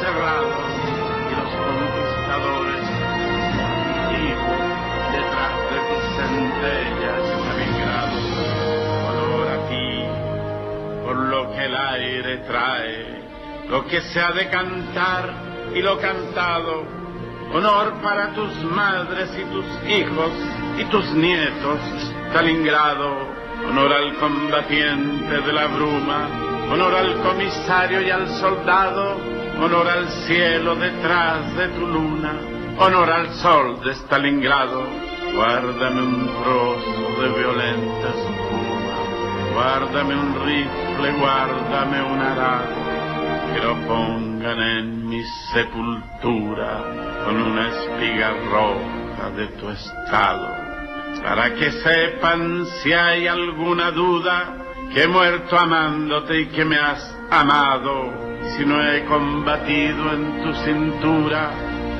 [0.00, 0.72] cerrados
[1.28, 2.84] y los conquistadores
[4.12, 4.62] vivos
[5.12, 6.04] detrás de tus
[11.12, 15.34] por lo que el aire trae, lo que se ha de cantar
[15.74, 16.84] y lo cantado,
[17.52, 20.30] honor para tus madres y tus hijos
[20.78, 21.78] y tus nietos,
[22.30, 23.28] Stalingrado,
[23.68, 26.28] honor al combatiente de la bruma,
[26.70, 29.18] honor al comisario y al soldado,
[29.60, 32.32] honor al cielo detrás de tu luna,
[32.78, 34.82] honor al sol de Stalingrado,
[35.34, 38.21] guárdame un trozo de violenta espuma,
[39.52, 42.74] guárdame un rifle, guárdame un arado,
[43.52, 45.22] que lo pongan en mi
[45.52, 46.82] sepultura
[47.24, 50.48] con una espiga roja de tu estado,
[51.22, 54.56] para que sepan si hay alguna duda
[54.92, 58.12] que he muerto amándote y que me has amado,
[58.56, 61.50] si no he combatido en tu cintura,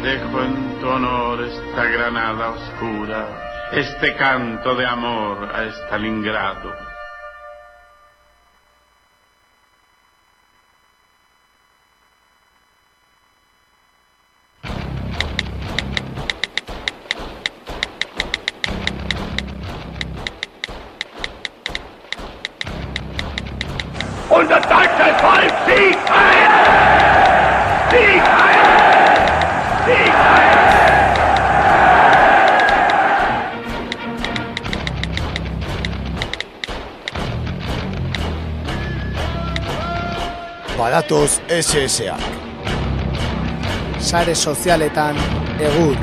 [0.02, 3.28] dejo en tu honor esta granada oscura,
[3.72, 6.81] este canto de amor a Stalingrado.
[24.32, 26.50] und das deutsche Volk siegt ein!
[27.90, 28.52] Siegt ein!
[43.98, 45.16] Sare sozialetan
[45.59, 45.96] egur.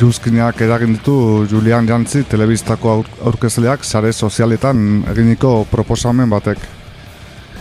[0.00, 4.78] Iruzkinak eragin ditu Julian Jantzi telebistako aur aurkezleak sare sozialetan
[5.12, 6.62] eginiko proposamen batek.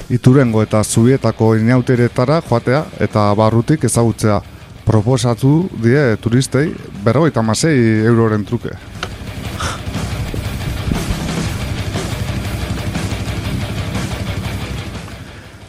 [0.09, 4.39] Iturengo eta zubietako inauteretara joatea eta barrutik ezagutzea
[4.85, 6.71] proposatu die turistei
[7.03, 7.75] berrogeita masei
[8.07, 8.71] euroren truke.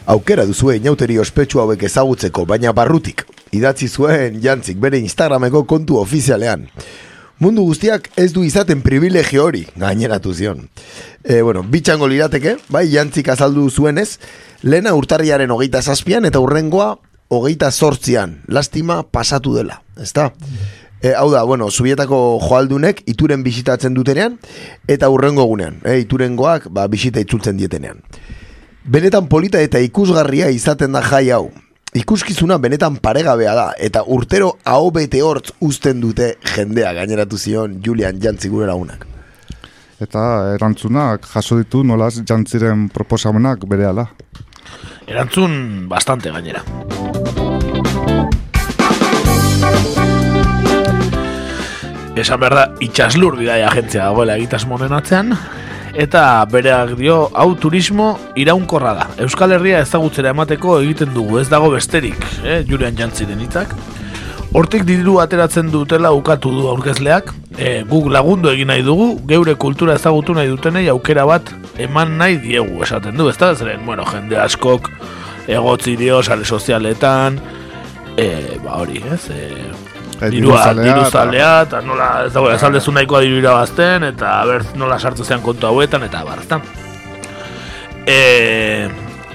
[0.06, 3.26] Aukera duzue inauteri ospetsu hauek ezagutzeko, baina barrutik.
[3.52, 6.68] Idatzi zuen jantzik bere Instagrameko kontu ofizialean.
[7.40, 10.66] Mundu guztiak ez du izaten privilegio hori, gaineratu zion.
[11.24, 14.18] E, bueno, bitxango lirateke, bai, jantzik azaldu zuenez,
[14.62, 16.98] lehena urtarriaren hogeita zazpian eta urrengoa
[17.32, 20.28] hogeita sortzian, lastima pasatu dela, ezta?
[21.00, 24.36] E, hau da, bueno, zubietako joaldunek ituren bisitatzen dutenean,
[24.84, 28.04] eta urrengo egunean, e, iturengoak ba, bisita itzultzen dietenean.
[28.84, 31.46] Benetan polita eta ikusgarria izaten da jai hau.
[31.90, 38.20] Ikuskizuna benetan paregabea da, eta urtero hau bete hortz uzten dute jendea gaineratu zion Julian
[38.22, 39.08] Jantzi gure lagunak.
[39.98, 40.20] Eta
[40.54, 44.06] erantzunak jaso ditu nolaz jantziren proposamenak berehala.
[45.10, 46.62] Erantzun bastante gainera.
[52.14, 55.34] Esan behar da, itxaslur bidai agentzia dagoela egitasmonen atzean,
[55.94, 59.06] eta bereak dio, hau turismo iraunkorra da.
[59.24, 62.62] Euskal Herria ezagutzera emateko egiten dugu, ez dago besterik, eh?
[62.68, 63.74] Julian Jantziren hitzak.
[64.50, 69.94] Hortik diru ateratzen dutela ukatu du aurkezleak, e, guk lagundu egin nahi dugu, geure kultura
[69.94, 74.40] ezagutu nahi dutenei aukera bat eman nahi diegu esaten du, ez da zeren, bueno, jende
[74.42, 74.90] askok
[75.50, 77.38] egotzi dio sare sozialetan,
[78.18, 79.70] e, ba hori, ez, e,
[80.28, 85.42] diruzalea diruzalea, eta nola, ez dago, esaldezu nahikoa diru irabazten, eta ber, nola sartu zean
[85.44, 86.60] kontu hauetan, eta bar, ezta.
[88.06, 88.88] E,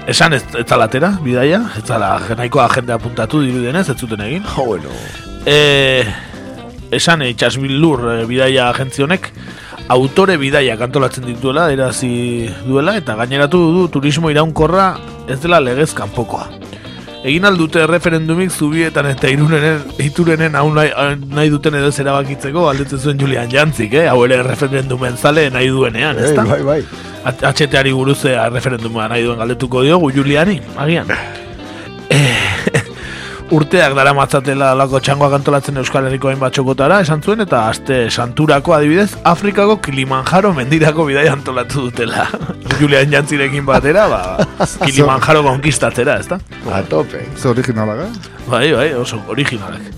[0.06, 4.46] esan ez, ez zalatera, bidaia, ez zala nahikoa jende apuntatu diru denez, ez zuten egin.
[4.56, 4.92] Oh, bueno.
[5.46, 6.04] E,
[6.94, 9.32] esan e, itxasbillur e, bidaia agentzionek,
[9.88, 14.94] autore bidaia kantolatzen dituela, erazi duela, eta gaineratu du turismo iraunkorra
[15.30, 16.48] ez dela legez kanpokoa.
[17.26, 20.92] Egin aldute referendumik zubietan eta irunenen, iturenen hau nahi,
[21.34, 24.06] nahi duten edo ez erabakitzeko aldetzen zuen Julian Jantzik, eh?
[24.06, 26.80] hau ere referendumen zale nahi duenean, ez Ei, bai, bai.
[27.50, 31.10] HTari buruzea referenduma nahi duen galdetuko diogu Juliani, agian.
[32.10, 32.20] Eh,
[33.54, 38.74] urteak dara matzatela lako txangoak antolatzen Euskal Herriko hainbat txokotara, esan zuen, eta aste santurako
[38.76, 42.26] adibidez, Afrikako Kilimanjaro mendirako bidai antolatu dutela.
[42.80, 44.22] Julian Jantzirekin batera, ba,
[44.86, 46.40] Kilimanjaro konkistatzera, ezta?
[46.72, 47.22] A tope.
[47.36, 48.34] Ze originalak, eh?
[48.50, 49.94] Bai, bai, oso originalak.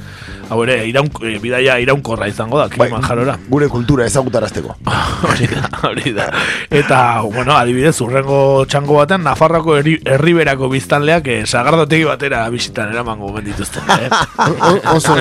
[0.49, 3.35] Hau ere, iraun, eh, bidaia iraunkorra izango da, Kilimanjarora.
[3.53, 4.77] Gure kultura ezagutarazteko.
[5.29, 6.29] hori da, hori da.
[6.71, 13.21] Eta, bueno, adibidez, urrengo txango batean, Nafarroko herri, herriberako biztanleak eh, sagardotegi batera bisitan eraman
[13.21, 13.85] gomen dituzten.
[13.99, 14.09] Eh?
[14.99, 15.15] Oso,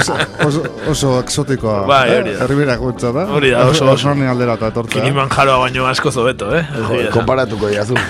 [0.46, 1.82] oso, oso exotikoa.
[1.90, 2.46] Bai, hori da.
[2.46, 3.28] Herriberak gutza da.
[3.36, 4.16] Hori da, oso, oso.
[4.28, 5.02] Aldera eta etortzea.
[5.02, 6.64] Kilimanjaroa baino asko zobeto, eh?
[6.78, 7.98] Joder, konparatuko diazu.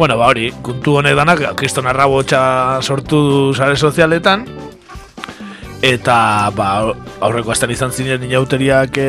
[0.00, 2.40] Bueno, ba hori, kontu honek danak, kriston arrabotxa
[2.80, 4.46] sortu du sare sozialetan,
[5.82, 6.92] eta ba,
[7.24, 9.08] aurreko astean izan ziren inauteriak e,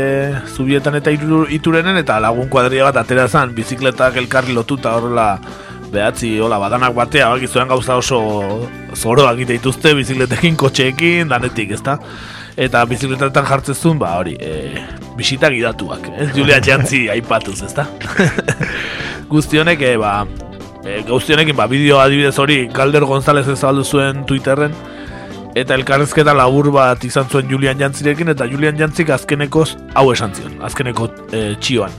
[0.55, 5.33] zubietan eta iru- iturenen, eta lagun kuadria bat atera zan, bizikletak elkarri lotuta horrela
[5.91, 8.21] behatzi, hola, badanak batea, baki zuen gauza oso
[8.95, 11.97] zoroak egite dituzte, bizikletekin, kotxeekin, danetik, ezta?
[12.55, 14.85] Eta bizikletetan jartzen ba, hori, e,
[15.19, 16.29] bisita gidatuak, ez?
[16.37, 17.89] Julia Jantzi aipatuz, ezta?
[19.31, 20.23] Guzti honek, e, ba,
[20.85, 24.75] e, guzti honekin, ba, bideo adibidez hori, Galder González ez zabaldu zuen Twitterren,
[25.55, 30.57] eta elkarrezketa labur bat izan zuen Julian Jantzirekin, eta Julian Jantzik azkenekoz hau esan zion,
[30.63, 31.91] azkeneko e, txioan.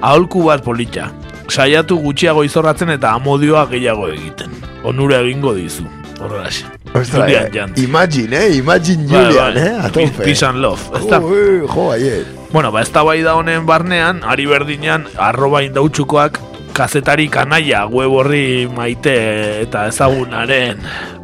[0.00, 1.10] Aholku bat politxa,
[1.50, 4.52] saiatu gutxiago izorratzen eta amodioa gehiago egiten.
[4.84, 5.84] Onura egingo dizu,
[6.20, 6.64] horrelaxe.
[6.94, 7.84] Ostra, Julian eh, Jantzi.
[7.84, 8.56] imagine, eh?
[8.58, 9.62] Imagine Bai, Julian, bai.
[9.62, 9.84] eh?
[9.86, 10.24] A tope.
[10.24, 11.20] Peace and love, ezta?
[11.20, 12.26] Ui, jo, aiet.
[12.50, 16.40] Bueno, ba, ez da bai da honen barnean, ari berdinean, arroba indautxukoak,
[16.74, 19.14] kazetari kanaia, web horri maite
[19.62, 20.80] eta ezagunaren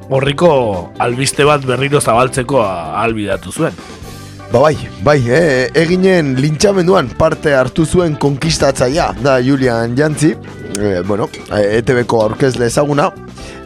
[0.08, 3.74] horriko albiste bat berriro zabaltzeko ahalbidatu zuen.
[4.52, 5.40] Ba bai, bai, e,
[5.74, 10.36] eginen lintxamenduan parte hartu zuen konkistatzaia da Julian Jantzi,
[10.78, 13.10] e, bueno, ETV-ko aurkezle ezaguna,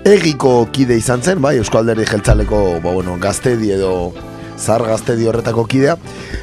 [0.09, 4.13] egiko kide izan zen, bai, Eusko Jeltzaleko, ba, bueno, gaztedi edo
[4.57, 5.97] zar gaztedi horretako kidea,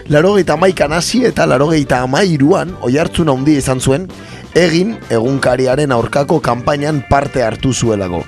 [0.09, 4.07] larogeita maikan hasi eta larogeita amairuan, oi hartzun handia izan zuen,
[4.53, 8.23] egin egunkariaren aurkako kanpainan parte hartu zuelako.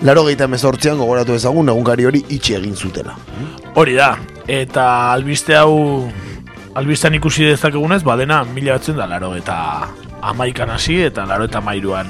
[0.00, 3.12] Larogeita emezortzean gogoratu ezagun egunkari hori itxi egin zutela.
[3.76, 4.14] Hori da,
[4.48, 6.08] eta albiste hau
[6.80, 9.56] albistean ikusi dezakegunez, badena mila batzen da laro eta
[10.30, 12.08] amaikan hasi eta laro eta mairuan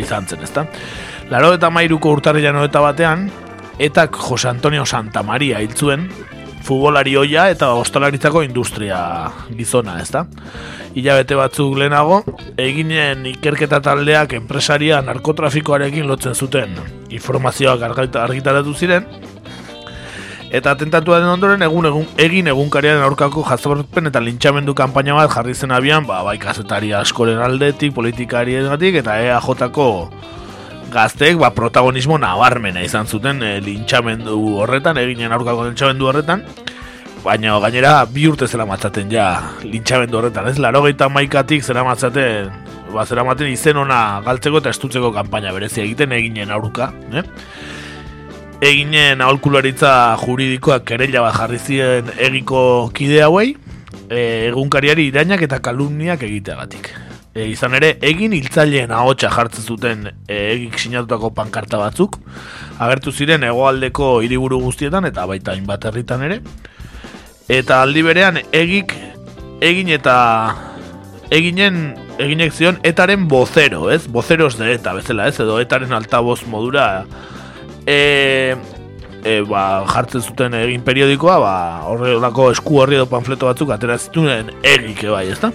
[0.00, 0.64] izan zen, ezta?
[1.28, 3.28] Laro eta mairuko urtarrian eta batean,
[3.78, 6.08] eta Jose Antonio Santa Maria hiltzuen,
[6.66, 8.98] futbolari hoia eta ostalaritzako industria
[9.54, 10.26] gizona, ezta?
[10.96, 12.22] Ilabete batzuk lehenago,
[12.58, 16.74] eginen ikerketa taldeak enpresaria narkotrafikoarekin lotzen zuten
[17.14, 19.06] informazioak argita- argitaratu ziren,
[20.56, 25.74] Eta atentatuaren ondoren egun, egun egin egunkariaren aurkako jazorpen eta lintxamendu kanpaina bat jarri zen
[25.74, 29.88] abian, ba, bai kazetari askoren aldetik, politikarien eta EAJ-ko
[30.96, 36.44] gazteek ba, protagonismo nabarmena izan zuten e, lintxamendu horretan, eginen aurkako lintxamendu horretan,
[37.24, 39.26] baina gainera bi urte zera matzaten ja
[39.64, 40.58] lintxamendu horretan, ez?
[40.62, 42.52] Laro maikatik zera matzaten,
[42.94, 47.24] ba, zera maten izen ona galtzeko eta estutzeko kanpaina berezia egiten eginen aurka, eh?
[48.64, 53.50] eginen aholkularitza juridikoak kerella bat jarri ziren egiko kide hauei,
[54.08, 56.94] e, egunkariari irainak eta kalumniak egiteagatik.
[57.36, 62.16] E, izan ere, egin hiltzaileen ahotsa jartzen zuten e, egik sinatutako pankarta batzuk,
[62.80, 66.40] agertu ziren hegoaldeko hiriburu guztietan eta baita hainbat herritan ere.
[67.52, 68.96] Eta aldi berean egik
[69.60, 70.16] egin eta
[71.36, 71.92] eginen
[72.22, 74.06] eginek zion etaren bozero, ez?
[74.08, 75.36] Bozeros de eta bezala, ez?
[75.44, 77.04] Edo etaren altaboz modura
[77.84, 78.56] e,
[79.20, 81.54] e, ba, jartzen zuten egin periodikoa, ba,
[81.92, 85.52] horrelako esku horri edo panfleto batzuk atera zituen egik bai, ezta?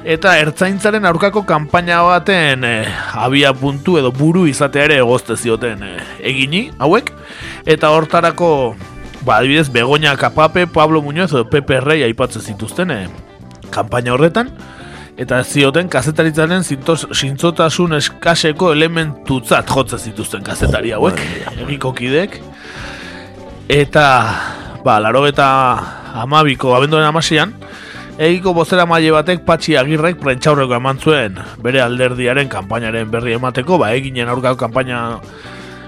[0.00, 2.76] Eta ertzaintzaren aurkako kanpaina baten e,
[3.20, 5.90] abia puntu edo buru izatea ere egozte zioten e,
[6.30, 7.10] egini, hauek.
[7.68, 8.74] Eta hortarako,
[9.26, 13.00] ba, adibidez, Begoña Kapape, Pablo Muñoz edo Pepe Rey aipatzen zituzten e,
[13.70, 14.48] kanpaina horretan.
[15.20, 21.20] Eta zioten kazetaritzaren zintzotasun eskaseko elementutzat jotzen zituzten kazetari hauek,
[21.58, 22.40] egiko kidek.
[23.68, 24.06] Eta,
[24.80, 25.50] ba, laro eta
[26.24, 27.52] amabiko abenduaren amasian,
[28.20, 33.94] egiko bozera maile batek patxi agirrek prentxaurreko eman zuen bere alderdiaren kanpainaren berri emateko, ba,
[33.96, 34.98] eginen aurkako kanpaina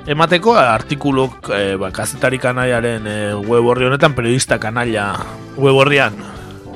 [0.08, 5.10] emateko, artikuluk e, ba, kazetari kanaiaren e, web horri honetan, periodista kanaia
[5.58, 6.16] web horrian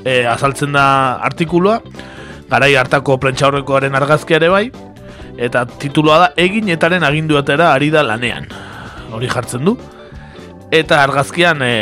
[0.04, 0.86] e, azaltzen da
[1.24, 1.80] artikulua,
[2.52, 4.66] garai hartako prentxaurrekoaren argazkia ere bai,
[5.40, 8.52] eta tituloa da egin etaren aginduatera ari da lanean.
[9.16, 9.78] Hori jartzen du.
[10.76, 11.72] Eta argazkian e,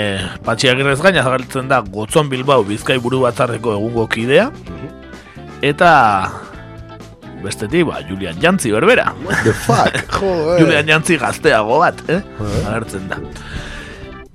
[0.46, 4.50] patxiagirrez gaina agertzen da Gotzon Bilbao Bizkai buru batzarreko egungo kidea.
[5.64, 5.90] Eta
[7.42, 9.08] bestetik, ba, Julian Jantzi berbera.
[9.42, 9.98] The fuck.
[10.60, 12.20] Julian Jantzi gazteago bat, eh?
[12.68, 13.18] Agertzen da.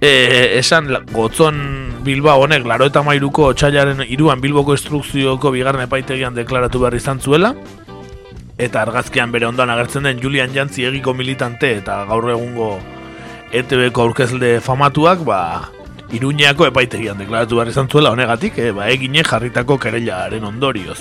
[0.01, 0.11] E,
[0.59, 1.63] esan gotzon
[2.03, 7.53] Bilbao honek laro eta mairuko otxailaren iruan Bilboko instrukzioko bigarren epaitegian deklaratu behar izan zuela
[8.59, 12.77] eta argazkian bere ondoan agertzen den Julian Jantzi egiko militante eta gaur egungo
[13.49, 15.39] ETB-ko aurkezle famatuak ba,
[16.13, 20.99] Iruñeako epaitegian deklaratu behar izan zuela honegatik, e, ba, egine jarritako kerellaren ondorioz.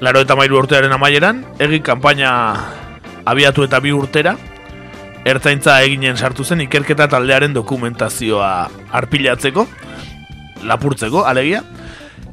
[0.00, 2.30] Laro eta mairu urtearen amaieran, egin kanpaina
[3.28, 4.36] abiatu eta bi urtera,
[5.28, 8.52] ertzaintza eginen sartu zen ikerketa taldearen dokumentazioa
[9.00, 9.66] arpilatzeko,
[10.64, 11.64] lapurtzeko, alegia,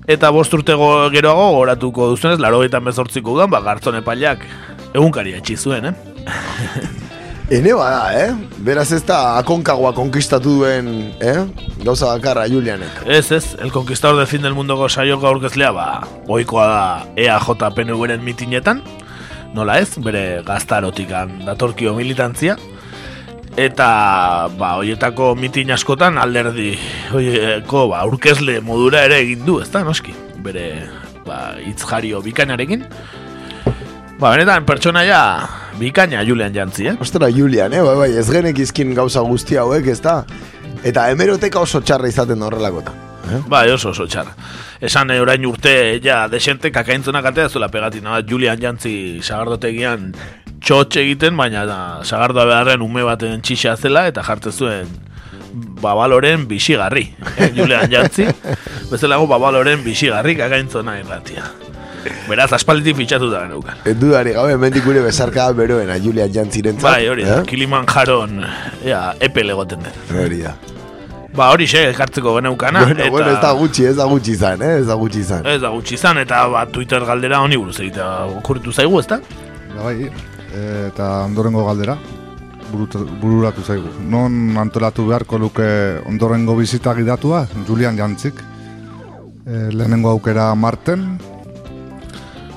[0.07, 4.47] eta bost urtego geroago goratuko duzunez, laro eta mezortziko udan, ba, gartzon epaileak
[4.93, 7.02] egunkaria etxi zuen, eh?
[7.45, 8.31] Ene bada, eh?
[8.65, 10.88] Beraz ez da akonkagoa konkistatu duen,
[11.22, 11.43] eh?
[11.84, 13.03] Gauza bakarra Julianek.
[13.05, 15.85] Ez, ez, el conquistador del fin del mundoko saioko aurkezlea, ba,
[16.26, 16.80] oikoa da
[17.22, 18.81] EAJ PNV-ren mitinetan,
[19.53, 22.55] nola ez, bere gaztarotikan datorkio militantzia,
[23.61, 23.89] eta,
[24.57, 26.72] ba, hoietako mitin askotan alderdi,
[27.13, 30.65] hoieko, ba, aurkezle modura ere egin du, ez da, noski, bere,
[31.30, 32.89] ba, itzjario bikainarekin,
[34.15, 35.19] Ba, benetan, pertsonaia
[35.75, 36.93] bikaina Julian Jantzi, eh?
[37.03, 37.81] Ostera, Julian, eh?
[37.83, 40.21] Bai, bai, ez genek gauza guzti hauek, ez da?
[40.87, 42.93] Eta hemeroteka oso txarra izaten da horrelakota.
[43.27, 43.41] Eh?
[43.51, 44.29] Bai, oso oso txar.
[44.79, 50.13] Esan eh, orain urte ja desente kakaintzunak atea zuela pegatina bat Julian Jantzi sagardotegian
[50.63, 54.95] txotxe egiten, baina da, sagardoa beharren ume baten txixa zela eta jartzen zuen
[55.83, 57.09] babaloren bisigarri.
[57.35, 58.31] Eh, Julian Jantzi,
[58.93, 61.51] bezalago babaloren bisigarri kakaintzona irratia.
[62.30, 63.82] Beraz, aspalditik fitxatu da geneukan.
[63.99, 68.40] Dudari gabe, mendik gure besarka beroena Julian Jantziren Bai, hori da, Kilimanjaron,
[68.86, 69.99] ea, epel egoten den.
[70.23, 70.56] Hori da.
[71.36, 72.86] Ba, hori xe, ekartzeko geneukana.
[72.86, 73.11] Bueno, eta...
[73.11, 74.77] bueno, ez da gutxi, ez da gutxi izan, eh?
[74.80, 75.48] Ez da gutxi izan.
[75.52, 79.19] Ez da gutxi izan, eta ba, Twitter galdera honi buruz egitea okurritu zaigu, ezta?
[79.76, 81.98] Bai, e, eta ondorengo galdera,
[82.72, 83.91] bururatu zaigu.
[84.10, 85.68] Non antolatu beharko luke
[86.07, 88.40] ondorengo bizita gidatua, Julian Jantzik.
[89.45, 91.18] E, lehenengo aukera Marten,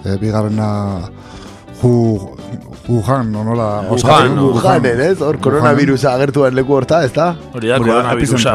[0.05, 1.09] e, bigarrena
[2.89, 3.82] Wuhan, no nola?
[3.90, 4.47] Wuhan, no.
[4.55, 5.20] Wuhanen, ez?
[5.20, 7.27] Hor, koronavirusa agertuan leku horta, ez da?
[7.52, 8.55] Hori da, koronavirusa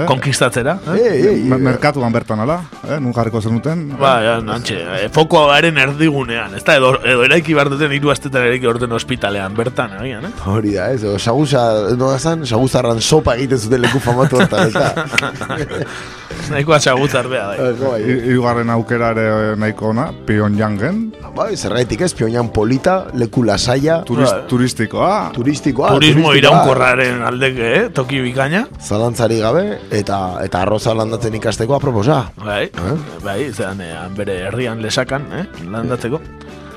[0.00, 0.06] eh?
[0.08, 0.78] konkistatzera.
[0.94, 1.00] Eh?
[1.10, 2.56] Ei, ei, Me- merkatuan bertan, ala?
[2.88, 2.96] Eh?
[2.98, 3.82] Nun jarriko zenuten?
[4.00, 8.08] Ba, ja, nantxe, e, fokoa garen erdigunean, ez da, edo, edo eraiki behar duten hiru
[8.14, 10.32] astetan eraiki orten ospitalean, bertan, agian, eh?
[10.48, 11.04] Hori da, ez?
[11.20, 12.46] Sagusa, no da zan?
[12.48, 15.84] Saguzarran sopa egiten zuten leku famatu hortan, ez da?
[16.54, 17.68] Nahikoa txaguzar beha, bai.
[17.84, 18.00] bai.
[18.02, 19.28] I- Hirugarren aukera ere
[19.60, 21.04] nahiko ona, Pyongyangen,
[21.34, 23.42] Bai, zergaitik ez, Pyongyang polita, leku
[23.74, 24.46] lasaia, turist, Bai.
[24.48, 25.30] turistikoa.
[25.34, 25.90] turistikoa.
[25.94, 27.88] Turismo iraunkorraren aldeke, eh?
[27.92, 28.66] Toki bikaina.
[28.80, 32.30] Zalantzari gabe, eta eta arroza landatzen ikasteko aproposa.
[32.44, 32.96] Bai, Eh?
[33.24, 35.46] bai, zean, eh, bere herrian lesakan, eh?
[35.70, 36.20] Landatzeko.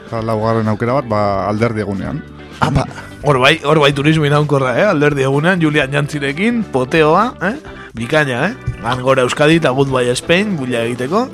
[0.08, 2.24] Eta laugarren aukera bat, ba, alderdi egunean.
[2.60, 2.86] Apa,
[3.24, 4.86] Hor bai, hor bai turismo iraunkorra, eh?
[4.86, 7.56] Alderdi egunean, Julian Jantzirekin, poteoa, eh?
[7.94, 8.56] Bikaina, eh?
[8.84, 11.28] Han gora Euskadi eta Goodbye Spain, bulla egiteko,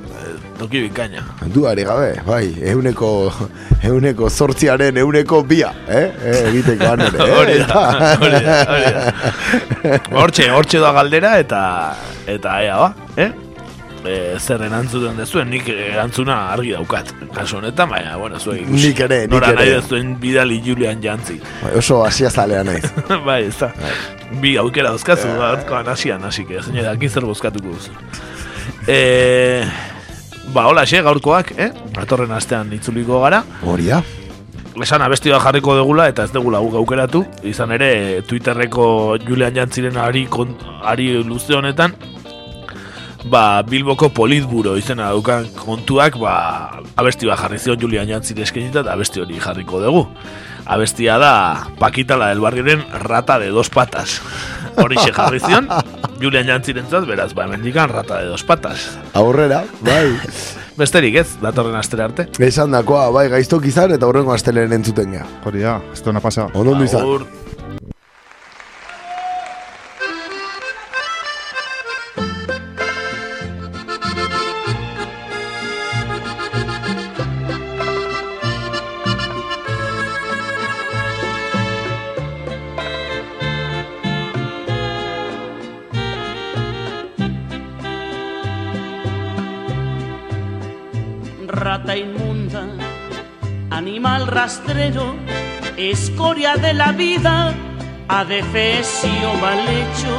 [0.59, 1.23] toki bikaina.
[1.53, 3.11] duari gabe, bai, euneko,
[3.83, 6.03] euneko zortziaren euneko bia, eh?
[6.23, 7.37] eh egiteko han ere, eh?
[7.37, 7.85] Hori da,
[8.21, 10.01] hori da, hori da.
[10.19, 11.63] Hortxe, hortxe da galdera eta
[12.27, 13.31] eta ea ba, eh?
[14.03, 17.13] E, zer erantzuten dezuen, nik erantzuna argi daukat.
[17.31, 18.89] Kasu honetan, baina, bueno, zuek ikusi.
[18.89, 19.77] Nik ere, nik Nora nahi ere.
[19.79, 21.37] dezuen bidali Julian Jantzi.
[21.61, 22.83] Bai, oso hasia zalea naiz.
[23.27, 23.71] bai, ez da.
[24.43, 27.95] Bi aukera dauzkazu, gaurkoan hasian, hasi que, zein zer bozkatuko duzu.
[28.91, 28.99] E,
[30.51, 31.71] ba, hola, xe, gaurkoak, eh?
[32.01, 33.43] Atorren astean itzuliko gara.
[33.63, 34.01] Hori da.
[34.81, 37.23] Esan abestioa jarriko degula eta ez degula guk aukeratu.
[37.45, 41.93] Izan ere, Twitterreko Julian Jantziren ari, kon, ari luze honetan,
[43.29, 48.97] ba, Bilboko politburo izena daukan kontuak, ba, abesti bat jarri zion Julian Jantzire eskenita eta
[48.97, 50.07] abesti hori jarriko dugu.
[50.65, 54.21] Abestia da Pakitala del Barrioren rata de dos patas.
[54.77, 55.67] Hori xe jarri zion,
[56.21, 58.97] Julian Jantziren beraz, ba, mendikan rata de dos patas.
[59.13, 60.17] Aurrera, bai.
[60.77, 62.27] Besterik ez, datorren astera arte.
[62.39, 65.25] Esan dakoa, bai, gaiztok izan eta horrengo astelen entzuten gea.
[65.45, 66.49] Hori da, ez duena pasa.
[66.53, 67.42] Ondo ondo izan.
[96.63, 97.53] De la vida,
[98.07, 100.13] adefesio mal hecho.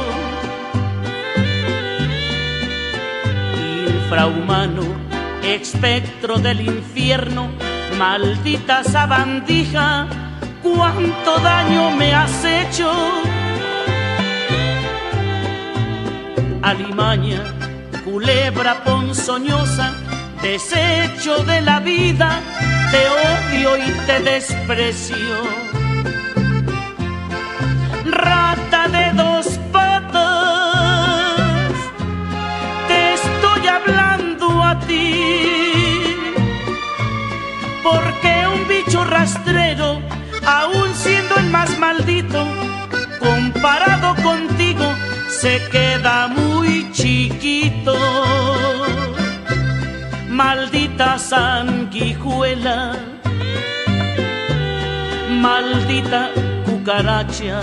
[3.87, 4.83] Infrahumano,
[5.43, 7.49] espectro del infierno,
[7.97, 10.07] maldita sabandija,
[10.61, 12.91] cuánto daño me has hecho.
[16.61, 17.41] Alimaña,
[18.03, 19.95] culebra ponzoñosa,
[20.43, 22.39] desecho de la vida,
[22.91, 25.74] te odio y te desprecio.
[28.91, 30.21] De dos patas,
[32.87, 36.15] te estoy hablando a ti,
[37.83, 39.99] porque un bicho rastrero,
[40.45, 42.45] aun siendo el más maldito,
[43.19, 44.85] comparado contigo,
[45.29, 47.97] se queda muy chiquito.
[50.29, 52.93] Maldita sanguijuela,
[55.29, 56.29] maldita
[56.65, 57.61] cucaracha,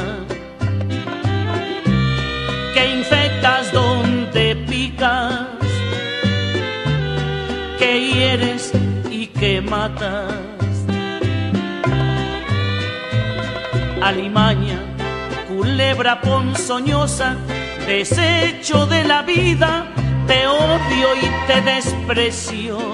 [2.74, 5.46] que infectas donde picas,
[7.78, 8.72] que hieres
[9.10, 10.32] y que matas.
[14.02, 14.80] Alimaña,
[15.48, 17.36] culebra ponzoñosa,
[17.86, 19.86] desecho de la vida,
[20.26, 22.91] te odio y te desprecio.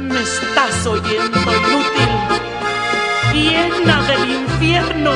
[0.00, 2.10] Me estás oyendo inútil,
[3.32, 5.12] llena del infierno.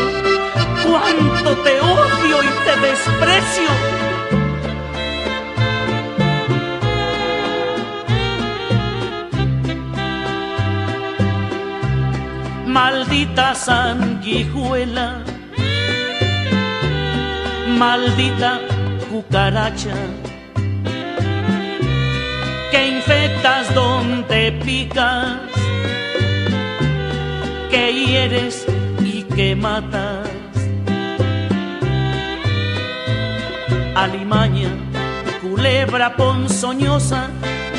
[0.86, 3.70] Cuánto te odio y te desprecio.
[12.66, 15.24] Maldita sanguijuela,
[17.66, 18.67] maldita
[19.28, 19.94] cucaracha,
[22.70, 25.38] que infectas donde picas,
[27.70, 28.66] que hieres
[29.00, 30.28] y que matas.
[33.94, 34.70] Alimaña,
[35.42, 37.28] culebra ponzoñosa,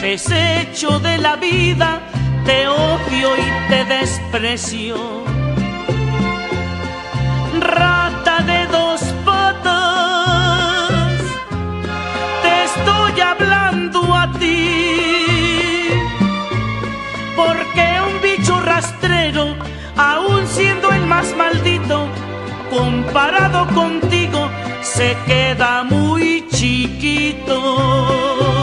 [0.01, 1.99] desecho de la vida,
[2.45, 4.97] te odio y te desprecio.
[21.39, 22.07] Maldito,
[22.69, 24.49] comparado contigo,
[24.81, 28.58] se queda muy chiquito.